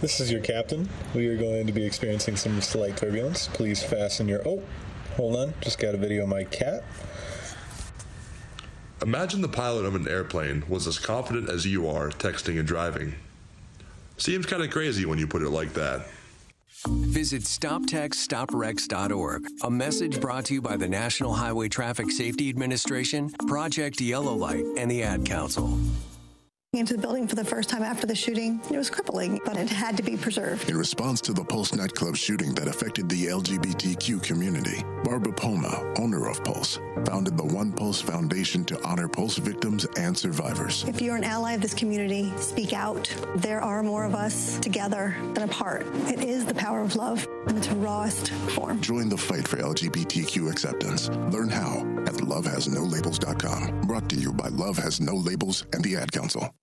This 0.00 0.20
is 0.20 0.30
your 0.30 0.42
captain. 0.42 0.88
We 1.12 1.26
are 1.26 1.36
going 1.36 1.66
to 1.66 1.72
be 1.72 1.84
experiencing 1.84 2.36
some 2.36 2.60
slight 2.60 2.96
turbulence. 2.96 3.48
Please 3.48 3.82
fasten 3.82 4.28
your. 4.28 4.46
Oh, 4.46 4.62
hold 5.16 5.34
on. 5.34 5.54
Just 5.60 5.80
got 5.80 5.96
a 5.96 5.98
video 5.98 6.22
of 6.22 6.28
my 6.28 6.44
cat. 6.44 6.84
Imagine 9.02 9.40
the 9.40 9.48
pilot 9.48 9.86
of 9.86 9.96
an 9.96 10.06
airplane 10.06 10.62
was 10.68 10.86
as 10.86 11.00
confident 11.00 11.50
as 11.50 11.66
you 11.66 11.88
are 11.88 12.10
texting 12.10 12.60
and 12.60 12.68
driving. 12.68 13.16
Seems 14.16 14.46
kind 14.46 14.62
of 14.62 14.70
crazy 14.70 15.06
when 15.06 15.18
you 15.18 15.26
put 15.26 15.42
it 15.42 15.50
like 15.50 15.72
that. 15.74 16.06
Visit 16.86 17.42
StopTextsStopWrecks.org. 17.42 19.46
A 19.62 19.70
message 19.70 20.20
brought 20.20 20.44
to 20.46 20.54
you 20.54 20.62
by 20.62 20.76
the 20.76 20.88
National 20.88 21.32
Highway 21.32 21.68
Traffic 21.68 22.10
Safety 22.10 22.50
Administration, 22.50 23.30
Project 23.46 24.00
Yellow 24.00 24.34
Light, 24.34 24.64
and 24.76 24.90
the 24.90 25.02
Ad 25.02 25.24
Council 25.24 25.78
into 26.78 26.94
the 26.94 27.00
building 27.00 27.26
for 27.26 27.34
the 27.34 27.44
first 27.44 27.68
time 27.68 27.82
after 27.82 28.06
the 28.06 28.14
shooting. 28.14 28.60
It 28.70 28.76
was 28.76 28.90
crippling, 28.90 29.40
but 29.44 29.56
it 29.56 29.68
had 29.68 29.96
to 29.96 30.02
be 30.02 30.16
preserved. 30.16 30.68
In 30.68 30.76
response 30.76 31.20
to 31.22 31.32
the 31.32 31.44
Pulse 31.44 31.74
nightclub 31.74 32.16
shooting 32.16 32.54
that 32.54 32.68
affected 32.68 33.08
the 33.08 33.26
LGBTQ 33.26 34.22
community, 34.22 34.84
Barbara 35.04 35.32
Poma, 35.32 35.94
owner 35.98 36.28
of 36.28 36.42
Pulse, 36.44 36.78
founded 37.04 37.36
the 37.36 37.44
One 37.44 37.72
Pulse 37.72 38.00
Foundation 38.00 38.64
to 38.64 38.82
honor 38.84 39.08
Pulse 39.08 39.36
victims 39.36 39.86
and 39.96 40.16
survivors. 40.16 40.84
If 40.88 41.00
you're 41.00 41.16
an 41.16 41.24
ally 41.24 41.52
of 41.52 41.60
this 41.60 41.74
community, 41.74 42.32
speak 42.38 42.72
out. 42.72 43.14
There 43.36 43.60
are 43.60 43.82
more 43.82 44.04
of 44.04 44.14
us 44.14 44.58
together 44.58 45.16
than 45.34 45.44
apart. 45.44 45.86
It 46.06 46.24
is 46.24 46.44
the 46.44 46.54
power 46.54 46.80
of 46.80 46.96
love 46.96 47.26
in 47.48 47.56
its 47.58 47.68
rawest 47.68 48.30
form. 48.30 48.80
Join 48.80 49.08
the 49.08 49.18
fight 49.18 49.46
for 49.46 49.58
LGBTQ 49.58 50.50
acceptance. 50.50 51.08
Learn 51.08 51.48
how 51.48 51.80
at 52.06 52.14
lovehasnolabels.com. 52.14 53.82
Brought 53.82 54.08
to 54.10 54.16
you 54.16 54.32
by 54.32 54.48
Love 54.48 54.78
Has 54.78 55.00
No 55.00 55.14
Labels 55.14 55.66
and 55.72 55.82
the 55.82 55.96
Ad 55.96 56.12
Council. 56.12 56.54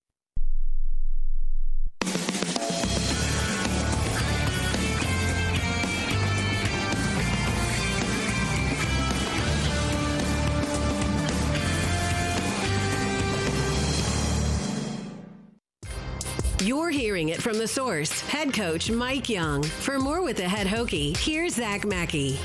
You're 16.63 16.91
hearing 16.91 17.29
it 17.29 17.41
from 17.41 17.57
the 17.57 17.67
source. 17.67 18.21
Head 18.21 18.53
coach 18.53 18.91
Mike 18.91 19.29
Young. 19.29 19.63
For 19.63 19.97
more 19.97 20.21
with 20.21 20.37
the 20.37 20.47
head 20.47 20.67
Hokie, 20.67 21.17
here's 21.17 21.55
Zach 21.55 21.85
Mackey. 21.85 22.37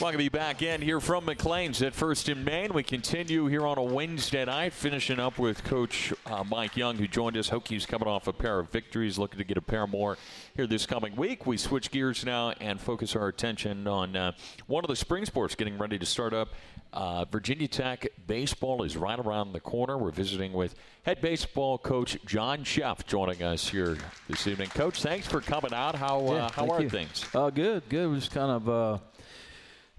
Welcome 0.00 0.20
to 0.20 0.24
be 0.24 0.28
back 0.28 0.62
in 0.62 0.80
here 0.80 1.00
from 1.00 1.24
McLean's 1.24 1.82
at 1.82 1.92
First 1.92 2.28
and 2.28 2.44
Main. 2.44 2.72
We 2.72 2.84
continue 2.84 3.46
here 3.46 3.66
on 3.66 3.76
a 3.76 3.82
Wednesday 3.82 4.44
night, 4.44 4.72
finishing 4.72 5.18
up 5.18 5.40
with 5.40 5.64
Coach 5.64 6.12
uh, 6.26 6.44
Mike 6.44 6.76
Young, 6.76 6.94
who 6.94 7.08
joined 7.08 7.36
us. 7.36 7.50
Hokies 7.50 7.88
coming 7.88 8.06
off 8.06 8.28
a 8.28 8.32
pair 8.32 8.60
of 8.60 8.70
victories, 8.70 9.18
looking 9.18 9.38
to 9.38 9.44
get 9.44 9.56
a 9.56 9.60
pair 9.60 9.88
more 9.88 10.16
here 10.54 10.68
this 10.68 10.86
coming 10.86 11.16
week. 11.16 11.44
We 11.44 11.56
switch 11.56 11.90
gears 11.90 12.24
now 12.24 12.50
and 12.60 12.80
focus 12.80 13.16
our 13.16 13.26
attention 13.26 13.88
on 13.88 14.14
uh, 14.14 14.32
one 14.68 14.84
of 14.84 14.88
the 14.88 14.94
spring 14.94 15.24
sports 15.24 15.56
getting 15.56 15.76
ready 15.76 15.98
to 15.98 16.06
start 16.06 16.32
up. 16.32 16.50
Uh, 16.92 17.24
Virginia 17.26 17.68
Tech 17.68 18.06
baseball 18.26 18.82
is 18.82 18.96
right 18.96 19.18
around 19.18 19.52
the 19.52 19.60
corner. 19.60 19.98
We're 19.98 20.10
visiting 20.10 20.52
with 20.52 20.74
head 21.02 21.20
baseball 21.20 21.78
coach 21.78 22.16
John 22.24 22.64
Szefc 22.64 23.06
joining 23.06 23.42
us 23.42 23.68
here 23.68 23.98
this 24.28 24.46
evening. 24.46 24.68
Coach, 24.70 25.02
thanks 25.02 25.26
for 25.26 25.40
coming 25.40 25.74
out. 25.74 25.94
How 25.94 26.26
uh, 26.26 26.32
yeah, 26.32 26.50
how 26.50 26.68
are 26.68 26.82
you. 26.82 26.88
things? 26.88 27.24
Uh, 27.34 27.50
good, 27.50 27.82
good. 27.88 28.08
We're 28.08 28.16
just 28.16 28.30
kind 28.30 28.50
of 28.50 28.68
uh, 28.68 28.98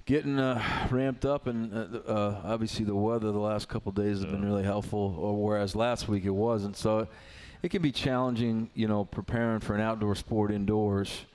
getting 0.05 0.39
uh, 0.39 0.87
ramped 0.89 1.25
up, 1.25 1.45
and 1.45 1.71
uh, 1.71 1.99
uh, 2.07 2.41
obviously 2.43 2.85
the 2.85 2.95
weather 2.95 3.31
the 3.31 3.37
last 3.37 3.69
couple 3.69 3.91
days 3.91 4.17
has 4.17 4.25
been 4.25 4.43
really 4.43 4.63
helpful. 4.63 5.15
Or 5.19 5.35
whereas 5.35 5.75
last 5.75 6.07
week 6.07 6.25
it 6.25 6.31
wasn't, 6.31 6.75
so 6.75 7.07
it 7.61 7.69
can 7.69 7.83
be 7.83 7.91
challenging, 7.91 8.71
you 8.73 8.87
know, 8.87 9.05
preparing 9.05 9.59
for 9.59 9.75
an 9.75 9.81
outdoor 9.81 10.15
sport 10.15 10.51
indoors. 10.51 11.25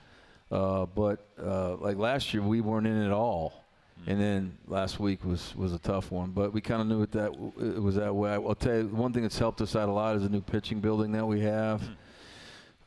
Uh, 0.51 0.85
but 0.85 1.25
uh, 1.41 1.75
like 1.77 1.97
last 1.97 2.33
year, 2.33 2.43
we 2.43 2.61
weren't 2.61 2.85
in 2.85 3.01
it 3.01 3.05
at 3.05 3.11
all, 3.11 3.64
and 4.07 4.19
then 4.21 4.57
last 4.67 4.99
week 4.99 5.23
was 5.23 5.55
was 5.55 5.73
a 5.73 5.79
tough 5.79 6.11
one. 6.11 6.31
But 6.31 6.53
we 6.53 6.61
kind 6.61 6.81
of 6.81 6.87
knew 6.87 7.01
it 7.01 7.11
that 7.13 7.31
it 7.59 7.81
was 7.81 7.95
that 7.95 8.13
way. 8.13 8.31
I'll 8.31 8.55
tell 8.55 8.77
you, 8.77 8.87
one 8.87 9.13
thing 9.13 9.23
that's 9.23 9.39
helped 9.39 9.61
us 9.61 9.75
out 9.75 9.89
a 9.89 9.91
lot 9.91 10.15
is 10.15 10.23
the 10.23 10.29
new 10.29 10.41
pitching 10.41 10.79
building 10.79 11.11
that 11.13 11.25
we 11.25 11.41
have. 11.41 11.81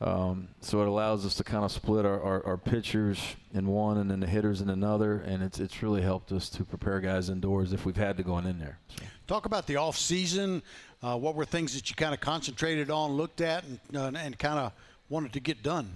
Um, 0.01 0.47
so 0.61 0.81
it 0.81 0.87
allows 0.87 1.25
us 1.25 1.35
to 1.35 1.43
kind 1.43 1.65
of 1.65 1.73
split 1.73 2.05
our, 2.05 2.21
our, 2.21 2.45
our, 2.45 2.57
pitchers 2.57 3.19
in 3.53 3.67
one 3.67 3.97
and 3.97 4.09
then 4.09 4.21
the 4.21 4.27
hitters 4.27 4.61
in 4.61 4.69
another, 4.69 5.17
and 5.25 5.43
it's 5.43 5.59
it's 5.59 5.83
really 5.83 6.01
helped 6.01 6.31
us 6.31 6.47
to 6.51 6.63
prepare 6.63 7.01
guys 7.01 7.29
indoors 7.29 7.73
if 7.73 7.85
we've 7.85 7.97
had 7.97 8.15
to 8.15 8.23
go 8.23 8.37
in 8.37 8.59
there. 8.59 8.79
So. 8.87 9.03
Talk 9.27 9.45
about 9.45 9.67
the 9.67 9.75
off 9.75 9.97
season. 9.97 10.63
Uh, 11.03 11.17
what 11.17 11.35
were 11.35 11.43
things 11.43 11.75
that 11.75 11.89
you 11.89 11.97
kind 11.97 12.13
of 12.13 12.21
concentrated 12.21 12.89
on, 12.89 13.11
looked 13.11 13.41
at, 13.41 13.65
and, 13.65 13.79
uh, 13.93 14.11
and 14.15 14.39
kind 14.39 14.57
of 14.57 14.71
wanted 15.09 15.33
to 15.33 15.41
get 15.41 15.63
done? 15.63 15.91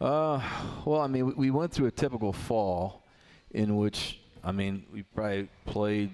Uh, 0.00 0.42
well, 0.84 1.00
I 1.00 1.06
mean, 1.06 1.26
we, 1.26 1.32
we 1.34 1.50
went 1.52 1.72
through 1.72 1.86
a 1.86 1.92
typical 1.92 2.32
fall 2.32 3.04
in 3.50 3.76
which, 3.76 4.20
I 4.42 4.52
mean, 4.52 4.84
we 4.92 5.02
probably 5.02 5.48
played 5.66 6.10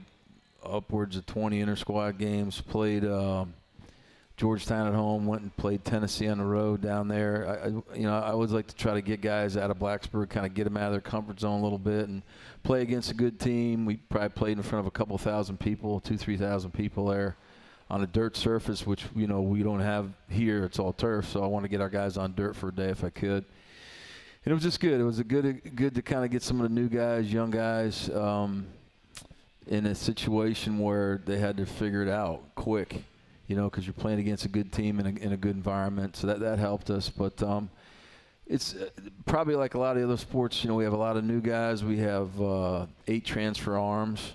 upwards 0.64 1.16
of 1.16 1.26
20 1.26 1.61
inter 1.61 1.76
squad 1.76 2.18
games, 2.18 2.61
played. 2.61 3.05
Um, 3.05 3.55
Georgetown 4.37 4.89
at 4.89 4.95
home, 4.95 5.26
went 5.26 5.43
and 5.43 5.57
played 5.57 5.85
Tennessee 5.85 6.26
on 6.26 6.39
the 6.39 6.45
road 6.45 6.80
down 6.80 7.07
there. 7.07 7.47
I, 7.49 7.66
I, 7.66 7.97
you 7.97 8.03
know, 8.03 8.18
I 8.18 8.32
always 8.32 8.51
like 8.51 8.66
to 8.66 8.74
try 8.74 8.95
to 8.95 9.01
get 9.01 9.20
guys 9.20 9.57
out 9.57 9.70
of 9.70 9.78
Blacksburg, 9.78 10.28
kind 10.28 10.45
of 10.45 10.55
get 10.55 10.64
them 10.64 10.76
out 10.76 10.87
of 10.87 10.93
their 10.93 11.01
comfort 11.01 11.39
zone 11.39 11.61
a 11.61 11.62
little 11.62 11.78
bit, 11.78 12.09
and 12.09 12.22
play 12.64 12.82
against 12.82 13.12
a 13.12 13.14
good 13.14 13.39
team. 13.39 13.87
We 13.87 13.97
probably 13.97 14.30
played 14.30 14.57
in 14.57 14.62
front 14.64 14.80
of 14.80 14.87
a 14.89 14.91
couple 14.91 15.16
thousand 15.18 15.61
people, 15.61 16.01
two, 16.01 16.16
three 16.16 16.37
thousand 16.37 16.72
people 16.72 17.07
there, 17.07 17.37
on 17.89 18.03
a 18.03 18.09
dirt 18.09 18.37
surface, 18.37 18.85
which 18.85 19.05
you 19.14 19.28
know 19.28 19.41
we 19.41 19.62
don't 19.62 19.80
have 19.80 20.11
here. 20.28 20.64
It's 20.64 20.80
all 20.80 20.93
turf, 20.93 21.28
so 21.28 21.45
I 21.45 21.47
want 21.47 21.64
to 21.64 21.68
get 21.68 21.80
our 21.80 21.91
guys 21.91 22.16
on 22.16 22.35
dirt 22.35 22.57
for 22.57 22.70
a 22.70 22.74
day 22.74 22.89
if 22.89 23.05
I 23.05 23.11
could. 23.11 23.45
It 24.45 24.53
was 24.53 24.63
just 24.63 24.81
good. 24.81 25.01
It 25.01 25.05
was 25.05 25.19
a 25.19 25.25
good, 25.25 25.75
good 25.75 25.95
to 25.95 26.03
kind 26.03 26.25
of 26.25 26.31
get 26.31 26.43
some 26.43 26.61
of 26.61 26.69
the 26.69 26.75
new 26.75 26.89
guys, 26.89 27.33
young 27.33 27.51
guys, 27.51 28.11
um, 28.11 28.67
in 29.67 29.87
a 29.87 29.95
situation 29.95 30.79
where 30.79 31.23
they 31.25 31.39
had 31.39 31.57
to 31.57 31.67
figure 31.67 32.03
it 32.03 32.09
out 32.11 32.43
quick 32.55 33.03
you 33.47 33.57
know, 33.57 33.69
because 33.69 33.87
you're 33.87 33.95
playing 33.95 34.19
against 34.19 34.45
a 34.45 34.49
good 34.49 34.73
team 34.73 35.01
in 35.01 35.07
a, 35.07 35.11
in 35.21 35.33
a 35.33 35.37
good 35.37 35.55
environment. 35.55 36.17
So 36.17 36.27
that, 36.29 36.41
that 36.41 36.59
helped 36.59 36.91
us. 36.91 37.11
But 37.11 37.43
um, 37.43 37.71
it's 38.47 38.75
uh, 38.75 38.89
probably 39.27 39.55
like 39.55 39.75
a 39.75 39.79
lot 39.79 39.97
of 39.97 40.03
the 40.03 40.09
other 40.09 40.17
sports. 40.17 40.63
You 40.65 40.71
know, 40.71 40.77
we 40.77 40.85
have 40.85 40.93
a 40.93 40.99
lot 40.99 41.17
of 41.17 41.25
new 41.25 41.41
guys. 41.41 41.85
We 41.85 41.99
have 41.99 42.41
uh, 42.41 42.87
eight 43.07 43.25
transfer 43.25 43.77
arms, 43.77 44.33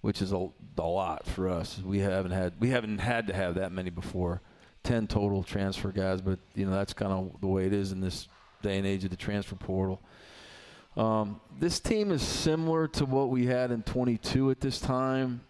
which 0.00 0.22
is 0.22 0.32
a, 0.32 0.48
a 0.78 0.82
lot 0.82 1.26
for 1.26 1.48
us. 1.48 1.80
We 1.84 2.00
haven't 2.00 2.32
had 2.32 2.54
we 2.58 2.70
haven't 2.70 2.98
had 2.98 3.26
to 3.28 3.32
have 3.32 3.54
that 3.56 3.72
many 3.72 3.90
before. 3.90 4.40
Ten 4.84 5.06
total 5.06 5.42
transfer 5.42 5.90
guys, 5.90 6.20
but 6.20 6.38
you 6.54 6.64
know 6.64 6.72
that's 6.72 6.92
kind 6.92 7.12
of 7.12 7.40
the 7.40 7.48
way 7.48 7.66
it 7.66 7.72
is 7.72 7.92
in 7.92 8.00
this 8.00 8.28
day 8.62 8.78
and 8.78 8.86
age 8.86 9.04
of 9.04 9.10
the 9.10 9.16
transfer 9.16 9.56
portal. 9.56 10.00
Um, 10.96 11.40
this 11.58 11.78
team 11.78 12.10
is 12.10 12.22
similar 12.22 12.88
to 12.88 13.04
what 13.04 13.28
we 13.28 13.46
had 13.46 13.70
in 13.70 13.82
22 13.82 14.50
at 14.50 14.60
this 14.60 14.80
time 14.80 15.40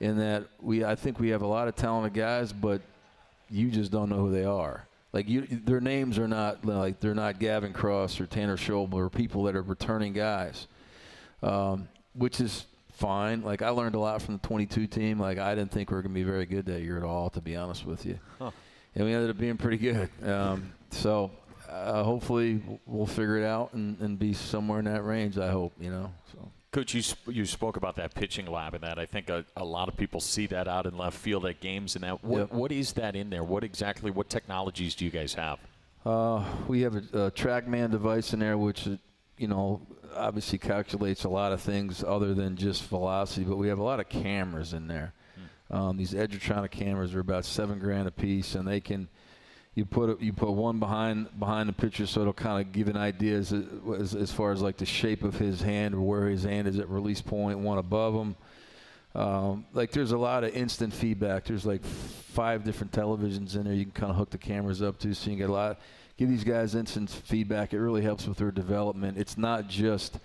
in 0.00 0.18
that 0.18 0.44
we 0.60 0.84
I 0.84 0.94
think 0.94 1.18
we 1.18 1.30
have 1.30 1.42
a 1.42 1.46
lot 1.46 1.68
of 1.68 1.76
talented 1.76 2.14
guys, 2.14 2.52
but 2.52 2.82
you 3.50 3.70
just 3.70 3.90
don't 3.90 4.08
know 4.10 4.18
who 4.18 4.30
they 4.30 4.44
are. 4.44 4.86
Like 5.12 5.28
you, 5.28 5.46
their 5.46 5.80
names 5.80 6.18
are 6.18 6.28
not 6.28 6.64
like 6.64 7.00
they're 7.00 7.14
not 7.14 7.38
Gavin 7.38 7.72
Cross 7.72 8.20
or 8.20 8.26
Tanner 8.26 8.56
Schobel 8.56 8.94
or 8.94 9.08
people 9.08 9.44
that 9.44 9.56
are 9.56 9.62
returning 9.62 10.12
guys, 10.12 10.66
um, 11.42 11.88
which 12.14 12.40
is 12.40 12.66
fine. 12.92 13.42
Like 13.42 13.62
I 13.62 13.70
learned 13.70 13.94
a 13.94 13.98
lot 13.98 14.20
from 14.20 14.34
the 14.34 14.46
22 14.46 14.86
team. 14.86 15.18
Like 15.18 15.38
I 15.38 15.54
didn't 15.54 15.72
think 15.72 15.90
we 15.90 15.96
were 15.96 16.02
going 16.02 16.14
to 16.14 16.20
be 16.20 16.24
very 16.24 16.44
good 16.44 16.66
that 16.66 16.82
year 16.82 16.98
at 16.98 17.04
all, 17.04 17.30
to 17.30 17.40
be 17.40 17.56
honest 17.56 17.86
with 17.86 18.04
you. 18.04 18.18
Huh. 18.38 18.50
And 18.94 19.06
we 19.06 19.14
ended 19.14 19.30
up 19.30 19.38
being 19.38 19.56
pretty 19.56 19.78
good. 19.78 20.10
Um, 20.22 20.72
so 20.90 21.30
uh, 21.68 22.02
hopefully 22.02 22.60
we'll 22.86 23.06
figure 23.06 23.38
it 23.38 23.44
out 23.44 23.72
and, 23.74 23.98
and 24.00 24.18
be 24.18 24.32
somewhere 24.32 24.78
in 24.78 24.86
that 24.86 25.04
range. 25.04 25.38
I 25.38 25.50
hope 25.50 25.72
you 25.80 25.90
know. 25.90 26.12
So. 26.32 26.50
Coach, 26.70 26.92
you, 26.92 27.00
sp- 27.00 27.32
you 27.32 27.46
spoke 27.46 27.76
about 27.76 27.96
that 27.96 28.14
pitching 28.14 28.46
lab 28.46 28.74
and 28.74 28.84
that. 28.84 28.98
I 28.98 29.06
think 29.06 29.30
a, 29.30 29.44
a, 29.56 29.64
lot 29.64 29.88
of 29.88 29.96
people 29.96 30.20
see 30.20 30.46
that 30.48 30.68
out 30.68 30.84
in 30.84 30.98
left 30.98 31.16
field 31.16 31.46
at 31.46 31.60
games 31.60 31.94
and 31.94 32.04
that. 32.04 32.22
What, 32.22 32.38
yep. 32.38 32.52
what 32.52 32.72
is 32.72 32.92
that 32.92 33.16
in 33.16 33.30
there? 33.30 33.42
What 33.42 33.64
exactly, 33.64 34.10
what 34.10 34.28
technologies 34.28 34.94
do 34.94 35.06
you 35.06 35.10
guys 35.10 35.32
have? 35.34 35.58
Uh, 36.04 36.44
we 36.68 36.82
have 36.82 36.94
a, 36.94 36.98
a 36.98 37.30
TrackMan 37.30 37.90
device 37.90 38.34
in 38.34 38.40
there, 38.40 38.58
which, 38.58 38.86
you 39.38 39.48
know, 39.48 39.80
obviously 40.14 40.58
calculates 40.58 41.24
a 41.24 41.28
lot 41.30 41.52
of 41.52 41.62
things 41.62 42.04
other 42.04 42.34
than 42.34 42.54
just 42.54 42.84
velocity, 42.84 43.44
but 43.44 43.56
we 43.56 43.68
have 43.68 43.78
a 43.78 43.82
lot 43.82 43.98
of 43.98 44.10
cameras 44.10 44.74
in 44.74 44.88
there. 44.88 45.14
Hmm. 45.70 45.76
Um, 45.76 45.96
these 45.96 46.12
Edgertronic 46.12 46.70
cameras 46.70 47.14
are 47.14 47.20
about 47.20 47.46
seven 47.46 47.78
grand 47.78 48.08
a 48.08 48.10
piece, 48.10 48.54
and 48.54 48.68
they 48.68 48.80
can– 48.80 49.08
you 49.78 49.84
put 49.84 50.20
you 50.20 50.32
put 50.32 50.50
one 50.50 50.80
behind 50.80 51.28
behind 51.38 51.68
the 51.68 51.72
pitcher, 51.72 52.04
so 52.04 52.22
it'll 52.22 52.32
kind 52.32 52.66
of 52.66 52.72
give 52.72 52.88
an 52.88 52.96
idea 52.96 53.36
as, 53.36 53.52
as, 53.52 54.14
as 54.16 54.32
far 54.32 54.50
as 54.50 54.60
like 54.60 54.76
the 54.76 54.84
shape 54.84 55.22
of 55.22 55.38
his 55.38 55.62
hand 55.62 55.94
or 55.94 56.00
where 56.00 56.28
his 56.28 56.42
hand 56.42 56.66
is 56.66 56.80
at 56.80 56.88
release 56.88 57.22
point. 57.22 57.60
One 57.60 57.78
above 57.78 58.14
him. 58.14 58.36
Um, 59.14 59.66
like 59.72 59.92
there's 59.92 60.10
a 60.10 60.18
lot 60.18 60.42
of 60.42 60.54
instant 60.54 60.92
feedback. 60.92 61.44
There's 61.44 61.64
like 61.64 61.84
five 61.84 62.64
different 62.64 62.92
televisions 62.92 63.54
in 63.54 63.64
there 63.64 63.72
you 63.72 63.84
can 63.84 63.92
kind 63.92 64.10
of 64.10 64.16
hook 64.16 64.30
the 64.30 64.38
cameras 64.38 64.82
up 64.82 64.98
to, 64.98 65.14
so 65.14 65.30
you 65.30 65.36
can 65.36 65.38
get 65.38 65.50
a 65.50 65.52
lot. 65.52 65.80
Give 66.16 66.28
these 66.28 66.44
guys 66.44 66.74
instant 66.74 67.08
feedback. 67.08 67.72
It 67.72 67.78
really 67.80 68.02
helps 68.02 68.26
with 68.26 68.38
their 68.38 68.50
development. 68.50 69.16
It's 69.16 69.38
not 69.38 69.68
just 69.68 70.18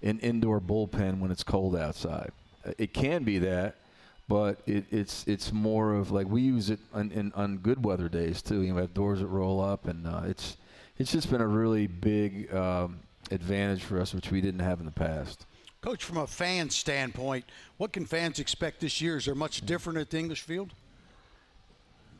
an 0.00 0.20
indoor 0.20 0.60
bullpen 0.60 1.18
when 1.18 1.32
it's 1.32 1.42
cold 1.42 1.74
outside. 1.74 2.30
It 2.78 2.94
can 2.94 3.24
be 3.24 3.40
that, 3.40 3.74
but 4.32 4.62
it, 4.64 4.86
it's 4.90 5.26
it's 5.26 5.52
more 5.52 5.92
of 5.92 6.10
like 6.10 6.26
we 6.26 6.40
use 6.40 6.70
it 6.70 6.78
on, 6.94 7.10
in, 7.12 7.32
on 7.34 7.58
good 7.58 7.84
weather 7.84 8.08
days 8.08 8.40
too. 8.40 8.62
You 8.62 8.68
know, 8.68 8.76
we 8.76 8.80
have 8.80 8.94
doors 8.94 9.20
that 9.20 9.26
roll 9.26 9.60
up, 9.60 9.86
and 9.86 10.06
uh, 10.06 10.22
it's 10.24 10.56
it's 10.96 11.12
just 11.12 11.30
been 11.30 11.42
a 11.42 11.46
really 11.46 11.86
big 11.86 12.52
um, 12.54 13.00
advantage 13.30 13.82
for 13.82 14.00
us, 14.00 14.14
which 14.14 14.30
we 14.30 14.40
didn't 14.40 14.60
have 14.60 14.80
in 14.80 14.86
the 14.86 14.90
past. 14.90 15.44
Coach, 15.82 16.02
from 16.02 16.16
a 16.16 16.26
fan 16.26 16.70
standpoint, 16.70 17.44
what 17.76 17.92
can 17.92 18.06
fans 18.06 18.38
expect 18.38 18.80
this 18.80 19.02
year? 19.02 19.18
Is 19.18 19.26
there 19.26 19.34
much 19.34 19.66
different 19.66 19.98
at 19.98 20.08
the 20.08 20.18
English 20.18 20.40
Field? 20.40 20.72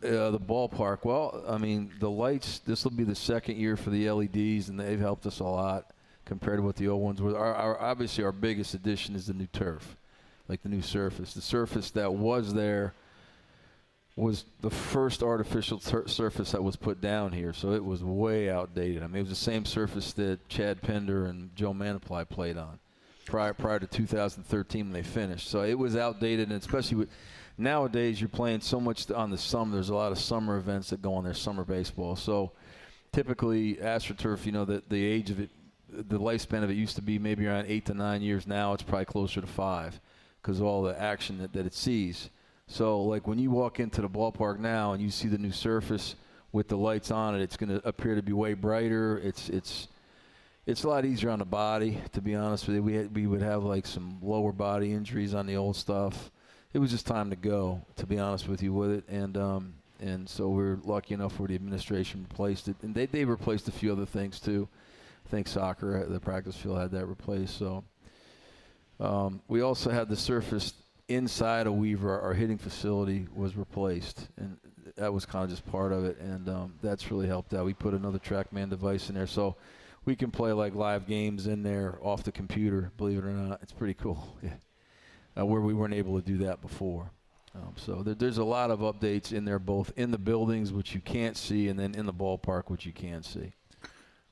Uh, 0.05 0.33
the 0.33 0.39
ballpark. 0.39 1.07
Well, 1.07 1.43
I 1.49 1.57
mean, 1.57 1.93
the 1.99 2.11
lights. 2.11 2.59
This 2.59 2.85
will 2.85 2.91
be 2.91 3.05
the 3.05 3.15
second 3.15 3.57
year 3.57 3.79
for 3.79 3.89
the 3.89 4.11
LEDs, 4.11 4.69
and 4.69 4.79
they've 4.79 5.01
helped 5.01 5.25
us 5.25 5.41
a 5.41 5.45
lot 5.45 5.95
compared 6.27 6.59
to 6.59 6.63
what 6.63 6.77
the 6.77 6.89
old 6.89 7.01
ones 7.01 7.23
were. 7.23 7.39
Our, 7.39 7.55
our 7.55 7.81
obviously 7.81 8.23
our 8.23 8.33
biggest 8.33 8.75
addition 8.75 9.17
is 9.17 9.29
the 9.29 9.33
new 9.33 9.47
turf 9.47 9.97
like 10.49 10.63
the 10.63 10.69
new 10.69 10.83
surface. 10.83 11.35
The 11.35 11.41
surface 11.41 11.91
that 11.93 12.13
was 12.13 12.55
there 12.55 12.95
was 14.17 14.45
the 14.61 14.71
first 14.71 15.23
artificial 15.23 15.79
ter- 15.79 16.07
surface 16.07 16.53
that 16.53 16.63
was 16.63 16.77
put 16.77 17.01
down 17.01 17.33
here, 17.33 17.53
so 17.53 17.73
it 17.73 17.85
was 17.85 18.05
way 18.05 18.51
outdated. 18.51 19.03
I 19.03 19.07
mean, 19.07 19.17
it 19.17 19.21
was 19.21 19.31
the 19.31 19.35
same 19.35 19.65
surface 19.65 20.13
that 20.15 20.47
Chad 20.49 20.83
Pinder 20.83 21.27
and 21.27 21.55
Joe 21.57 21.73
Mantiply 21.73 22.29
played 22.29 22.59
on 22.59 22.79
prior 23.25 23.55
prior 23.55 23.79
to 23.79 23.87
2013 23.87 24.87
when 24.87 24.93
they 24.93 25.03
finished. 25.03 25.49
So 25.49 25.63
it 25.63 25.79
was 25.79 25.97
outdated, 25.97 26.51
and 26.51 26.61
especially 26.61 26.99
with 26.99 27.09
nowadays, 27.57 28.21
you're 28.21 28.29
playing 28.29 28.61
so 28.61 28.79
much 28.79 29.11
on 29.11 29.31
the 29.31 29.39
summer. 29.39 29.75
There's 29.75 29.89
a 29.89 29.95
lot 29.95 30.13
of 30.13 30.19
summer 30.19 30.59
events 30.59 30.91
that 30.91 31.01
go 31.01 31.15
on 31.15 31.25
there, 31.25 31.33
summer 31.33 31.65
baseball. 31.65 32.15
So 32.15 32.53
typically, 33.13 33.77
AstroTurf, 33.77 34.45
you 34.45 34.53
know, 34.53 34.67
the 34.67 34.83
the 34.91 35.03
age 35.03 35.31
of 35.31 35.41
it, 35.41 35.49
the 35.89 36.19
lifespan 36.19 36.63
of 36.63 36.71
it 36.71 36.75
used 36.75 36.97
to 36.97 37.03
be 37.03 37.19
maybe 37.19 37.47
around 37.47 37.65
eight 37.69 37.87
to 37.87 37.95
nine 37.95 38.21
years. 38.21 38.47
Now 38.47 38.75
it's 38.75 38.83
probably 38.83 39.07
closer 39.07 39.41
to 39.41 39.47
five 39.47 39.99
because 40.43 40.61
all 40.61 40.83
the 40.83 41.01
action 41.01 41.39
that, 41.39 41.53
that 41.53 41.67
it 41.67 41.75
sees. 41.75 42.31
So, 42.67 43.03
like 43.03 43.27
when 43.27 43.39
you 43.39 43.51
walk 43.51 43.81
into 43.81 44.03
the 44.03 44.09
ballpark 44.09 44.59
now 44.59 44.93
and 44.93 45.03
you 45.03 45.11
see 45.11 45.29
the 45.29 45.39
new 45.39 45.53
surface 45.53 46.17
with 46.53 46.69
the 46.69 46.77
lights 46.77 47.11
on 47.11 47.35
it, 47.35 47.43
it's 47.43 47.57
going 47.57 47.71
to 47.71 47.87
appear 47.87 48.15
to 48.15 48.23
be 48.23 48.33
way 48.33 48.55
brighter. 48.55 49.19
It's 49.19 49.49
it's 49.49 49.89
it's 50.65 50.85
a 50.85 50.89
lot 50.89 51.05
easier 51.05 51.31
on 51.31 51.41
the 51.41 51.45
body, 51.45 52.01
to 52.13 52.21
be 52.21 52.35
honest 52.37 52.67
with 52.67 52.77
you. 52.77 52.83
We 52.83 52.95
had, 52.95 53.15
we 53.15 53.27
would 53.27 53.43
have 53.43 53.65
like 53.65 53.85
some 53.85 54.19
lower 54.23 54.53
body 54.53 54.93
injuries 54.93 55.35
on 55.35 55.47
the 55.47 55.57
old 55.57 55.77
stuff. 55.77 56.31
It 56.73 56.79
was 56.79 56.91
just 56.91 57.07
time 57.07 57.31
to 57.31 57.37
go, 57.37 57.83
to 57.97 58.07
be 58.07 58.19
honest 58.19 58.49
with 58.49 58.63
you, 58.63 58.73
with 58.73 58.93
it. 58.93 59.05
And 59.09 59.37
um, 59.37 59.75
and 60.01 60.29
so 60.29 60.49
we 60.49 60.63
are 60.65 60.79
lucky 60.85 61.15
enough 61.15 61.39
where 61.39 61.49
the 61.49 61.55
administration 61.55 62.27
replaced 62.29 62.69
it, 62.69 62.77
and 62.83 62.95
they 62.95 63.07
they 63.07 63.25
replaced 63.25 63.69
a 63.69 63.73
few 63.73 63.93
other 63.93 64.07
things 64.07 64.41
too. 64.41 64.69
I 65.27 65.29
think 65.29 65.49
soccer, 65.49 66.07
the 66.07 66.21
practice 66.21 66.57
field 66.57 66.79
had 66.79 66.91
that 66.93 67.07
replaced. 67.07 67.57
So 67.57 67.85
um, 69.03 69.43
we 69.49 69.63
also 69.63 69.91
had 69.91 70.09
the 70.09 70.17
surface 70.17 70.75
inside 71.09 71.67
of 71.67 71.75
Weaver. 71.75 72.21
Our 72.21 72.35
hitting 72.35 72.59
facility 72.59 73.27
was 73.35 73.57
replaced, 73.57 74.29
and 74.37 74.57
that 74.97 75.13
was 75.13 75.27
kind 75.27 75.45
of 75.45 75.51
just 75.51 75.67
part 75.67 75.93
of 75.93 76.05
it, 76.05 76.19
and 76.21 76.49
um, 76.49 76.75
that's 76.83 77.11
really 77.11 77.27
helped 77.27 77.53
out. 77.53 77.65
We 77.65 77.75
put 77.75 77.95
another 77.95 78.21
TrackMan 78.21 78.71
device 78.71 79.09
in 79.09 79.17
there, 79.17 79.27
so 79.27 79.57
we 80.05 80.15
can 80.15 80.31
play 80.31 80.53
like 80.53 80.75
live 80.75 81.07
games 81.09 81.49
in 81.49 81.65
there 81.65 81.99
off 82.01 82.23
the 82.23 82.33
computer. 82.33 82.93
Believe 82.97 83.19
it 83.19 83.25
or 83.25 83.33
not, 83.33 83.61
it's 83.63 83.73
pretty 83.73 83.95
cool. 83.95 84.37
Yeah. 84.43 84.51
Uh, 85.35 85.47
where 85.47 85.63
we 85.63 85.73
weren't 85.73 85.95
able 85.95 86.21
to 86.21 86.27
do 86.27 86.37
that 86.45 86.61
before. 86.61 87.11
Um, 87.55 87.73
so 87.77 88.03
there, 88.03 88.15
there's 88.15 88.37
a 88.37 88.45
lot 88.45 88.71
of 88.71 88.81
updates 88.81 89.33
in 89.33 89.47
there, 89.47 89.59
both 89.59 89.91
in 89.97 90.11
the 90.11 90.19
buildings, 90.19 90.75
which 90.75 90.95
you 90.95 91.01
can't 91.01 91.39
see, 91.39 91.69
and 91.69 91.79
then 91.79 91.95
in 91.95 92.05
the 92.05 92.13
ballpark, 92.13 92.65
which 92.67 92.85
you 92.85 92.93
can 92.93 93.23
see. 93.23 93.55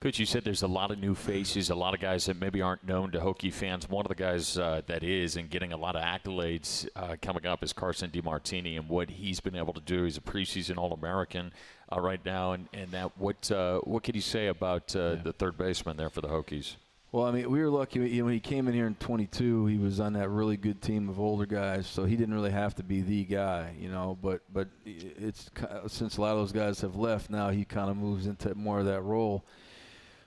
Coach, 0.01 0.19
you 0.19 0.25
said 0.25 0.45
there's 0.45 0.63
a 0.63 0.67
lot 0.67 0.91
of 0.91 0.99
new 0.99 1.15
faces, 1.15 1.69
a 1.69 1.75
lot 1.75 1.93
of 1.93 2.01
guys 2.01 2.25
that 2.25 2.41
maybe 2.41 2.63
aren't 2.63 2.83
known 2.89 3.11
to 3.11 3.19
Hokie 3.19 3.53
fans. 3.53 3.87
One 3.87 4.07
of 4.07 4.09
the 4.09 4.15
guys 4.15 4.57
uh, 4.57 4.81
that 4.87 5.05
is 5.05 5.37
and 5.37 5.51
getting 5.51 5.75
a 5.75 5.77
lot 5.77 5.95
of 5.95 6.01
accolades 6.03 6.89
uh, 6.97 7.17
coming 7.21 7.45
up 7.45 7.63
is 7.63 7.75
Carson 7.75 8.11
DeMartini 8.11 8.79
and 8.79 8.89
what 8.89 9.11
he's 9.11 9.41
been 9.41 9.55
able 9.55 9.75
to 9.75 9.81
do. 9.83 10.05
He's 10.05 10.17
a 10.17 10.23
preseason 10.23 10.79
All-American 10.79 11.53
uh, 11.95 12.01
right 12.01 12.25
now, 12.25 12.53
and, 12.53 12.67
and 12.73 12.91
that 12.93 13.19
what 13.19 13.53
uh, 13.53 13.81
what 13.81 14.03
could 14.03 14.15
you 14.15 14.23
say 14.23 14.47
about 14.47 14.97
uh, 14.97 15.01
yeah. 15.01 15.15
the 15.23 15.35
third 15.35 15.59
baseman 15.59 15.99
there 15.99 16.09
for 16.09 16.23
the 16.23 16.29
Hokies? 16.29 16.77
Well, 17.13 17.27
I 17.27 17.33
mean, 17.33 17.51
we 17.51 17.61
were 17.61 17.69
lucky 17.69 17.99
you 17.99 18.21
know, 18.21 18.25
when 18.25 18.35
he 18.35 18.41
came 18.41 18.69
in 18.69 18.75
here 18.75 18.87
in 18.87 18.95
22. 18.95 19.67
He 19.67 19.77
was 19.77 20.01
on 20.01 20.15
that 20.15 20.31
really 20.31 20.57
good 20.57 20.81
team 20.81 21.11
of 21.11 21.21
older 21.21 21.45
guys, 21.45 21.87
so 21.87 22.07
he 22.07 22.17
didn't 22.17 22.33
really 22.33 22.53
have 22.53 22.75
to 22.77 22.83
be 22.83 23.03
the 23.03 23.25
guy, 23.25 23.75
you 23.79 23.91
know. 23.91 24.17
But 24.23 24.41
but 24.51 24.69
it's 24.87 25.51
since 25.89 26.17
a 26.17 26.23
lot 26.23 26.33
of 26.33 26.39
those 26.39 26.53
guys 26.53 26.81
have 26.81 26.97
left 26.97 27.29
now, 27.29 27.51
he 27.51 27.67
kind 27.67 27.91
of 27.91 27.99
moves 27.99 28.27
into 28.27 28.55
more 28.55 28.79
of 28.79 28.87
that 28.87 29.03
role 29.03 29.45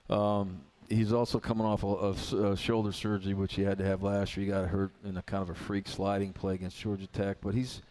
um, 0.10 0.62
he's 0.90 1.14
also 1.14 1.40
coming 1.40 1.66
off 1.66 1.84
of, 1.84 2.60
shoulder 2.60 2.92
surgery, 2.92 3.34
which 3.34 3.56
he 3.56 3.64
had 3.64 3.78
to 3.78 3.86
have 3.86 4.04
last 4.04 4.36
year. 4.36 4.46
He 4.46 4.52
got 4.52 4.68
hurt 4.68 4.92
in 5.04 5.18
a 5.18 5.22
kind 5.22 5.44
of 5.44 5.50
a 5.50 5.56
freak 5.56 5.88
sliding 5.88 6.34
play 6.34 6.56
against 6.56 6.80
Georgia 6.80 7.08
Tech, 7.08 7.38
but 7.42 7.54
he's 7.54 7.82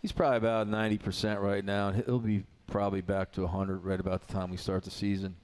he's 0.00 0.12
probably 0.12 0.38
about 0.38 0.68
90% 0.68 1.40
right 1.40 1.64
now, 1.64 1.88
and 1.88 2.04
he'll 2.04 2.18
be 2.18 2.44
probably 2.66 3.00
back 3.00 3.32
to 3.32 3.42
100 3.42 3.84
right 3.84 4.00
about 4.00 4.26
the 4.26 4.32
time 4.32 4.50
we 4.50 4.56
start 4.56 4.82
the 4.82 4.90
season. 4.90 5.36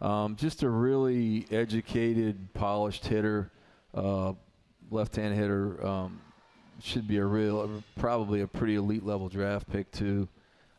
Um, 0.00 0.34
just 0.36 0.64
a 0.64 0.68
really 0.68 1.46
educated, 1.52 2.52
polished 2.54 3.06
hitter, 3.06 3.52
uh, 3.94 4.32
left-hand 4.90 5.34
hitter. 5.34 5.84
Um, 5.86 6.20
should 6.80 7.06
be 7.06 7.18
a 7.18 7.24
real, 7.24 7.82
probably 7.96 8.40
a 8.40 8.46
pretty 8.46 8.74
elite 8.74 9.04
level 9.04 9.28
draft 9.28 9.70
pick 9.70 9.90
too. 9.92 10.28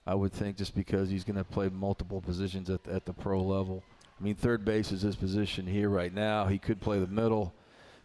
I 0.06 0.16
would 0.16 0.34
think 0.34 0.58
just 0.58 0.76
because 0.76 1.10
he's 1.10 1.24
going 1.24 1.38
to 1.38 1.46
play 1.46 1.70
multiple 1.70 2.20
positions 2.20 2.70
at, 2.70 2.86
at 2.88 3.06
the 3.06 3.14
pro 3.14 3.42
level. 3.42 3.82
I 4.24 4.26
mean, 4.26 4.36
third 4.36 4.64
base 4.64 4.94
is 4.94 5.02
his 5.02 5.18
position 5.18 5.68
here 5.68 5.90
right 5.90 6.14
now. 6.14 6.46
He 6.46 6.58
could 6.58 6.80
play 6.80 6.98
the 6.98 7.08
middle, 7.08 7.54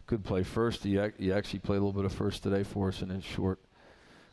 could 0.05 0.25
play 0.25 0.43
first. 0.43 0.83
He, 0.83 0.97
ac- 0.97 1.13
he 1.17 1.31
actually 1.31 1.59
played 1.59 1.77
a 1.77 1.79
little 1.79 1.93
bit 1.93 2.03
of 2.03 2.11
first 2.11 2.43
today 2.43 2.63
for 2.63 2.89
us 2.89 3.01
in 3.01 3.07
his 3.07 3.23
short 3.23 3.57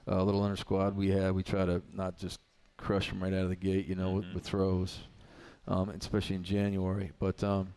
uh, 0.09 0.21
little 0.25 0.45
inner 0.45 0.57
squad 0.57 0.97
we 0.97 1.11
had. 1.11 1.31
We 1.31 1.45
try 1.45 1.65
to 1.65 1.81
not 1.95 2.19
just 2.19 2.41
crush 2.77 3.09
him 3.09 3.23
right 3.23 3.33
out 3.33 3.45
of 3.45 3.51
the 3.51 3.55
gate, 3.55 3.87
you 3.87 3.95
know, 3.95 4.11
with, 4.11 4.25
with 4.35 4.43
throws, 4.43 4.99
um, 5.69 5.91
especially 5.91 6.35
in 6.35 6.43
January. 6.43 7.13
But 7.21 7.45
um, 7.45 7.73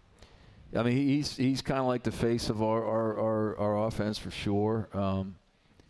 I 0.75 0.81
mean, 0.81 0.97
he's 0.97 1.37
he's 1.37 1.61
kind 1.61 1.79
of 1.79 1.85
like 1.85 2.01
the 2.01 2.11
face 2.11 2.49
of 2.49 2.63
our 2.63 2.83
our, 2.83 3.19
our, 3.19 3.57
our 3.59 3.87
offense 3.87 4.17
for 4.17 4.31
sure. 4.31 4.89
Um, 4.91 5.35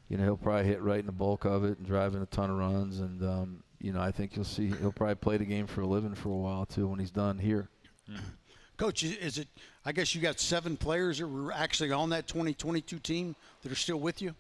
you 0.10 0.18
know, 0.18 0.26
he'll 0.26 0.36
probably 0.36 0.66
hit 0.66 0.82
right 0.82 1.00
in 1.00 1.06
the 1.06 1.14
bulk 1.14 1.46
of 1.46 1.64
it 1.64 1.78
and 1.78 1.88
drive 1.88 2.16
in 2.16 2.22
a 2.22 2.26
ton 2.26 2.50
of 2.50 2.58
runs. 2.58 3.00
And 3.00 3.24
um, 3.24 3.64
you 3.80 3.94
know, 3.94 4.02
I 4.02 4.12
think 4.12 4.36
you'll 4.36 4.44
see 4.44 4.74
he'll 4.82 4.92
probably 4.92 5.16
play 5.16 5.38
the 5.38 5.46
game 5.46 5.68
for 5.68 5.80
a 5.80 5.88
living 5.88 6.16
for 6.16 6.32
a 6.32 6.36
while 6.36 6.66
too 6.66 6.86
when 6.86 7.00
he's 7.00 7.12
done 7.12 7.38
here. 7.38 7.70
Coach, 8.78 9.04
is 9.04 9.38
it? 9.38 9.48
I 9.86 9.92
guess 9.92 10.14
you 10.16 10.22
got 10.22 10.40
seven 10.40 10.78
players 10.78 11.20
that 11.20 11.28
were 11.28 11.52
actually 11.52 11.92
on 11.92 12.10
that 12.12 12.28
2022 12.28 13.00
team 13.00 13.36
that 13.62 13.72
are 13.72 13.76
still 13.76 14.00
with 14.00 14.22
you. 14.22 14.36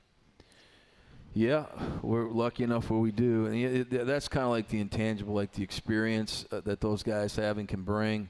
Yeah, 1.33 1.65
we're 2.01 2.29
lucky 2.29 2.63
enough 2.63 2.89
where 2.89 2.99
we 2.99 3.11
do, 3.11 3.45
and 3.45 3.55
it, 3.55 3.93
it- 3.93 4.07
that's 4.07 4.27
kind 4.27 4.45
of 4.45 4.49
like 4.51 4.67
the 4.69 4.79
intangible, 4.79 5.33
like 5.35 5.51
the 5.51 5.63
experience 5.63 6.45
uh, 6.51 6.61
that 6.61 6.81
those 6.81 7.03
guys 7.03 7.35
have 7.35 7.57
and 7.57 7.67
can 7.67 7.83
bring. 7.83 8.29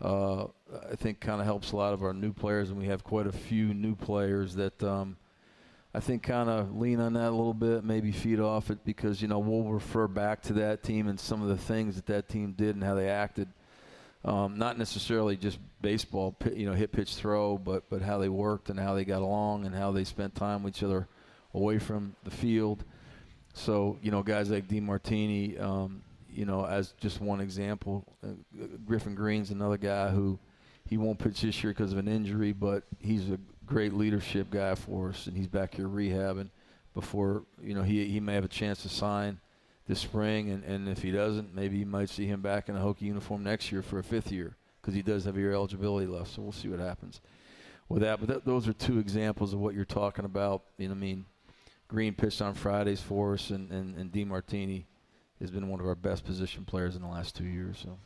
Uh, 0.00 0.44
I 0.90 0.94
think 0.96 1.18
kind 1.18 1.40
of 1.40 1.46
helps 1.46 1.72
a 1.72 1.76
lot 1.76 1.92
of 1.92 2.04
our 2.04 2.12
new 2.14 2.32
players, 2.32 2.70
and 2.70 2.78
we 2.78 2.86
have 2.86 3.02
quite 3.02 3.26
a 3.26 3.32
few 3.32 3.74
new 3.74 3.96
players 3.96 4.54
that 4.54 4.80
um, 4.84 5.16
I 5.92 5.98
think 5.98 6.22
kind 6.22 6.48
of 6.48 6.76
lean 6.76 7.00
on 7.00 7.14
that 7.14 7.28
a 7.30 7.34
little 7.34 7.54
bit, 7.54 7.82
maybe 7.82 8.12
feed 8.12 8.38
off 8.38 8.70
it 8.70 8.84
because 8.84 9.20
you 9.20 9.26
know 9.26 9.40
we'll 9.40 9.64
refer 9.64 10.06
back 10.06 10.40
to 10.42 10.52
that 10.54 10.84
team 10.84 11.08
and 11.08 11.18
some 11.18 11.42
of 11.42 11.48
the 11.48 11.56
things 11.56 11.96
that 11.96 12.06
that 12.06 12.28
team 12.28 12.52
did 12.52 12.76
and 12.76 12.84
how 12.84 12.94
they 12.94 13.08
acted. 13.08 13.48
Um, 14.24 14.58
not 14.58 14.76
necessarily 14.76 15.36
just 15.36 15.58
baseball, 15.80 16.36
you 16.52 16.66
know, 16.66 16.74
hit, 16.74 16.90
pitch, 16.92 17.14
throw, 17.14 17.56
but 17.56 17.88
but 17.88 18.02
how 18.02 18.18
they 18.18 18.28
worked 18.28 18.68
and 18.68 18.78
how 18.78 18.94
they 18.94 19.04
got 19.04 19.22
along 19.22 19.64
and 19.64 19.74
how 19.74 19.92
they 19.92 20.04
spent 20.04 20.34
time 20.34 20.62
with 20.62 20.76
each 20.76 20.82
other 20.82 21.06
away 21.54 21.78
from 21.78 22.16
the 22.24 22.30
field. 22.30 22.84
So 23.54 23.98
you 24.02 24.10
know, 24.10 24.22
guys 24.22 24.50
like 24.50 24.66
DeMartini, 24.66 25.60
um, 25.60 26.02
you 26.28 26.44
know, 26.44 26.66
as 26.66 26.94
just 27.00 27.20
one 27.20 27.40
example, 27.40 28.04
uh, 28.24 28.66
Griffin 28.84 29.14
Green's 29.14 29.50
another 29.50 29.78
guy 29.78 30.10
who 30.10 30.38
he 30.84 30.96
won't 30.96 31.18
pitch 31.18 31.42
this 31.42 31.62
year 31.62 31.72
because 31.72 31.92
of 31.92 31.98
an 31.98 32.08
injury, 32.08 32.52
but 32.52 32.82
he's 32.98 33.30
a 33.30 33.38
great 33.66 33.92
leadership 33.92 34.50
guy 34.50 34.74
for 34.74 35.10
us, 35.10 35.26
and 35.26 35.36
he's 35.36 35.46
back 35.46 35.74
here 35.74 35.88
rehabbing 35.88 36.50
before 36.94 37.44
you 37.62 37.74
know 37.74 37.82
he 37.82 38.06
he 38.08 38.18
may 38.18 38.34
have 38.34 38.44
a 38.44 38.48
chance 38.48 38.82
to 38.82 38.88
sign 38.88 39.38
this 39.88 40.00
spring, 40.00 40.50
and, 40.50 40.62
and 40.64 40.88
if 40.88 41.02
he 41.02 41.10
doesn't, 41.10 41.54
maybe 41.54 41.78
you 41.78 41.86
might 41.86 42.10
see 42.10 42.26
him 42.26 42.42
back 42.42 42.68
in 42.68 42.76
a 42.76 42.80
Hokie 42.80 43.02
uniform 43.02 43.42
next 43.42 43.72
year 43.72 43.82
for 43.82 43.98
a 43.98 44.04
fifth 44.04 44.30
year 44.30 44.54
because 44.80 44.94
he 44.94 45.02
does 45.02 45.24
have 45.24 45.36
year 45.36 45.52
eligibility 45.54 46.06
left. 46.06 46.34
So 46.34 46.42
we'll 46.42 46.52
see 46.52 46.68
what 46.68 46.78
happens 46.78 47.20
with 47.88 48.02
that. 48.02 48.20
But 48.20 48.28
th- 48.28 48.44
those 48.44 48.68
are 48.68 48.74
two 48.74 48.98
examples 48.98 49.54
of 49.54 49.60
what 49.60 49.74
you're 49.74 49.86
talking 49.86 50.26
about. 50.26 50.62
You 50.76 50.88
know, 50.88 50.94
I 50.94 50.98
mean, 50.98 51.24
Green 51.88 52.14
pitched 52.14 52.42
on 52.42 52.52
Fridays 52.52 53.00
for 53.00 53.32
us, 53.32 53.48
and 53.50 53.72
and, 53.72 53.96
and 53.96 54.12
DeMartini 54.12 54.84
has 55.40 55.50
been 55.50 55.68
one 55.68 55.80
of 55.80 55.86
our 55.86 55.94
best 55.94 56.24
position 56.24 56.64
players 56.64 56.94
in 56.94 57.02
the 57.02 57.08
last 57.08 57.34
two 57.34 57.46
years. 57.46 57.78
So. 57.82 57.98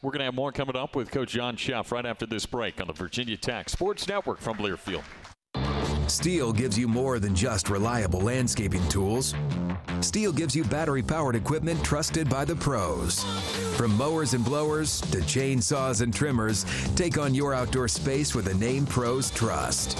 We're 0.00 0.12
going 0.12 0.20
to 0.20 0.26
have 0.26 0.34
more 0.34 0.52
coming 0.52 0.76
up 0.76 0.94
with 0.94 1.10
Coach 1.10 1.30
John 1.30 1.56
Szefc 1.56 1.90
right 1.90 2.06
after 2.06 2.26
this 2.26 2.46
break 2.46 2.80
on 2.80 2.86
the 2.86 2.92
Virginia 2.92 3.36
Tech 3.36 3.68
Sports 3.68 4.06
Network 4.06 4.38
from 4.38 4.58
Learfield. 4.58 5.02
STIHL 6.12 6.54
gives 6.54 6.78
you 6.78 6.86
more 6.86 7.18
than 7.18 7.34
just 7.34 7.70
reliable 7.70 8.20
landscaping 8.20 8.86
tools. 8.88 9.34
STIHL 10.00 10.36
gives 10.36 10.54
you 10.54 10.62
battery 10.62 11.02
powered 11.02 11.34
equipment 11.34 11.82
trusted 11.82 12.28
by 12.28 12.44
the 12.44 12.54
pros. 12.54 13.24
From 13.78 13.96
mowers 13.96 14.34
and 14.34 14.44
blowers 14.44 15.00
to 15.00 15.18
chainsaws 15.20 16.02
and 16.02 16.12
trimmers, 16.12 16.66
take 16.96 17.16
on 17.16 17.34
your 17.34 17.54
outdoor 17.54 17.88
space 17.88 18.34
with 18.34 18.46
a 18.48 18.54
name 18.54 18.84
pros 18.84 19.30
trust. 19.30 19.98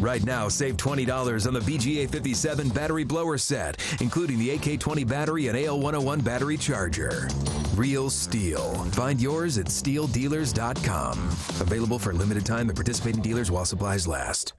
Right 0.00 0.24
now, 0.24 0.48
save 0.48 0.76
$20 0.76 1.46
on 1.46 1.54
the 1.54 1.60
BGA 1.60 2.10
57 2.10 2.70
battery 2.70 3.04
blower 3.04 3.38
set, 3.38 3.80
including 4.00 4.40
the 4.40 4.58
AK20 4.58 5.06
battery 5.06 5.46
and 5.46 5.56
AL101 5.56 6.24
battery 6.24 6.56
charger. 6.56 7.28
Real 7.76 8.10
STIHL. 8.10 8.92
Find 8.92 9.20
yours 9.20 9.56
at 9.56 9.66
stihldealers.com. 9.66 11.18
Available 11.60 12.00
for 12.00 12.12
limited 12.12 12.44
time 12.44 12.70
at 12.70 12.74
participating 12.74 13.22
dealers 13.22 13.52
while 13.52 13.64
supplies 13.64 14.08
last. 14.08 14.52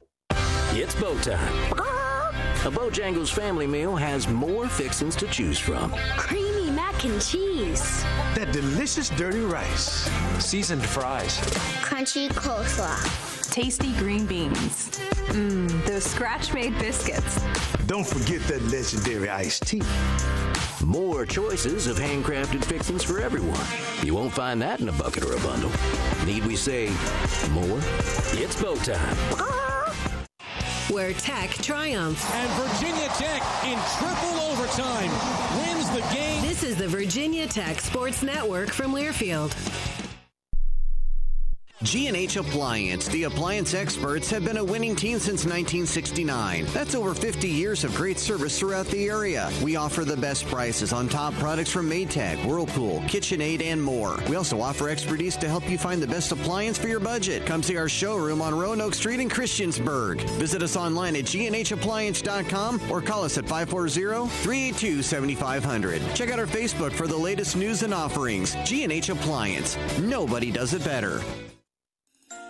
It's 0.71 0.93
Bo 0.93 1.17
time. 1.17 1.73
Uh-huh. 1.73 2.67
A 2.67 2.71
Bojangles 2.71 3.33
family 3.33 3.65
meal 3.65 3.95
has 3.95 4.27
more 4.27 4.67
fixings 4.67 5.15
to 5.15 5.27
choose 5.27 5.57
from. 5.57 5.93
Creamy 6.15 6.69
mac 6.69 7.03
and 7.03 7.19
cheese. 7.19 8.03
That 8.35 8.51
delicious 8.51 9.09
dirty 9.09 9.39
rice. 9.39 10.07
Seasoned 10.37 10.85
fries. 10.85 11.39
Crunchy 11.81 12.29
coleslaw. 12.29 13.51
Tasty 13.51 13.93
green 13.93 14.27
beans. 14.27 14.89
Mmm, 15.29 15.85
those 15.85 16.03
scratch 16.03 16.53
made 16.53 16.77
biscuits. 16.77 17.41
Don't 17.87 18.05
forget 18.05 18.41
that 18.47 18.61
legendary 18.71 19.27
iced 19.27 19.65
tea. 19.65 19.81
More 20.85 21.25
choices 21.25 21.87
of 21.87 21.97
handcrafted 21.97 22.63
fixings 22.63 23.03
for 23.03 23.19
everyone. 23.19 23.65
You 24.03 24.13
won't 24.13 24.33
find 24.33 24.61
that 24.61 24.81
in 24.81 24.89
a 24.89 24.93
bucket 24.93 25.23
or 25.25 25.33
a 25.33 25.39
bundle. 25.39 25.71
Need 26.25 26.45
we 26.45 26.55
say 26.55 26.89
more? 27.49 27.79
It's 28.33 28.61
Bo 28.61 28.75
time. 28.75 29.17
Uh-huh. 29.33 29.68
Where 30.89 31.13
Tech 31.13 31.51
triumphs. 31.51 32.27
And 32.33 32.49
Virginia 32.53 33.07
Tech 33.09 33.43
in 33.63 33.77
triple 33.99 34.39
overtime 34.49 35.11
wins 35.59 35.87
the 35.91 36.01
game. 36.11 36.41
This 36.41 36.63
is 36.63 36.77
the 36.77 36.87
Virginia 36.87 37.45
Tech 37.45 37.79
Sports 37.79 38.23
Network 38.23 38.71
from 38.71 38.93
Learfield. 38.93 39.53
G&H 41.81 42.35
Appliance, 42.35 43.07
the 43.07 43.23
appliance 43.23 43.73
experts, 43.73 44.29
have 44.29 44.43
been 44.43 44.57
a 44.57 44.63
winning 44.63 44.97
team 44.97 45.17
since 45.17 45.45
1969. 45.45 46.65
That's 46.73 46.93
over 46.93 47.13
50 47.13 47.47
years 47.47 47.85
of 47.85 47.95
great 47.95 48.19
service 48.19 48.59
throughout 48.59 48.87
the 48.87 49.07
area. 49.07 49.49
We 49.63 49.77
offer 49.77 50.03
the 50.03 50.17
best 50.17 50.45
prices 50.47 50.91
on 50.91 51.07
top 51.07 51.33
products 51.35 51.71
from 51.71 51.89
Maytag, 51.89 52.45
Whirlpool, 52.45 52.99
KitchenAid, 53.03 53.63
and 53.63 53.81
more. 53.81 54.19
We 54.27 54.35
also 54.35 54.59
offer 54.59 54.89
expertise 54.89 55.37
to 55.37 55.47
help 55.47 55.69
you 55.69 55.77
find 55.77 56.03
the 56.03 56.07
best 56.07 56.33
appliance 56.33 56.77
for 56.77 56.89
your 56.89 56.99
budget. 56.99 57.45
Come 57.45 57.63
see 57.63 57.77
our 57.77 57.87
showroom 57.87 58.41
on 58.41 58.53
Roanoke 58.53 58.93
Street 58.93 59.21
in 59.21 59.29
Christiansburg. 59.29 60.19
Visit 60.31 60.61
us 60.61 60.75
online 60.75 61.15
at 61.15 61.23
gnhappliance.com 61.23 62.91
or 62.91 63.01
call 63.01 63.23
us 63.23 63.37
at 63.37 63.45
540-382-7500. 63.45 66.13
Check 66.13 66.29
out 66.29 66.39
our 66.39 66.45
Facebook 66.45 66.91
for 66.91 67.07
the 67.07 67.15
latest 67.15 67.55
news 67.55 67.83
and 67.83 67.93
offerings. 67.93 68.53
G&H 68.65 69.07
Appliance. 69.07 69.77
Nobody 69.97 70.51
does 70.51 70.73
it 70.73 70.83
better. 70.83 71.21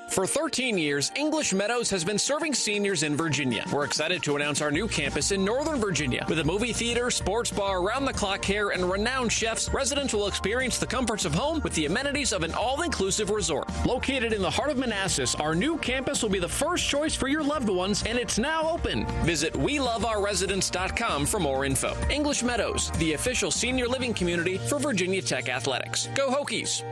For 0.09 0.25
13 0.25 0.75
years, 0.75 1.11
English 1.15 1.53
Meadows 1.53 1.89
has 1.91 2.03
been 2.03 2.17
serving 2.17 2.55
seniors 2.55 3.03
in 3.03 3.15
Virginia. 3.15 3.63
We're 3.71 3.85
excited 3.85 4.23
to 4.23 4.35
announce 4.35 4.59
our 4.59 4.71
new 4.71 4.87
campus 4.87 5.31
in 5.31 5.45
Northern 5.45 5.79
Virginia. 5.79 6.25
With 6.27 6.39
a 6.39 6.43
movie 6.43 6.73
theater, 6.73 7.11
sports 7.11 7.51
bar, 7.51 7.83
round 7.83 8.07
the 8.07 8.13
clock 8.13 8.41
care, 8.41 8.69
and 8.69 8.91
renowned 8.91 9.31
chefs, 9.31 9.71
residents 9.71 10.11
will 10.11 10.27
experience 10.27 10.79
the 10.79 10.87
comforts 10.87 11.25
of 11.25 11.35
home 11.35 11.61
with 11.63 11.75
the 11.75 11.85
amenities 11.85 12.33
of 12.33 12.41
an 12.41 12.53
all 12.55 12.81
inclusive 12.81 13.29
resort. 13.29 13.69
Located 13.85 14.33
in 14.33 14.41
the 14.41 14.49
heart 14.49 14.71
of 14.71 14.77
Manassas, 14.77 15.35
our 15.35 15.53
new 15.53 15.77
campus 15.77 16.23
will 16.23 16.29
be 16.29 16.39
the 16.39 16.49
first 16.49 16.89
choice 16.89 17.13
for 17.13 17.27
your 17.27 17.43
loved 17.43 17.69
ones, 17.69 18.03
and 18.03 18.17
it's 18.17 18.39
now 18.39 18.67
open. 18.67 19.05
Visit 19.23 19.53
WeLoveOurResidents.com 19.53 21.27
for 21.27 21.39
more 21.39 21.65
info. 21.65 21.95
English 22.09 22.41
Meadows, 22.41 22.89
the 22.97 23.13
official 23.13 23.51
senior 23.51 23.87
living 23.87 24.15
community 24.15 24.57
for 24.57 24.79
Virginia 24.79 25.21
Tech 25.21 25.49
Athletics. 25.49 26.09
Go 26.15 26.31
Hokies! 26.31 26.83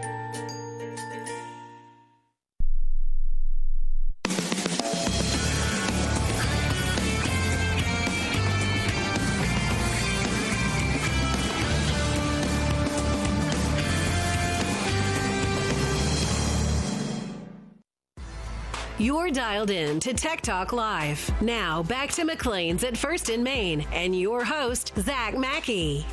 You're 19.08 19.32
dialed 19.32 19.70
in 19.70 20.02
to 20.02 20.14
Tech 20.14 20.42
Talk 20.42 20.74
Live. 20.74 21.32
Now, 21.42 21.82
back 21.82 22.12
to 22.12 22.26
McLean's 22.26 22.84
at 22.84 22.98
First 22.98 23.30
and 23.30 23.42
Main 23.42 23.88
and 23.94 24.14
your 24.14 24.44
host, 24.44 24.92
Zach 24.98 25.38
Mackey. 25.38 26.06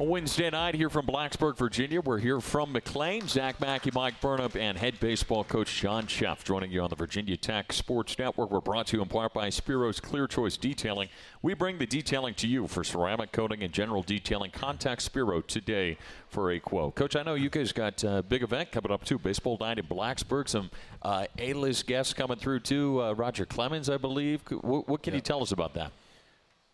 A 0.00 0.04
Wednesday 0.04 0.48
night 0.48 0.76
here 0.76 0.88
from 0.88 1.06
Blacksburg, 1.06 1.56
Virginia. 1.56 2.00
We're 2.00 2.20
here 2.20 2.40
from 2.40 2.70
McLean. 2.70 3.26
Zach 3.26 3.60
Mackey, 3.60 3.90
Mike 3.92 4.20
Burnop, 4.20 4.54
and 4.54 4.78
head 4.78 5.00
baseball 5.00 5.42
coach 5.42 5.74
John 5.80 6.06
Szefc 6.06 6.44
joining 6.44 6.70
you 6.70 6.82
on 6.82 6.90
the 6.90 6.94
Virginia 6.94 7.36
Tech 7.36 7.72
Sports 7.72 8.16
Network. 8.16 8.52
We're 8.52 8.60
brought 8.60 8.86
to 8.88 8.96
you 8.96 9.02
in 9.02 9.08
part 9.08 9.34
by 9.34 9.50
Spiro's 9.50 9.98
Clear 9.98 10.28
Choice 10.28 10.56
Detailing. 10.56 11.08
We 11.42 11.54
bring 11.54 11.78
the 11.78 11.86
detailing 11.86 12.34
to 12.34 12.46
you 12.46 12.68
for 12.68 12.84
ceramic 12.84 13.32
coating 13.32 13.64
and 13.64 13.72
general 13.72 14.04
detailing. 14.04 14.52
Contact 14.52 15.02
Spiro 15.02 15.40
today 15.40 15.98
for 16.28 16.52
a 16.52 16.60
quote. 16.60 16.94
Coach, 16.94 17.16
I 17.16 17.24
know 17.24 17.34
you 17.34 17.50
guys 17.50 17.72
got 17.72 18.04
a 18.04 18.22
big 18.22 18.44
event 18.44 18.70
coming 18.70 18.92
up 18.92 19.04
too. 19.04 19.18
Baseball 19.18 19.58
night 19.60 19.80
in 19.80 19.86
Blacksburg. 19.86 20.48
Some 20.48 20.70
uh, 21.02 21.26
A-list 21.40 21.88
guests 21.88 22.14
coming 22.14 22.38
through 22.38 22.60
too. 22.60 23.02
Uh, 23.02 23.14
Roger 23.14 23.46
Clemens, 23.46 23.90
I 23.90 23.96
believe. 23.96 24.42
What, 24.60 24.88
what 24.88 25.02
can 25.02 25.14
you 25.14 25.20
tell 25.20 25.42
us 25.42 25.50
about 25.50 25.74
that? 25.74 25.90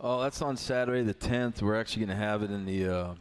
Oh, 0.06 0.20
that's 0.20 0.42
on 0.42 0.58
Saturday 0.58 1.02
the 1.02 1.14
10th. 1.14 1.62
We're 1.62 1.80
actually 1.80 2.04
going 2.04 2.18
to 2.18 2.22
have 2.22 2.42
it 2.42 2.50
in 2.50 2.66
the 2.66 2.86
uh, 2.86 3.14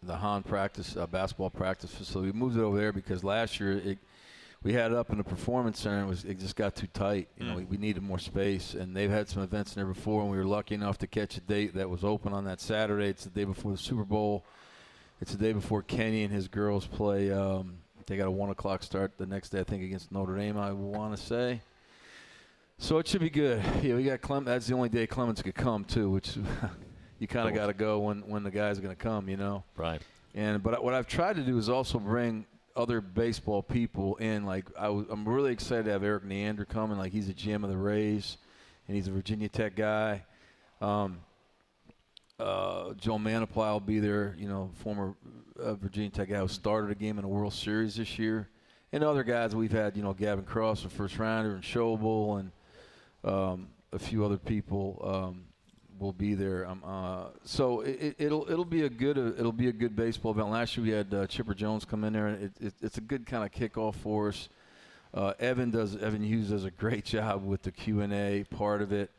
the 0.00 0.14
Hahn 0.14 0.44
practice 0.44 0.96
uh, 0.96 1.08
basketball 1.08 1.50
practice 1.50 1.92
facility. 1.92 2.30
We 2.30 2.38
moved 2.38 2.56
it 2.56 2.60
over 2.60 2.78
there 2.78 2.92
because 2.92 3.24
last 3.24 3.58
year 3.58 3.72
it, 3.72 3.98
we 4.62 4.74
had 4.74 4.92
it 4.92 4.96
up 4.96 5.10
in 5.10 5.18
the 5.18 5.24
performance 5.24 5.80
center. 5.80 5.96
And 5.96 6.06
it 6.06 6.08
was 6.08 6.24
it 6.24 6.38
just 6.38 6.54
got 6.54 6.76
too 6.76 6.86
tight. 6.86 7.26
You 7.36 7.46
know, 7.46 7.56
we, 7.56 7.64
we 7.64 7.76
needed 7.78 8.04
more 8.04 8.20
space, 8.20 8.74
and 8.74 8.96
they've 8.96 9.10
had 9.10 9.28
some 9.28 9.42
events 9.42 9.74
in 9.74 9.82
there 9.82 9.92
before, 9.92 10.22
and 10.22 10.30
we 10.30 10.36
were 10.36 10.44
lucky 10.44 10.76
enough 10.76 10.98
to 10.98 11.08
catch 11.08 11.36
a 11.36 11.40
date 11.40 11.74
that 11.74 11.90
was 11.90 12.04
open 12.04 12.32
on 12.32 12.44
that 12.44 12.60
Saturday. 12.60 13.08
It's 13.08 13.24
the 13.24 13.30
day 13.30 13.44
before 13.44 13.72
the 13.72 13.78
Super 13.78 14.04
Bowl. 14.04 14.44
It's 15.20 15.32
the 15.32 15.38
day 15.38 15.52
before 15.52 15.82
Kenny 15.82 16.22
and 16.22 16.32
his 16.32 16.46
girls 16.46 16.86
play. 16.86 17.32
Um, 17.32 17.78
they 18.06 18.16
got 18.16 18.28
a 18.28 18.30
one 18.30 18.50
o'clock 18.50 18.84
start 18.84 19.18
the 19.18 19.26
next 19.26 19.48
day, 19.48 19.58
I 19.58 19.64
think, 19.64 19.82
against 19.82 20.12
Notre 20.12 20.36
Dame. 20.36 20.58
I 20.58 20.70
want 20.70 21.16
to 21.16 21.20
say. 21.20 21.60
So 22.78 22.98
it 22.98 23.08
should 23.08 23.20
be 23.20 23.30
good. 23.30 23.62
Yeah, 23.82 23.94
we 23.94 24.04
got 24.04 24.20
Clem. 24.20 24.44
That's 24.44 24.66
the 24.66 24.74
only 24.74 24.88
day 24.88 25.06
Clemens 25.06 25.40
could 25.42 25.54
come 25.54 25.84
too, 25.84 26.10
which 26.10 26.36
you 27.18 27.26
kind 27.26 27.48
of 27.48 27.54
got 27.54 27.68
to 27.68 27.72
go 27.72 28.00
when 28.00 28.20
when 28.28 28.42
the 28.42 28.50
guy's 28.50 28.78
going 28.78 28.94
to 28.94 29.00
come, 29.00 29.28
you 29.28 29.36
know. 29.36 29.64
Right. 29.76 30.02
And 30.34 30.62
but 30.62 30.82
what 30.82 30.94
I've 30.94 31.06
tried 31.06 31.36
to 31.36 31.42
do 31.42 31.56
is 31.56 31.68
also 31.68 31.98
bring 31.98 32.46
other 32.76 33.00
baseball 33.00 33.62
people 33.62 34.16
in. 34.16 34.44
Like 34.44 34.66
I 34.78 34.88
was, 34.88 35.06
I'm 35.08 35.26
really 35.26 35.52
excited 35.52 35.84
to 35.86 35.92
have 35.92 36.02
Erik 36.02 36.24
Neander 36.24 36.64
coming. 36.64 36.98
Like 36.98 37.12
he's 37.12 37.28
a 37.28 37.34
GM 37.34 37.62
of 37.62 37.70
the 37.70 37.76
Rays, 37.76 38.36
and 38.88 38.96
he's 38.96 39.06
a 39.06 39.12
Virginia 39.12 39.48
Tech 39.48 39.76
guy. 39.76 40.24
Um, 40.80 41.18
uh, 42.38 42.94
Joe 42.94 43.16
Mantiply 43.16 43.72
will 43.72 43.80
be 43.80 44.00
there. 44.00 44.34
You 44.38 44.48
know, 44.48 44.70
former 44.74 45.14
uh, 45.58 45.74
Virginia 45.74 46.10
Tech 46.10 46.28
guy 46.28 46.38
who 46.38 46.48
started 46.48 46.90
a 46.90 46.96
game 46.96 47.18
in 47.18 47.22
the 47.22 47.28
World 47.28 47.54
Series 47.54 47.94
this 47.94 48.18
year, 48.18 48.48
and 48.92 49.04
other 49.04 49.22
guys 49.22 49.54
we've 49.54 49.72
had. 49.72 49.96
You 49.96 50.02
know, 50.02 50.12
Gavin 50.12 50.44
Cross, 50.44 50.84
a 50.84 50.88
first 50.88 51.18
rounder, 51.18 51.54
and 51.54 51.62
Schobel, 51.62 52.40
and 52.40 52.50
um, 53.24 53.68
a 53.92 53.98
few 53.98 54.24
other 54.24 54.36
people 54.36 55.00
um, 55.04 55.44
will 55.98 56.12
be 56.12 56.34
there. 56.34 56.66
Um, 56.66 56.82
uh, 56.84 57.24
so 57.44 57.80
it, 57.80 58.16
it'll 58.18 58.50
it'll 58.50 58.64
be 58.64 58.82
a 58.82 58.88
good 58.88 59.18
uh, 59.18 59.32
it'll 59.38 59.52
be 59.52 59.68
a 59.68 59.72
good 59.72 59.96
baseball 59.96 60.32
event. 60.32 60.50
Last 60.50 60.76
year 60.76 60.86
we 60.86 60.92
had 60.92 61.14
uh, 61.14 61.26
Chipper 61.26 61.54
Jones 61.54 61.84
come 61.84 62.04
in 62.04 62.12
there, 62.12 62.26
and 62.26 62.44
it, 62.44 62.52
it, 62.60 62.74
it's 62.82 62.98
a 62.98 63.02
good 63.02 63.26
kind 63.26 63.44
of 63.44 63.50
kickoff 63.50 63.94
for 63.96 64.28
us. 64.28 64.48
Uh, 65.12 65.32
Evan 65.38 65.70
does 65.70 65.96
Evan 65.96 66.22
Hughes 66.22 66.50
does 66.50 66.64
a 66.64 66.70
great 66.70 67.04
job 67.04 67.44
with 67.44 67.62
the 67.62 67.72
Q 67.72 68.00
and 68.00 68.12
A 68.12 68.44
part 68.44 68.82
of 68.82 68.92
it. 68.92 69.10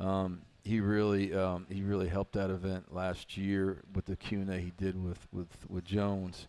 Um, 0.00 0.42
he 0.64 0.80
really 0.80 1.34
um, 1.34 1.66
he 1.68 1.82
really 1.82 2.08
helped 2.08 2.32
that 2.34 2.50
event 2.50 2.94
last 2.94 3.36
year 3.36 3.82
with 3.94 4.06
the 4.06 4.16
Q 4.16 4.40
and 4.40 4.50
A 4.50 4.58
he 4.58 4.72
did 4.76 5.02
with 5.02 5.26
with 5.32 5.48
with 5.68 5.84
Jones. 5.84 6.46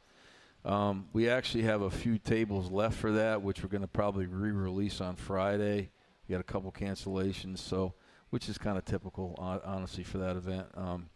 Um, 0.66 1.08
we 1.12 1.30
actually 1.30 1.64
have 1.64 1.82
a 1.82 1.89
few 1.89 2.18
tables 2.18 2.72
left 2.72 2.95
for 2.95 3.12
that, 3.14 3.41
which 3.41 3.62
we're 3.62 3.70
going 3.70 3.82
to 3.82 3.88
probably 3.88 4.28
re-release 4.28 5.01
on 5.01 5.18
Friday. 5.18 5.89
We 6.28 6.34
got 6.34 6.41
a 6.41 6.43
couple 6.43 6.71
cancellations, 6.71 7.59
so 7.59 7.93
which 8.30 8.49
is 8.49 8.57
kind 8.57 8.78
of 8.78 8.86
typical, 8.86 9.36
honestly, 9.38 10.03
for 10.03 10.17
that 10.19 10.36
event. 10.36 10.67
Um, 10.76 11.09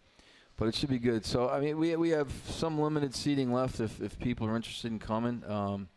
but 0.57 0.67
it 0.67 0.75
should 0.75 0.89
be 0.89 0.99
good. 0.99 1.25
So 1.25 1.49
I 1.49 1.59
mean, 1.59 1.77
we 1.77 1.95
we 1.95 2.09
have 2.09 2.31
some 2.49 2.79
limited 2.79 3.13
seating 3.13 3.53
left 3.53 3.79
if 3.79 4.01
if 4.01 4.17
people 4.19 4.47
are 4.47 4.55
interested 4.55 4.91
in 4.91 4.99
coming. 4.99 5.43
Um, 5.47 5.89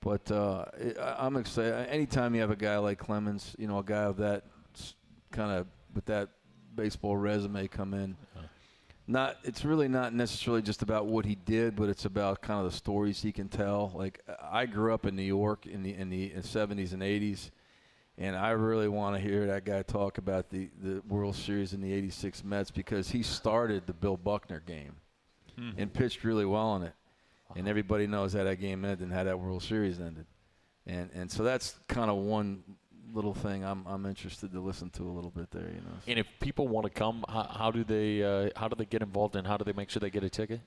but 0.00 0.30
uh, 0.30 0.64
it, 0.78 0.96
I'm 0.98 1.36
excited. 1.36 1.74
Anytime 1.88 2.34
you 2.34 2.40
have 2.40 2.50
a 2.50 2.56
guy 2.56 2.78
like 2.78 2.98
Clemens, 2.98 3.54
you 3.58 3.66
know, 3.68 3.78
a 3.78 3.84
guy 3.84 4.04
of 4.04 4.16
that 4.16 4.44
kind 5.30 5.52
of 5.52 5.66
with 5.94 6.06
that 6.06 6.30
baseball 6.74 7.16
resume 7.16 7.68
come 7.68 7.94
in. 7.94 8.16
Not, 9.06 9.38
it's 9.42 9.64
really 9.64 9.88
not 9.88 10.14
necessarily 10.14 10.62
just 10.62 10.82
about 10.82 11.06
what 11.06 11.24
he 11.24 11.34
did, 11.34 11.74
but 11.74 11.88
it's 11.88 12.04
about 12.04 12.42
kind 12.42 12.64
of 12.64 12.70
the 12.70 12.76
stories 12.76 13.20
he 13.20 13.32
can 13.32 13.48
tell. 13.48 13.90
Like 13.94 14.22
I 14.40 14.66
grew 14.66 14.94
up 14.94 15.04
in 15.04 15.16
New 15.16 15.22
York 15.22 15.66
in 15.66 15.82
the 15.82 15.94
in 15.94 16.10
the 16.10 16.30
70s 16.30 16.92
and 16.92 17.02
80s, 17.02 17.50
and 18.20 18.36
I 18.36 18.50
really 18.50 18.86
want 18.88 19.16
to 19.16 19.20
hear 19.20 19.46
that 19.48 19.64
guy 19.64 19.82
talk 19.82 20.18
about 20.18 20.48
the 20.50 20.68
the 20.80 21.02
World 21.08 21.34
Series 21.34 21.72
in 21.74 21.80
the 21.80 21.92
'86 21.92 22.44
Mets 22.44 22.70
because 22.70 23.10
he 23.10 23.22
started 23.24 23.86
the 23.86 23.92
Bill 23.94 24.16
Buckner 24.16 24.60
game 24.60 24.94
Hmm. 25.56 25.70
and 25.76 25.92
pitched 25.92 26.22
really 26.22 26.44
well 26.46 26.76
in 26.76 26.82
it, 26.84 26.92
and 27.56 27.66
everybody 27.66 28.06
knows 28.06 28.32
how 28.34 28.44
that 28.44 28.60
game 28.60 28.84
ended 28.84 29.00
and 29.00 29.12
how 29.12 29.24
that 29.24 29.38
World 29.40 29.62
Series 29.64 29.98
ended, 30.00 30.26
and 30.86 31.10
and 31.14 31.28
so 31.30 31.42
that's 31.42 31.74
kind 31.88 32.08
of 32.10 32.16
one 32.18 32.62
little 33.12 33.34
thing 33.34 33.64
I'm 33.64 33.84
I'm 33.88 34.06
interested 34.06 34.52
to 34.52 34.60
listen 34.60 34.90
to 34.90 35.02
a 35.02 35.10
little 35.10 35.32
bit 35.32 35.50
there, 35.50 35.66
you 35.68 35.80
know. 35.80 35.96
And 36.06 36.18
if 36.20 36.26
people 36.38 36.68
want 36.68 36.84
to 36.86 36.90
come, 36.90 37.24
how, 37.28 37.42
how 37.50 37.70
do 37.72 37.82
they 37.82 38.22
uh, 38.22 38.50
how 38.54 38.68
do 38.68 38.76
they 38.76 38.84
get 38.84 39.02
involved 39.02 39.34
and 39.34 39.44
how 39.46 39.56
do 39.56 39.64
they 39.64 39.72
make 39.72 39.90
sure 39.90 39.98
they 40.00 40.10
get 40.10 40.22
a 40.22 40.30
ticket? 40.30 40.60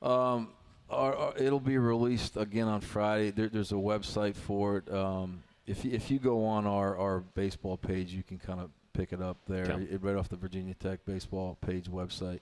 Um, 0.00 0.48
our, 0.88 1.14
our- 1.14 1.36
it'll 1.36 1.60
be 1.60 1.76
released 1.76 2.36
again 2.38 2.66
on 2.68 2.80
Friday. 2.80 3.30
There, 3.30 3.48
there's 3.50 3.72
a 3.72 3.74
website 3.76 4.34
for 4.36 4.78
it. 4.78 4.90
Um, 4.92 5.42
if 5.70 5.84
you- 5.84 5.92
if 5.92 6.10
you 6.10 6.18
go 6.18 6.44
on 6.44 6.66
our, 6.66 6.96
our 6.96 7.20
baseball 7.20 7.76
page, 7.76 8.12
you 8.12 8.22
can 8.22 8.38
kind 8.38 8.60
of 8.60 8.70
pick 8.92 9.12
it 9.12 9.22
up 9.22 9.36
there, 9.46 9.64
Okay. 9.70 9.84
it, 9.84 10.02
right 10.02 10.16
off 10.16 10.28
the 10.28 10.36
Virginia 10.36 10.74
Tech 10.74 11.04
baseball 11.04 11.56
page 11.60 11.86
website. 11.90 12.40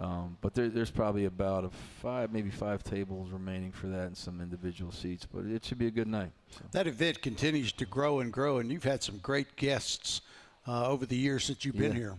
Um, 0.00 0.36
but 0.40 0.54
there, 0.54 0.68
there's 0.68 0.90
probably 0.92 1.24
about 1.24 1.64
a 1.64 1.70
five, 1.70 2.32
maybe 2.32 2.50
five 2.50 2.84
tables 2.84 3.30
remaining 3.30 3.72
for 3.72 3.88
that, 3.88 4.06
and 4.06 4.16
some 4.16 4.40
individual 4.40 4.92
seats. 4.92 5.26
But 5.26 5.46
it 5.46 5.64
should 5.64 5.78
be 5.78 5.88
a 5.88 5.90
good 5.90 6.06
night. 6.06 6.30
So. 6.50 6.60
That 6.70 6.86
event 6.86 7.20
continues 7.20 7.72
to 7.72 7.84
grow 7.84 8.20
and 8.20 8.32
grow, 8.32 8.58
and 8.58 8.70
you've 8.70 8.84
had 8.84 9.02
some 9.02 9.18
great 9.18 9.56
guests 9.56 10.20
uh, 10.68 10.86
over 10.88 11.04
the 11.06 11.16
years 11.16 11.44
since 11.44 11.64
you've 11.64 11.76
been 11.76 11.92
Yeah. 11.92 11.98
here. 11.98 12.18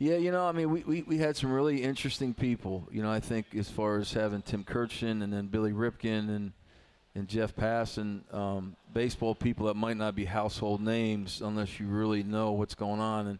Yeah, 0.00 0.16
you 0.16 0.30
know, 0.30 0.46
I 0.46 0.52
mean, 0.52 0.70
we, 0.70 0.82
we, 0.84 1.02
we 1.02 1.18
had 1.18 1.36
some 1.36 1.52
really 1.52 1.82
interesting 1.82 2.32
people. 2.32 2.88
You 2.90 3.02
know, 3.02 3.10
I 3.10 3.18
think 3.20 3.46
as 3.56 3.68
far 3.68 3.98
as 3.98 4.12
having 4.12 4.42
Tim 4.42 4.62
Kurkjian 4.64 5.22
and 5.22 5.32
then 5.32 5.48
Billy 5.48 5.72
Ripken 5.72 6.28
and 6.34 6.52
and 7.14 7.26
Jeff 7.28 7.54
Passan, 7.54 8.32
um, 8.32 8.76
baseball 8.92 9.34
people 9.34 9.66
that 9.66 9.74
might 9.74 9.96
not 9.96 10.14
be 10.14 10.24
household 10.24 10.80
names 10.80 11.40
unless 11.42 11.80
you 11.80 11.86
really 11.86 12.22
know 12.22 12.52
what's 12.52 12.74
going 12.74 13.00
on. 13.00 13.26
And 13.26 13.38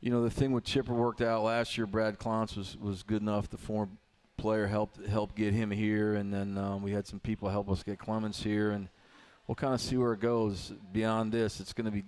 you 0.00 0.10
know, 0.10 0.22
the 0.22 0.30
thing 0.30 0.52
with 0.52 0.64
Chipper 0.64 0.92
worked 0.92 1.22
out 1.22 1.44
last 1.44 1.78
year. 1.78 1.86
Brad 1.86 2.18
Clontz 2.18 2.56
was, 2.56 2.76
was 2.76 3.02
good 3.02 3.22
enough. 3.22 3.48
The 3.48 3.56
former 3.56 3.92
player 4.36 4.66
helped 4.66 5.06
helped 5.06 5.36
get 5.36 5.54
him 5.54 5.70
here, 5.70 6.14
and 6.14 6.34
then 6.34 6.58
um, 6.58 6.82
we 6.82 6.90
had 6.90 7.06
some 7.06 7.20
people 7.20 7.48
help 7.48 7.70
us 7.70 7.82
get 7.84 7.98
Clemens 7.98 8.42
here, 8.42 8.72
and 8.72 8.88
we'll 9.46 9.54
kind 9.54 9.74
of 9.74 9.80
see 9.80 9.96
where 9.96 10.12
it 10.12 10.20
goes. 10.20 10.72
Beyond 10.92 11.30
this, 11.30 11.60
it's 11.60 11.72
going 11.72 11.84
to 11.84 11.92
be 11.92 12.04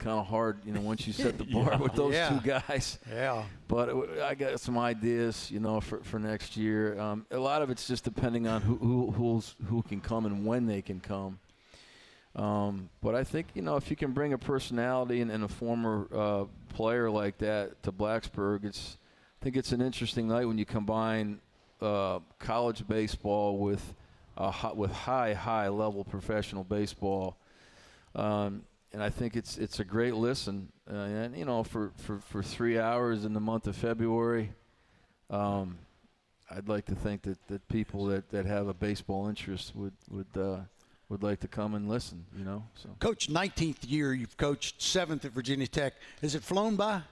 kind 0.00 0.18
of 0.18 0.26
hard, 0.26 0.58
you 0.64 0.72
know, 0.72 0.80
once 0.80 1.06
you 1.06 1.12
set 1.12 1.38
the 1.38 1.44
bar 1.52 1.68
Yeah. 1.72 1.76
with 1.78 1.92
those 1.94 2.14
Yeah. 2.14 2.28
two 2.30 2.40
guys. 2.40 2.98
Yeah. 3.08 3.44
But 3.68 3.88
it- 3.90 4.20
I 4.22 4.34
got 4.34 4.58
some 4.58 4.76
ideas, 4.76 5.50
you 5.50 5.60
know, 5.60 5.80
for, 5.80 5.98
for 6.02 6.18
next 6.18 6.56
year. 6.56 6.98
Um, 6.98 7.26
a 7.30 7.38
lot 7.38 7.62
of 7.62 7.70
it's 7.70 7.86
just 7.86 8.02
depending 8.04 8.48
on 8.48 8.62
who 8.62 8.76
who 8.76 9.10
who's, 9.12 9.54
who 9.68 9.82
can 9.82 10.00
come 10.00 10.26
and 10.26 10.44
when 10.44 10.66
they 10.66 10.82
can 10.82 10.98
come. 11.00 11.38
Um, 12.36 12.90
but 13.02 13.14
I 13.14 13.24
think 13.24 13.48
you 13.54 13.62
know 13.62 13.76
if 13.76 13.90
you 13.90 13.96
can 13.96 14.12
bring 14.12 14.32
a 14.32 14.38
personality 14.38 15.20
and, 15.20 15.30
and 15.30 15.42
a 15.44 15.48
former 15.48 16.06
uh, 16.14 16.44
player 16.74 17.10
like 17.10 17.38
that 17.38 17.82
to 17.82 17.92
Blacksburg, 17.92 18.64
it's 18.64 18.98
I 19.40 19.44
think 19.44 19.56
it's 19.56 19.72
an 19.72 19.80
interesting 19.80 20.28
night 20.28 20.46
when 20.46 20.56
you 20.58 20.64
combine 20.64 21.40
uh, 21.80 22.20
college 22.38 22.86
baseball 22.86 23.58
with 23.58 23.94
uh, 24.38 24.70
with 24.76 24.92
high 24.92 25.34
high 25.34 25.68
level 25.68 26.04
professional 26.04 26.62
baseball. 26.62 27.36
Um, 28.14 28.62
and 28.92 29.02
I 29.02 29.10
think 29.10 29.36
it's 29.36 29.56
it's 29.56 29.80
a 29.80 29.84
great 29.84 30.14
listen, 30.14 30.68
uh, 30.90 30.96
and 30.96 31.36
you 31.36 31.44
know 31.44 31.62
for, 31.62 31.92
for, 31.96 32.18
for 32.18 32.42
three 32.42 32.78
hours 32.78 33.24
in 33.24 33.32
the 33.32 33.40
month 33.40 33.66
of 33.66 33.76
February, 33.76 34.50
um, 35.30 35.78
I'd 36.50 36.68
like 36.68 36.86
to 36.86 36.94
think 36.94 37.22
that, 37.22 37.38
that 37.48 37.66
people 37.68 38.06
that, 38.06 38.30
that 38.30 38.46
have 38.46 38.68
a 38.68 38.74
baseball 38.74 39.28
interest 39.28 39.74
would 39.76 39.92
would 40.10 40.36
uh, 40.36 40.60
would 41.08 41.22
like 41.22 41.40
to 41.40 41.48
come 41.48 41.74
and 41.74 41.88
listen. 41.88 42.24
You 42.36 42.44
know, 42.44 42.64
so 42.74 42.88
Coach, 42.98 43.28
19th 43.28 43.88
year, 43.88 44.12
you've 44.12 44.36
coached 44.36 44.82
seventh 44.82 45.24
at 45.24 45.32
Virginia 45.32 45.66
Tech. 45.66 45.94
Has 46.20 46.34
it 46.34 46.42
flown 46.42 46.76
by? 46.76 47.02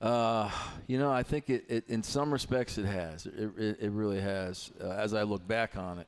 Uh, 0.00 0.50
you 0.86 0.98
know, 0.98 1.10
I 1.10 1.22
think 1.22 1.48
it, 1.48 1.64
it 1.68 1.84
in 1.88 2.02
some 2.02 2.30
respects 2.30 2.76
it 2.78 2.84
has. 2.84 3.26
It, 3.26 3.50
it, 3.56 3.78
it 3.80 3.90
really 3.90 4.20
has. 4.20 4.70
Uh, 4.80 4.90
as 4.90 5.14
I 5.14 5.22
look 5.22 5.46
back 5.48 5.76
on 5.76 5.98
it, 5.98 6.06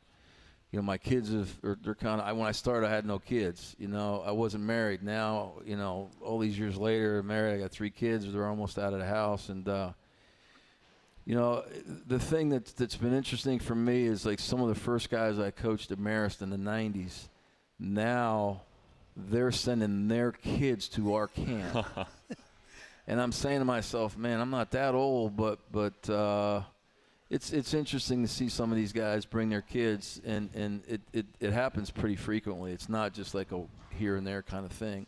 you 0.71 0.79
know, 0.79 0.83
my 0.83 0.99
kids 0.99 1.33
have 1.33 1.51
are, 1.65 1.79
they're 1.83 1.95
kind 1.95 2.21
of. 2.21 2.27
I, 2.27 2.33
when 2.33 2.47
I 2.47 2.53
started, 2.53 2.87
I 2.87 2.91
had 2.91 3.07
no 3.07 3.19
kids. 3.19 3.75
You 3.79 3.89
know, 3.89 4.23
I 4.27 4.33
wasn't 4.33 4.65
married. 4.65 5.03
Now, 5.03 5.53
you 5.65 5.77
know, 5.77 6.11
all 6.21 6.39
these 6.39 6.59
years 6.59 6.77
later, 6.77 7.21
I'm 7.21 7.27
married. 7.27 7.55
I 7.55 7.59
got 7.59 7.71
three 7.71 7.91
kids. 7.91 8.31
They're 8.31 8.47
almost 8.47 8.79
out 8.79 8.93
of 8.93 8.99
the 8.99 9.07
house, 9.07 9.49
and 9.49 9.67
uh, 9.67 9.93
you 11.25 11.35
know, 11.35 11.65
the 12.07 12.19
thing 12.19 12.51
that's 12.51 12.73
that's 12.73 12.97
been 12.97 13.15
interesting 13.15 13.59
for 13.59 13.75
me 13.75 14.05
is 14.05 14.27
like 14.27 14.41
some 14.41 14.61
of 14.61 14.69
the 14.69 14.75
first 14.75 15.09
guys 15.09 15.39
I 15.39 15.51
coached 15.51 15.91
at 15.91 15.99
Marist 15.99 16.43
in 16.43 16.51
the 16.51 16.59
'90s. 16.59 17.29
Now, 17.79 18.63
they're 19.17 19.53
sending 19.53 20.09
their 20.09 20.33
kids 20.33 20.89
to 20.91 21.15
our 21.15 21.29
camp. 21.29 21.87
and 23.07 23.21
I'm 23.21 23.33
saying 23.33 23.61
to 23.61 23.65
myself, 23.65 24.19
man, 24.19 24.41
I'm 24.41 24.51
not 24.51 24.71
that 24.73 24.95
old, 24.95 25.35
but 25.35 25.61
but 25.73 26.11
uh, 26.11 26.63
it's 27.31 27.53
it's 27.53 27.75
interesting 27.75 28.23
to 28.23 28.29
see 28.29 28.49
some 28.49 28.71
of 28.71 28.77
these 28.77 28.93
guys 28.93 29.25
bring 29.27 29.51
their 29.51 29.63
kids, 29.63 30.21
and 30.25 30.51
and 30.55 30.83
it, 30.89 31.01
it, 31.13 31.27
it 31.41 31.53
happens 31.53 31.91
pretty 31.91 32.17
frequently. 32.17 32.73
It's 32.73 32.89
not 32.89 33.13
just 33.13 33.35
like 33.35 33.53
a 33.53 33.63
here 33.91 34.17
and 34.17 34.27
there 34.27 34.43
kind 34.43 34.65
of 34.65 34.73
thing. 34.73 35.07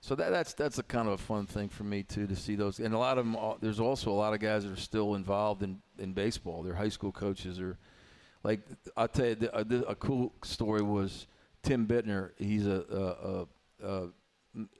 So 0.00 0.14
that 0.14 0.30
that's 0.30 0.52
that's 0.54 0.78
a 0.78 0.82
kind 0.82 1.08
of 1.08 1.14
a 1.14 1.18
fun 1.18 1.46
thing 1.46 1.68
for 1.68 1.84
me 1.84 2.02
too 2.04 2.26
to 2.26 2.36
see 2.36 2.54
those, 2.54 2.78
and 2.78 2.94
a 2.94 2.98
lot 2.98 3.18
of 3.18 3.24
them. 3.24 3.36
There's 3.60 3.80
also 3.80 4.10
a 4.10 4.14
lot 4.14 4.32
of 4.34 4.40
guys 4.40 4.64
that 4.64 4.72
are 4.72 4.76
still 4.76 5.14
involved 5.14 5.62
in 5.62 5.80
in 5.98 6.12
baseball. 6.12 6.62
They're 6.62 6.74
high 6.74 6.88
school 6.90 7.10
coaches 7.12 7.58
or 7.58 7.78
like 8.44 8.60
I'll 8.96 9.08
tell 9.08 9.26
you 9.26 9.34
the, 9.34 9.56
a, 9.58 9.64
the- 9.64 9.88
a 9.88 9.94
cool 9.96 10.32
story 10.44 10.82
was 10.82 11.26
Tim 11.64 11.86
Bittner. 11.86 12.30
He's 12.38 12.66
a, 12.66 13.46
a, 13.82 13.86
a, 13.88 14.04
a 14.04 14.08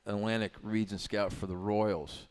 Atlantic 0.07 0.53
region 0.62 0.99
scout 0.99 1.33
for 1.33 1.47
the 1.47 1.57
Royals, 1.57 2.28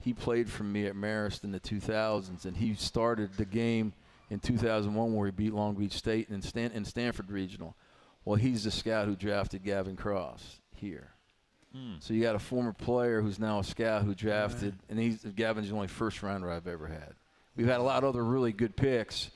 he 0.00 0.12
played 0.12 0.50
for 0.50 0.64
me 0.64 0.86
at 0.86 0.94
Marist 0.94 1.44
in 1.44 1.52
the 1.52 1.60
2000s, 1.60 2.44
and 2.44 2.56
he 2.56 2.74
started 2.74 3.32
the 3.34 3.44
game 3.44 3.92
in 4.30 4.40
2001 4.40 5.14
where 5.14 5.26
he 5.26 5.32
beat 5.32 5.54
Long 5.54 5.74
Beach 5.74 5.92
State 5.92 6.28
in, 6.28 6.42
Stan- 6.42 6.72
in 6.72 6.84
Stanford 6.84 7.30
Regional. 7.30 7.76
Well, 8.24 8.36
he's 8.36 8.64
the 8.64 8.70
scout 8.70 9.06
who 9.06 9.16
drafted 9.16 9.62
Gavin 9.64 9.96
Cross 9.96 10.60
here. 10.74 11.10
Hmm. 11.72 11.94
So 12.00 12.14
you 12.14 12.22
got 12.22 12.34
a 12.34 12.40
former 12.40 12.72
player 12.72 13.20
who's 13.20 13.38
now 13.38 13.60
a 13.60 13.64
scout 13.64 14.02
who 14.02 14.14
drafted, 14.14 14.74
and 14.88 14.98
he's 14.98 15.24
Gavin's 15.24 15.68
the 15.68 15.74
only 15.74 15.88
first 15.88 16.22
rounder 16.22 16.50
I've 16.50 16.66
ever 16.66 16.86
had. 16.86 17.14
We've 17.54 17.66
had 17.66 17.80
a 17.80 17.84
lot 17.84 18.02
of 18.02 18.10
other 18.10 18.24
really 18.24 18.52
good 18.52 18.76
picks. 18.76 19.30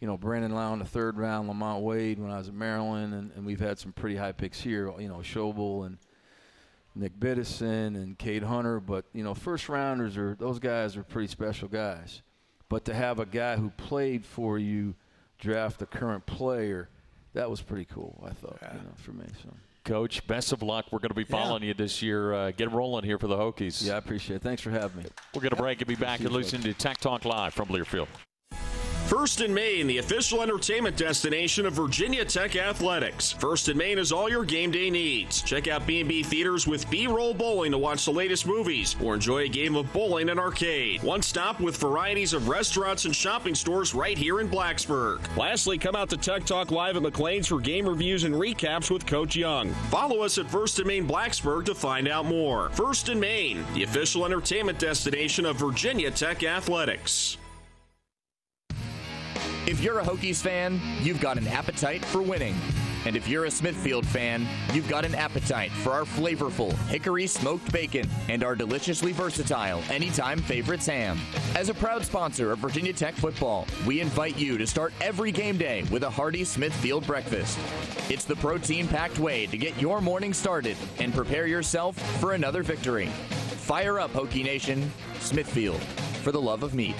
You 0.00 0.06
know, 0.06 0.18
Brandon 0.18 0.54
Lowe 0.54 0.72
in 0.72 0.80
the 0.80 0.84
third 0.84 1.16
round, 1.16 1.48
Lamont 1.48 1.82
Wade 1.82 2.18
when 2.18 2.30
I 2.30 2.38
was 2.38 2.48
at 2.48 2.54
Maryland, 2.54 3.14
and, 3.14 3.30
and 3.32 3.46
we've 3.46 3.60
had 3.60 3.78
some 3.78 3.92
pretty 3.92 4.16
high 4.16 4.32
picks 4.32 4.60
here. 4.60 4.92
You 4.98 5.08
know, 5.08 5.18
Schobel 5.18 5.86
and 5.86 5.98
Nick 6.94 7.18
Biddison 7.18 7.96
and 7.96 8.18
Cade 8.18 8.42
Hunter. 8.42 8.80
But 8.80 9.04
you 9.12 9.24
know, 9.24 9.34
first 9.34 9.68
rounders 9.68 10.16
are 10.16 10.36
those 10.38 10.58
guys 10.58 10.96
are 10.96 11.02
pretty 11.02 11.28
special 11.28 11.68
guys. 11.68 12.22
But 12.68 12.84
to 12.86 12.94
have 12.94 13.18
a 13.18 13.26
guy 13.26 13.56
who 13.56 13.70
played 13.70 14.24
for 14.24 14.58
you 14.58 14.94
draft 15.38 15.82
a 15.82 15.86
current 15.86 16.26
player, 16.26 16.88
that 17.34 17.50
was 17.50 17.60
pretty 17.60 17.84
cool. 17.84 18.24
I 18.26 18.32
thought, 18.32 18.58
you 18.62 18.80
know, 18.80 18.94
for 18.96 19.12
me. 19.12 19.26
So. 19.42 19.50
Coach, 19.84 20.26
best 20.26 20.52
of 20.52 20.62
luck. 20.62 20.86
We're 20.90 20.98
going 20.98 21.10
to 21.10 21.14
be 21.14 21.24
following 21.24 21.62
you 21.62 21.74
this 21.74 22.00
year. 22.00 22.32
Uh, 22.32 22.50
get 22.52 22.72
rolling 22.72 23.04
here 23.04 23.18
for 23.18 23.26
the 23.26 23.36
Hokies. 23.36 23.86
Yeah, 23.86 23.94
I 23.94 23.96
appreciate 23.98 24.36
it. 24.36 24.42
Thanks 24.42 24.62
for 24.62 24.70
having 24.70 25.02
me. 25.02 25.08
We're 25.34 25.42
going 25.42 25.50
to 25.50 25.56
break 25.56 25.82
and 25.82 25.88
be 25.88 25.94
back 25.94 26.20
and 26.20 26.30
listen 26.30 26.62
to 26.62 26.72
Tech 26.72 26.98
Talk 26.98 27.26
Live 27.26 27.52
from 27.52 27.68
Learfield. 27.68 28.08
First 29.16 29.42
and 29.42 29.54
Main, 29.54 29.86
the 29.86 29.98
official 29.98 30.42
entertainment 30.42 30.96
destination 30.96 31.66
of 31.66 31.74
Virginia 31.74 32.24
Tech 32.24 32.56
Athletics. 32.56 33.30
First 33.30 33.68
and 33.68 33.78
Main 33.78 33.96
is 33.96 34.10
all 34.10 34.28
your 34.28 34.44
game 34.44 34.72
day 34.72 34.90
needs. 34.90 35.40
Check 35.40 35.68
out 35.68 35.86
B&B 35.86 36.24
Theaters 36.24 36.66
with 36.66 36.90
B-roll 36.90 37.32
bowling 37.32 37.70
to 37.70 37.78
watch 37.78 38.04
the 38.04 38.10
latest 38.10 38.44
movies 38.44 38.96
or 39.00 39.14
enjoy 39.14 39.44
a 39.44 39.48
game 39.48 39.76
of 39.76 39.90
bowling 39.92 40.30
and 40.30 40.40
arcade. 40.40 41.00
One 41.04 41.22
stop 41.22 41.60
with 41.60 41.76
varieties 41.76 42.32
of 42.32 42.48
restaurants 42.48 43.04
and 43.04 43.14
shopping 43.14 43.54
stores 43.54 43.94
right 43.94 44.18
here 44.18 44.40
in 44.40 44.48
Blacksburg. 44.48 45.20
Lastly, 45.36 45.78
come 45.78 45.94
out 45.94 46.10
to 46.10 46.16
Tech 46.16 46.44
Talk 46.44 46.72
Live 46.72 46.96
at 46.96 47.02
McLean's 47.02 47.46
for 47.46 47.60
game 47.60 47.88
reviews 47.88 48.24
and 48.24 48.34
recaps 48.34 48.90
with 48.90 49.06
Coach 49.06 49.36
Young. 49.36 49.70
Follow 49.92 50.22
us 50.22 50.38
at 50.38 50.50
First 50.50 50.80
and 50.80 50.88
Main 50.88 51.06
Blacksburg 51.06 51.66
to 51.66 51.74
find 51.76 52.08
out 52.08 52.26
more. 52.26 52.70
First 52.70 53.08
and 53.10 53.20
Main, 53.20 53.64
the 53.74 53.84
official 53.84 54.26
entertainment 54.26 54.80
destination 54.80 55.46
of 55.46 55.54
Virginia 55.54 56.10
Tech 56.10 56.42
Athletics. 56.42 57.36
If 59.66 59.80
you're 59.80 60.00
a 60.00 60.04
Hokies 60.04 60.42
fan, 60.42 60.80
you've 61.00 61.20
got 61.20 61.38
an 61.38 61.46
appetite 61.48 62.04
for 62.04 62.22
winning. 62.22 62.54
And 63.06 63.16
if 63.16 63.28
you're 63.28 63.44
a 63.44 63.50
Smithfield 63.50 64.06
fan, 64.06 64.46
you've 64.72 64.88
got 64.88 65.04
an 65.04 65.14
appetite 65.14 65.70
for 65.70 65.92
our 65.92 66.04
flavorful 66.04 66.72
hickory 66.88 67.26
smoked 67.26 67.70
bacon 67.70 68.08
and 68.28 68.42
our 68.42 68.56
deliciously 68.56 69.12
versatile 69.12 69.82
anytime 69.90 70.38
favorites 70.38 70.86
ham. 70.86 71.18
As 71.54 71.68
a 71.68 71.74
proud 71.74 72.04
sponsor 72.04 72.52
of 72.52 72.60
Virginia 72.60 72.92
Tech 72.92 73.14
football, 73.14 73.66
we 73.86 74.00
invite 74.00 74.38
you 74.38 74.56
to 74.56 74.66
start 74.66 74.94
every 75.00 75.32
game 75.32 75.58
day 75.58 75.82
with 75.90 76.02
a 76.02 76.10
hearty 76.10 76.44
Smithfield 76.44 77.06
breakfast. 77.06 77.58
It's 78.10 78.24
the 78.24 78.36
protein 78.36 78.88
packed 78.88 79.18
way 79.18 79.46
to 79.46 79.58
get 79.58 79.78
your 79.80 80.00
morning 80.00 80.32
started 80.32 80.76
and 80.98 81.12
prepare 81.12 81.46
yourself 81.46 81.98
for 82.20 82.32
another 82.32 82.62
victory. 82.62 83.06
Fire 83.06 84.00
up, 84.00 84.12
Hokie 84.12 84.44
Nation. 84.44 84.90
Smithfield, 85.20 85.80
for 86.22 86.32
the 86.32 86.40
love 86.40 86.62
of 86.62 86.74
meat. 86.74 86.96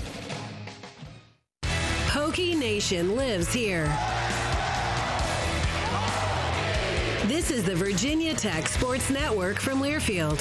Hokie 2.35 2.59
Nation 2.59 3.15
lives 3.15 3.53
here. 3.53 3.87
This 7.29 7.53
is 7.53 7.63
the 7.63 7.77
Virginia 7.77 8.35
Tech 8.35 8.67
Sports 8.67 9.09
Network 9.09 9.61
from 9.61 9.81
Learfield. 9.81 10.41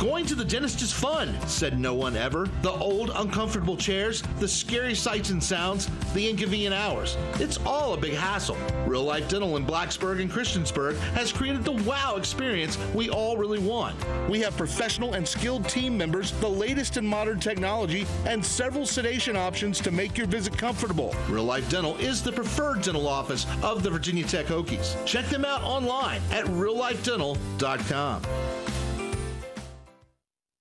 Going 0.00 0.24
to 0.26 0.34
the 0.34 0.46
dentist 0.46 0.80
is 0.80 0.90
fun, 0.90 1.36
said 1.46 1.78
no 1.78 1.92
one 1.92 2.16
ever. 2.16 2.48
The 2.62 2.70
old, 2.70 3.10
uncomfortable 3.14 3.76
chairs, 3.76 4.22
the 4.38 4.48
scary 4.48 4.94
sights 4.94 5.28
and 5.28 5.44
sounds, 5.44 5.90
the 6.14 6.26
inconvenient 6.26 6.74
hours. 6.74 7.18
It's 7.34 7.58
all 7.66 7.92
a 7.92 7.98
big 7.98 8.14
hassle. 8.14 8.56
Real 8.86 9.04
Life 9.04 9.28
Dental 9.28 9.58
in 9.58 9.66
Blacksburg 9.66 10.22
and 10.22 10.30
Christiansburg 10.30 10.96
has 11.12 11.32
created 11.32 11.64
the 11.64 11.72
wow 11.72 12.14
experience 12.16 12.78
we 12.94 13.10
all 13.10 13.36
really 13.36 13.58
want. 13.58 13.94
We 14.26 14.40
have 14.40 14.56
professional 14.56 15.12
and 15.12 15.28
skilled 15.28 15.68
team 15.68 15.98
members, 15.98 16.32
the 16.40 16.48
latest 16.48 16.96
in 16.96 17.06
modern 17.06 17.38
technology, 17.38 18.06
and 18.24 18.42
several 18.42 18.86
sedation 18.86 19.36
options 19.36 19.82
to 19.82 19.90
make 19.90 20.16
your 20.16 20.28
visit 20.28 20.56
comfortable. 20.56 21.14
Real 21.28 21.44
Life 21.44 21.68
Dental 21.68 21.94
is 21.98 22.22
the 22.22 22.32
preferred 22.32 22.80
dental 22.80 23.06
office 23.06 23.46
of 23.62 23.82
the 23.82 23.90
Virginia 23.90 24.24
Tech 24.24 24.46
Hokies. 24.46 24.96
Check 25.04 25.26
them 25.26 25.44
out 25.44 25.62
online 25.62 26.22
at 26.30 26.46
reallifedental.com. 26.46 28.22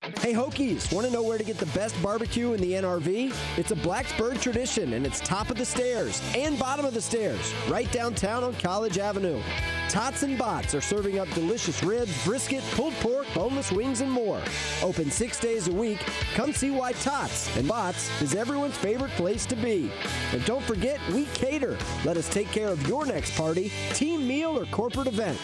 Hey 0.02 0.34
Hokies, 0.34 0.94
want 0.94 1.06
to 1.06 1.12
know 1.12 1.22
where 1.22 1.38
to 1.38 1.44
get 1.44 1.58
the 1.58 1.66
best 1.68 2.02
barbecue 2.02 2.54
in 2.54 2.62
the 2.62 2.72
NRV? 2.72 3.36
It's 3.58 3.72
a 3.72 3.76
Blacksburg 3.76 4.42
tradition 4.42 4.94
and 4.94 5.06
it's 5.06 5.20
top 5.20 5.50
of 5.50 5.58
the 5.58 5.66
stairs 5.66 6.22
and 6.36 6.58
bottom 6.58 6.86
of 6.86 6.94
the 6.94 7.02
stairs, 7.02 7.54
right 7.68 7.92
downtown 7.92 8.46
on 8.46 8.54
College 8.56 8.98
Avenue. 8.98 9.42
Tots 9.90 10.24
and 10.24 10.38
Bots 10.38 10.74
are 10.74 10.80
serving 10.80 11.20
up 11.20 11.30
delicious 11.32 11.84
ribs, 11.84 12.24
brisket, 12.24 12.64
pulled 12.72 12.94
pork, 12.96 13.28
boneless 13.36 13.74
wings, 13.74 14.00
and 14.00 14.10
more. 14.10 14.42
Open 14.82 15.12
six 15.12 15.38
days 15.38 15.68
a 15.68 15.74
week. 15.74 16.00
Come 16.34 16.54
see 16.54 16.72
why 16.72 16.94
Tots 16.94 17.56
and 17.58 17.68
Bots 17.68 18.10
is 18.22 18.36
everyone's 18.36 18.78
favorite 18.78 19.12
place 19.12 19.46
to 19.48 19.56
be. 19.58 19.92
And 20.32 20.46
don't 20.46 20.64
forget, 20.64 21.00
we 21.10 21.26
cater. 21.34 21.78
Let 22.06 22.16
us 22.16 22.30
take 22.30 22.48
care 22.52 22.70
of 22.70 22.88
your 22.88 23.06
next 23.06 23.36
party, 23.36 23.72
team 23.94 24.26
meal, 24.26 24.58
or 24.58 24.66
corporate 24.68 25.08
event. 25.08 25.38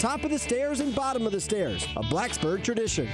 Top 0.00 0.24
of 0.24 0.30
the 0.30 0.38
stairs 0.38 0.80
and 0.80 0.94
bottom 0.94 1.26
of 1.26 1.32
the 1.32 1.40
stairs, 1.40 1.84
a 1.96 2.02
Blacksburg 2.02 2.64
tradition. 2.64 3.08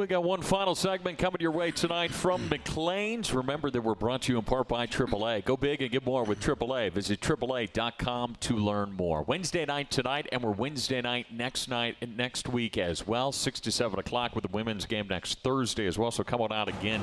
We 0.00 0.06
got 0.06 0.24
one 0.24 0.40
final 0.40 0.74
segment 0.74 1.18
coming 1.18 1.42
your 1.42 1.50
way 1.50 1.72
tonight 1.72 2.10
from 2.10 2.48
McLean's. 2.48 3.34
Remember 3.34 3.70
that 3.70 3.82
we're 3.82 3.94
brought 3.94 4.22
to 4.22 4.32
you 4.32 4.38
in 4.38 4.44
part 4.46 4.66
by 4.66 4.86
AAA. 4.86 5.44
Go 5.44 5.58
big 5.58 5.82
and 5.82 5.90
get 5.90 6.06
more 6.06 6.24
with 6.24 6.40
AAA. 6.40 6.90
Visit 6.90 7.20
AAA.com 7.20 8.36
to 8.40 8.56
learn 8.56 8.94
more. 8.94 9.22
Wednesday 9.24 9.66
night 9.66 9.90
tonight, 9.90 10.26
and 10.32 10.42
we're 10.42 10.52
Wednesday 10.52 11.02
night 11.02 11.26
next 11.30 11.68
night 11.68 11.96
and 12.00 12.16
next 12.16 12.48
week 12.48 12.78
as 12.78 13.06
well. 13.06 13.30
6 13.30 13.60
to 13.60 13.70
7 13.70 13.98
o'clock 13.98 14.34
with 14.34 14.40
the 14.40 14.50
women's 14.50 14.86
game 14.86 15.06
next 15.06 15.42
Thursday 15.42 15.86
as 15.86 15.98
well. 15.98 16.10
So 16.10 16.24
come 16.24 16.40
on 16.40 16.50
out 16.50 16.68
again. 16.68 17.02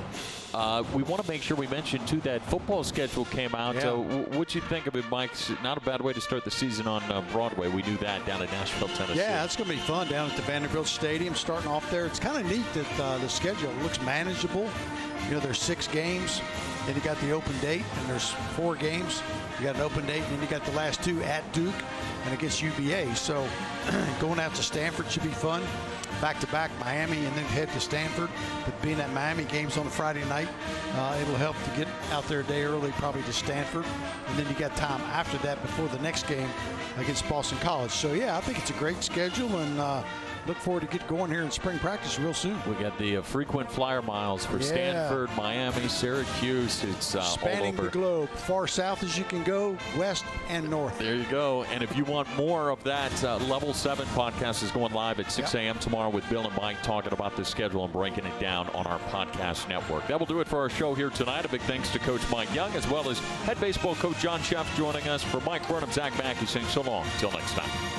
Uh, 0.52 0.84
we 0.95 1.04
want 1.04 1.22
to 1.24 1.30
make 1.30 1.43
sure 1.43 1.56
we 1.56 1.68
mention, 1.68 2.04
too, 2.08 2.20
that 2.22 2.41
football 2.48 2.84
schedule 2.84 3.26
came 3.26 3.54
out. 3.54 3.76
Yeah. 3.76 3.82
W- 3.82 4.24
what 4.39 4.56
you 4.56 4.62
think 4.62 4.88
of 4.88 4.95
it, 4.95 5.06
Mike? 5.12 5.30
It's 5.34 5.52
Not 5.62 5.78
a 5.78 5.82
bad 5.82 6.02
way 6.02 6.14
to 6.14 6.22
start 6.22 6.43
the 6.43 6.50
season 6.50 6.88
on 6.88 7.04
uh, 7.12 7.22
Broadway. 7.32 7.70
We 7.70 7.84
do 7.84 7.95
that 7.98 8.26
down 8.26 8.41
in 8.41 8.50
Nashville, 8.50 8.88
Tennessee. 8.88 9.20
Yeah, 9.20 9.43
it's 9.43 9.56
going 9.56 9.70
to 9.70 9.76
be 9.76 9.82
fun 9.82 10.08
down 10.08 10.32
at 10.32 10.36
the 10.36 10.41
Vanderbilt 10.41 10.88
Stadium 10.88 11.36
starting 11.36 11.70
off 11.70 11.91
there. 11.91 12.08
It's 12.08 12.20
kind 12.20 12.43
of 12.43 12.52
neat 12.52 12.66
that 12.74 12.87
uh, 13.00 13.18
the 13.20 13.30
schedule 13.30 13.72
looks 13.84 14.02
manageable. 14.02 14.70
You 15.28 15.36
know, 15.36 15.40
there's 15.40 15.62
six 15.62 15.88
games, 15.88 16.42
then 16.86 16.96
you 16.96 17.02
got 17.02 17.20
the 17.20 17.32
open 17.32 17.58
date, 17.60 17.84
and 18.00 18.10
there's 18.10 18.32
four 18.56 18.76
games. 18.76 19.22
You 19.60 19.66
got 19.66 19.76
an 19.76 19.82
open 19.82 20.06
date, 20.06 20.24
and 20.24 20.34
then 20.34 20.42
you 20.42 20.48
got 20.48 20.64
the 20.64 20.72
last 20.72 21.04
two 21.04 21.22
at 21.24 21.52
Duke 21.52 21.76
and 22.24 22.34
against 22.34 22.62
UVA. 22.62 23.14
So 23.14 23.48
going 24.20 24.40
out 24.40 24.54
to 24.56 24.64
Stanford 24.64 25.10
should 25.12 25.24
be 25.24 25.30
fun. 25.30 25.62
Back 26.22 26.40
to 26.40 26.48
back 26.48 26.72
Miami 26.80 27.26
and 27.26 27.36
then 27.36 27.44
head 27.46 27.70
to 27.74 27.80
Stanford. 27.80 28.30
But 28.66 28.82
being 28.82 29.00
at 29.00 29.12
Miami 29.14 29.44
games 29.44 29.78
on 29.78 29.86
a 29.86 29.90
Friday 29.90 30.24
night, 30.26 30.48
uh, 30.96 31.18
it'll 31.22 31.36
help 31.36 31.56
to 31.64 31.70
get 31.78 31.88
out 32.12 32.24
there 32.28 32.40
a 32.40 32.44
day 32.44 32.64
early, 32.64 32.92
probably 32.94 33.22
to 33.24 33.34
Stanford. 33.34 33.86
And 34.28 34.40
then 34.40 34.48
you 34.48 34.56
got 34.56 34.76
time 34.78 35.02
after 35.12 35.38
that 35.40 35.62
before 35.62 35.88
the 35.90 36.00
next 36.00 36.28
game 36.28 36.50
against 36.98 37.28
Boston 37.30 37.58
College. 37.60 37.92
So 37.92 38.14
yeah, 38.14 38.38
I 38.38 38.42
think 38.42 38.58
it's 38.58 38.72
a 38.72 38.80
great 38.80 39.04
schedule 39.04 39.58
and 39.58 39.80
uh, 39.80 40.04
look 40.48 40.58
forward 40.58 40.82
to 40.82 40.88
get 40.88 41.06
going 41.08 41.30
here 41.30 41.41
in 41.43 41.52
spring 41.52 41.78
practice 41.80 42.18
real 42.20 42.34
soon. 42.34 42.58
We 42.68 42.76
got 42.76 42.98
the 42.98 43.18
uh, 43.18 43.22
frequent 43.22 43.72
flyer 43.72 44.02
miles 44.02 44.45
for 44.45 44.58
Yeah. 44.58 44.64
Stanford, 44.64 45.30
Miami, 45.36 45.88
Syracuse. 45.88 46.84
It's 46.84 47.16
uh, 47.16 47.20
all 47.20 47.26
Spanning 47.26 47.74
over. 47.74 47.84
the 47.84 47.89
globe, 47.91 48.30
far 48.30 48.66
south 48.68 49.04
as 49.04 49.18
you 49.18 49.24
can 49.26 49.43
go, 49.43 49.78
west 49.98 50.26
and 50.50 50.70
north. 50.70 50.98
There 50.98 51.16
you 51.16 51.26
go. 51.26 51.64
And 51.66 51.84
if 51.84 51.95
you 51.98 52.06
want 52.06 52.34
more 52.38 52.70
of 52.70 52.84
that, 52.84 53.12
uh, 53.24 53.38
Level 53.48 53.74
7 53.74 54.06
podcast 54.08 54.64
is 54.64 54.72
going 54.72 54.93
live 54.93 55.20
at 55.20 55.32
6 55.32 55.54
a.m. 55.56 55.78
tomorrow 55.80 56.10
with 56.10 56.28
Bill 56.30 56.45
and 56.48 56.56
Mike 56.58 56.82
talking 56.82 57.12
about 57.14 57.36
the 57.36 57.43
schedule 57.45 57.84
and 57.84 57.91
breaking 57.93 58.26
it 58.26 58.39
down 58.39 58.70
on 58.70 58.88
our 58.88 59.00
podcast 59.12 59.68
network. 59.68 60.08
That 60.08 60.18
will 60.20 60.26
do 60.28 60.39
it 60.39 60.48
for 60.48 60.60
our 60.60 60.70
show 60.70 60.93
here 60.93 61.10
tonight. 61.10 61.45
A 61.45 61.50
big 61.50 61.62
thanks 61.62 61.91
to 61.91 62.00
Coach 62.00 62.22
Mike 62.32 62.54
Young 62.56 62.72
as 62.74 62.88
well 62.89 63.10
as 63.10 63.20
head 63.45 63.60
baseball 63.60 63.95
coach 63.95 64.20
John 64.20 64.39
Szefc 64.39 64.74
joining 64.78 65.08
us. 65.08 65.24
For 65.24 65.41
Mike 65.41 65.64
Burnop, 65.64 65.91
Zach 65.91 66.18
Mackey 66.18 66.45
saying 66.45 66.66
so 66.68 66.82
long. 66.82 67.06
Till 67.20 67.32
next 67.32 67.52
time. 67.54 67.97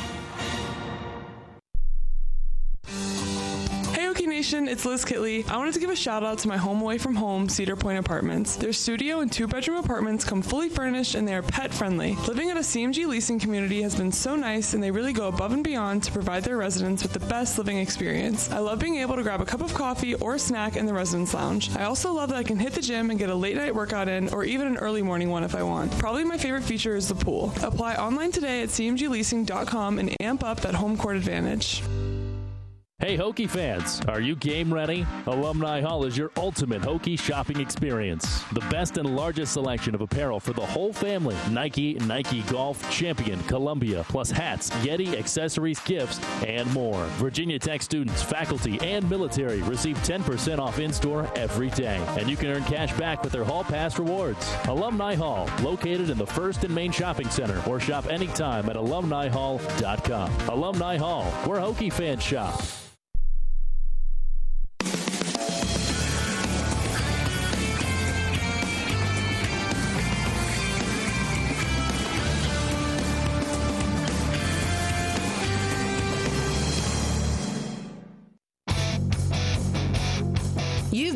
Nation, 4.39 4.69
it's 4.69 4.85
Liz 4.85 5.05
Kitley. 5.05 5.49
I 5.49 5.57
wanted 5.57 5.75
to 5.75 5.81
give 5.81 5.91
a 5.91 5.97
shout 5.97 6.23
out 6.23 6.39
to 6.39 6.47
my 6.47 6.57
home 6.57 6.81
away 6.81 6.97
from 6.97 7.17
home, 7.17 7.49
Cedar 7.49 7.75
Point 7.75 7.99
Apartments. 7.99 8.55
Their 8.55 8.73
studio 8.73 9.19
and 9.19 9.33
two 9.33 9.49
bedroom 9.49 9.79
apartments 9.79 10.25
come 10.25 10.43
fully 10.43 10.69
furnished 10.69 11.17
and 11.17 11.27
they 11.27 11.35
are 11.35 11.43
pet 11.43 11.75
friendly. 11.75 12.15
Living 12.29 12.49
at 12.49 12.57
a 12.57 12.61
CMG 12.61 13.09
leasing 13.09 13.41
community 13.41 13.83
has 13.83 13.97
been 13.97 14.13
so 14.13 14.37
nice 14.37 14.75
and 14.75 14.81
they 14.83 14.93
really 14.93 15.13
go 15.13 15.27
above 15.27 15.53
and 15.55 15.65
beyond 15.65 16.05
to 16.05 16.13
provide 16.13 16.45
their 16.45 16.57
residents 16.57 17.03
with 17.03 17.13
the 17.13 17.27
best 17.27 17.59
living 17.59 17.79
experience. 17.79 18.49
I 18.53 18.61
love 18.61 18.79
being 18.79 18.99
able 18.99 19.17
to 19.17 19.25
grab 19.25 19.41
a 19.41 19.45
cup 19.45 19.61
of 19.61 19.75
coffee 19.75 20.15
or 20.15 20.39
snack 20.39 20.77
in 20.77 20.87
the 20.87 20.95
residence 20.95 21.35
lounge. 21.35 21.75
I 21.75 21.83
also 21.83 22.13
love 22.13 22.29
that 22.29 22.39
I 22.39 22.45
can 22.45 22.61
hit 22.61 22.75
the 22.75 22.81
gym 22.81 23.11
and 23.11 23.19
get 23.19 23.31
a 23.31 23.35
late 23.35 23.57
night 23.57 23.75
workout 23.75 24.07
in 24.07 24.33
or 24.33 24.45
even 24.45 24.69
an 24.69 24.77
early 24.77 25.03
morning 25.03 25.31
one 25.31 25.43
if 25.43 25.57
I 25.57 25.65
want. 25.65 25.91
Probably 25.99 26.23
my 26.23 26.39
favorite 26.39 26.63
feature 26.63 26.95
is 26.95 27.09
the 27.09 27.17
pool. 27.17 27.53
Apply 27.65 27.97
online 27.97 28.31
today 28.31 28.63
at 28.63 28.69
cmgleasing.com 28.69 29.99
and 29.99 30.15
amp 30.21 30.45
up 30.45 30.61
that 30.61 30.77
home 30.77 30.97
court 30.97 31.17
advantage. 31.17 31.83
Hey, 33.01 33.17
Hokie 33.17 33.49
fans, 33.49 34.01
are 34.09 34.21
you 34.21 34.35
game 34.35 34.75
ready? 34.75 35.07
Alumni 35.27 35.81
Hall 35.81 36.05
is 36.05 36.19
your 36.19 36.33
ultimate 36.37 36.83
Hokie 36.83 37.17
shopping 37.17 37.61
experience. 37.61 38.43
The 38.55 38.61
best 38.73 38.99
and 38.99 39.15
largest 39.15 39.53
selection 39.53 39.95
of 39.95 40.01
apparel 40.01 40.41
for 40.41 40.53
the 40.53 40.67
whole 40.67 40.93
family 40.93 41.37
Nike, 41.49 41.95
Nike 41.95 42.43
Golf, 42.43 42.91
Champion, 42.91 43.41
Columbia, 43.45 44.05
plus 44.09 44.33
hats, 44.33 44.71
Yeti, 44.85 45.17
accessories, 45.17 45.79
gifts, 45.83 46.21
and 46.45 46.69
more. 46.75 47.05
Virginia 47.19 47.57
Tech 47.57 47.83
students, 47.83 48.21
faculty, 48.21 48.81
and 48.81 49.09
military 49.09 49.63
receive 49.63 49.97
10% 49.99 50.59
off 50.59 50.81
in 50.81 50.93
store 50.93 51.31
every 51.37 51.71
day. 51.71 52.05
And 52.19 52.29
you 52.29 52.37
can 52.37 52.49
earn 52.49 52.65
cash 52.65 52.93
back 52.95 53.23
with 53.23 53.33
their 53.33 53.45
Hall 53.45 53.63
Pass 53.63 53.97
rewards. 54.01 54.45
Alumni 54.67 55.15
Hall, 55.15 55.49
located 55.63 56.11
in 56.11 56.19
the 56.19 56.27
First 56.27 56.65
and 56.65 56.75
Main 56.75 56.91
Shopping 56.91 57.31
Center, 57.31 57.63
or 57.69 57.79
shop 57.79 58.09
anytime 58.09 58.69
at 58.69 58.75
alumnihall.com. 58.75 60.33
Alumni 60.49 60.97
Hall, 60.97 61.25
where 61.47 61.61
Hokie 61.61 61.93
fans 61.93 62.25
shop. 62.25 62.61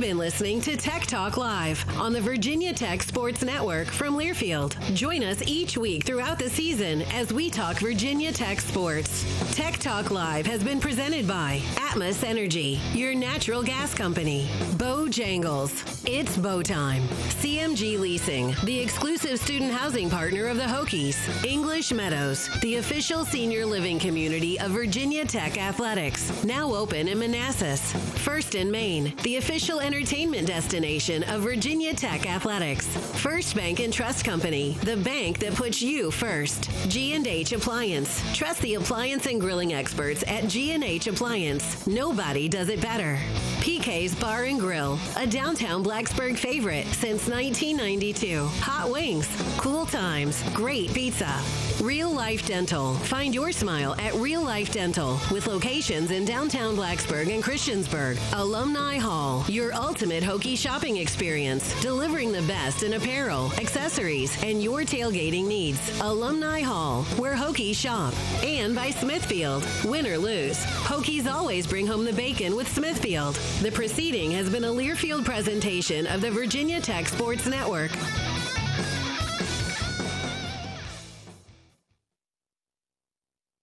Been 0.03 0.18
listening 0.18 0.61
to 0.62 0.76
Tech 0.76 1.07
Talk 1.07 1.36
Live 1.36 1.86
on 1.96 2.12
the 2.12 2.20
Virginia 2.20 2.72
Tech 2.72 3.05
Sports 3.05 3.44
Network 3.44 3.86
from 3.86 4.16
Learfield. 4.16 4.76
Join 4.96 5.22
us 5.22 5.40
each 5.46 5.78
week 5.78 6.03
throughout 6.03 6.40
the 6.40 6.50
season 6.50 7.03
as 7.12 7.32
we 7.32 7.48
talk 7.48 7.78
Virginia 7.78 8.32
Tech 8.32 8.61
sports. 8.61 9.24
Tech 9.55 9.78
Talk 9.78 10.11
Live 10.11 10.44
has 10.44 10.64
been 10.64 10.80
presented 10.80 11.28
by 11.28 11.61
Atmos 11.76 12.24
Energy, 12.24 12.80
your 12.92 13.14
natural 13.14 13.62
gas 13.62 13.94
company, 13.94 14.48
Bojangles, 14.72 16.05
It's 16.05 16.36
Bo 16.36 16.62
Time, 16.62 17.03
CMG 17.38 17.96
Leasing, 18.00 18.57
the 18.64 18.80
exclusive 18.80 19.38
student 19.38 19.72
housing 19.72 20.11
partner 20.11 20.46
of 20.48 20.57
the 20.57 20.64
Hokies, 20.64 21.44
English 21.44 21.92
Meadows, 21.92 22.50
the 22.61 22.76
official 22.76 23.24
senior 23.24 23.64
living 23.64 24.00
community 24.00 24.59
of 24.59 24.72
Virginia 24.72 25.24
Tech 25.24 25.59
Athletics, 25.59 26.42
now 26.42 26.74
open 26.74 27.07
in 27.07 27.20
Manassas, 27.20 27.92
First 28.24 28.57
and 28.57 28.72
Main, 28.72 29.14
the 29.22 29.36
official 29.36 29.78
entertainment 29.93 30.47
destination 30.47 31.22
of 31.24 31.43
Virginia 31.43 31.93
Tech 31.93 32.26
Athletics. 32.26 32.86
First 33.20 33.55
Bank 33.55 33.78
and 33.78 33.93
Trust 33.93 34.24
Company, 34.24 34.72
the 34.84 34.97
bank 34.97 35.38
that 35.40 35.55
puts 35.55 35.82
you 35.82 36.11
first. 36.11 36.70
G&H 36.88 37.53
Appliance. 37.53 38.22
Trust 38.34 38.62
the 38.62 38.76
appliance 38.76 39.26
and 39.26 39.38
grilling 39.38 39.74
experts 39.74 40.24
at 40.26 40.49
G&H 40.49 41.09
Appliance. 41.09 41.86
Nobody 41.86 42.49
does 42.49 42.70
it 42.70 42.80
better. 42.80 43.18
PK's 43.61 44.14
Bar 44.14 44.45
and 44.45 44.59
Grill, 44.59 44.99
a 45.16 45.26
downtown 45.26 45.84
Blacksburg 45.84 46.38
favorite 46.38 46.86
since 46.86 47.28
1992. 47.28 48.47
Hot 48.62 48.90
wings, 48.90 49.28
cool 49.59 49.84
times, 49.84 50.43
great 50.55 50.93
pizza. 50.95 51.38
Real 51.82 52.11
Life 52.12 52.47
Dental. 52.47 52.95
Find 52.95 53.34
your 53.34 53.51
smile 53.51 53.97
at 53.99 54.14
Real 54.14 54.43
Life 54.43 54.72
Dental 54.72 55.18
with 55.32 55.47
locations 55.49 56.12
in 56.12 56.24
downtown 56.24 56.76
Blacksburg 56.76 57.32
and 57.34 57.43
Christiansburg. 57.43 58.18
Alumni 58.34 58.99
Hall, 58.99 59.45
your 59.49 59.72
ultimate 59.83 60.22
Hokie 60.22 60.57
shopping 60.57 60.99
experience, 60.99 61.78
delivering 61.83 62.30
the 62.30 62.43
best 62.43 62.85
in 62.85 62.95
apparel, 62.95 63.53
accessories, 63.59 64.41
and 64.43 64.62
your 64.62 64.83
tailgating 64.83 65.47
needs. 65.47 66.01
Alumni 66.01 66.61
Hall, 66.61 67.03
where 67.18 67.35
Hokies 67.35 67.74
shop. 67.74 68.14
And 68.45 68.74
by 68.74 68.91
Smithfield. 68.91 69.66
Win 69.85 70.07
or 70.07 70.16
lose, 70.16 70.59
Hokies 70.87 71.30
always 71.30 71.66
bring 71.66 71.87
home 71.87 72.05
the 72.05 72.12
bacon 72.12 72.55
with 72.55 72.72
Smithfield. 72.72 73.35
The 73.61 73.72
proceeding 73.72 74.30
has 74.30 74.49
been 74.49 74.64
a 74.64 74.68
Learfield 74.68 75.24
presentation 75.24 76.07
of 76.07 76.20
the 76.20 76.30
Virginia 76.30 76.80
Tech 76.80 77.09
Sports 77.09 77.47
Network. 77.47 77.91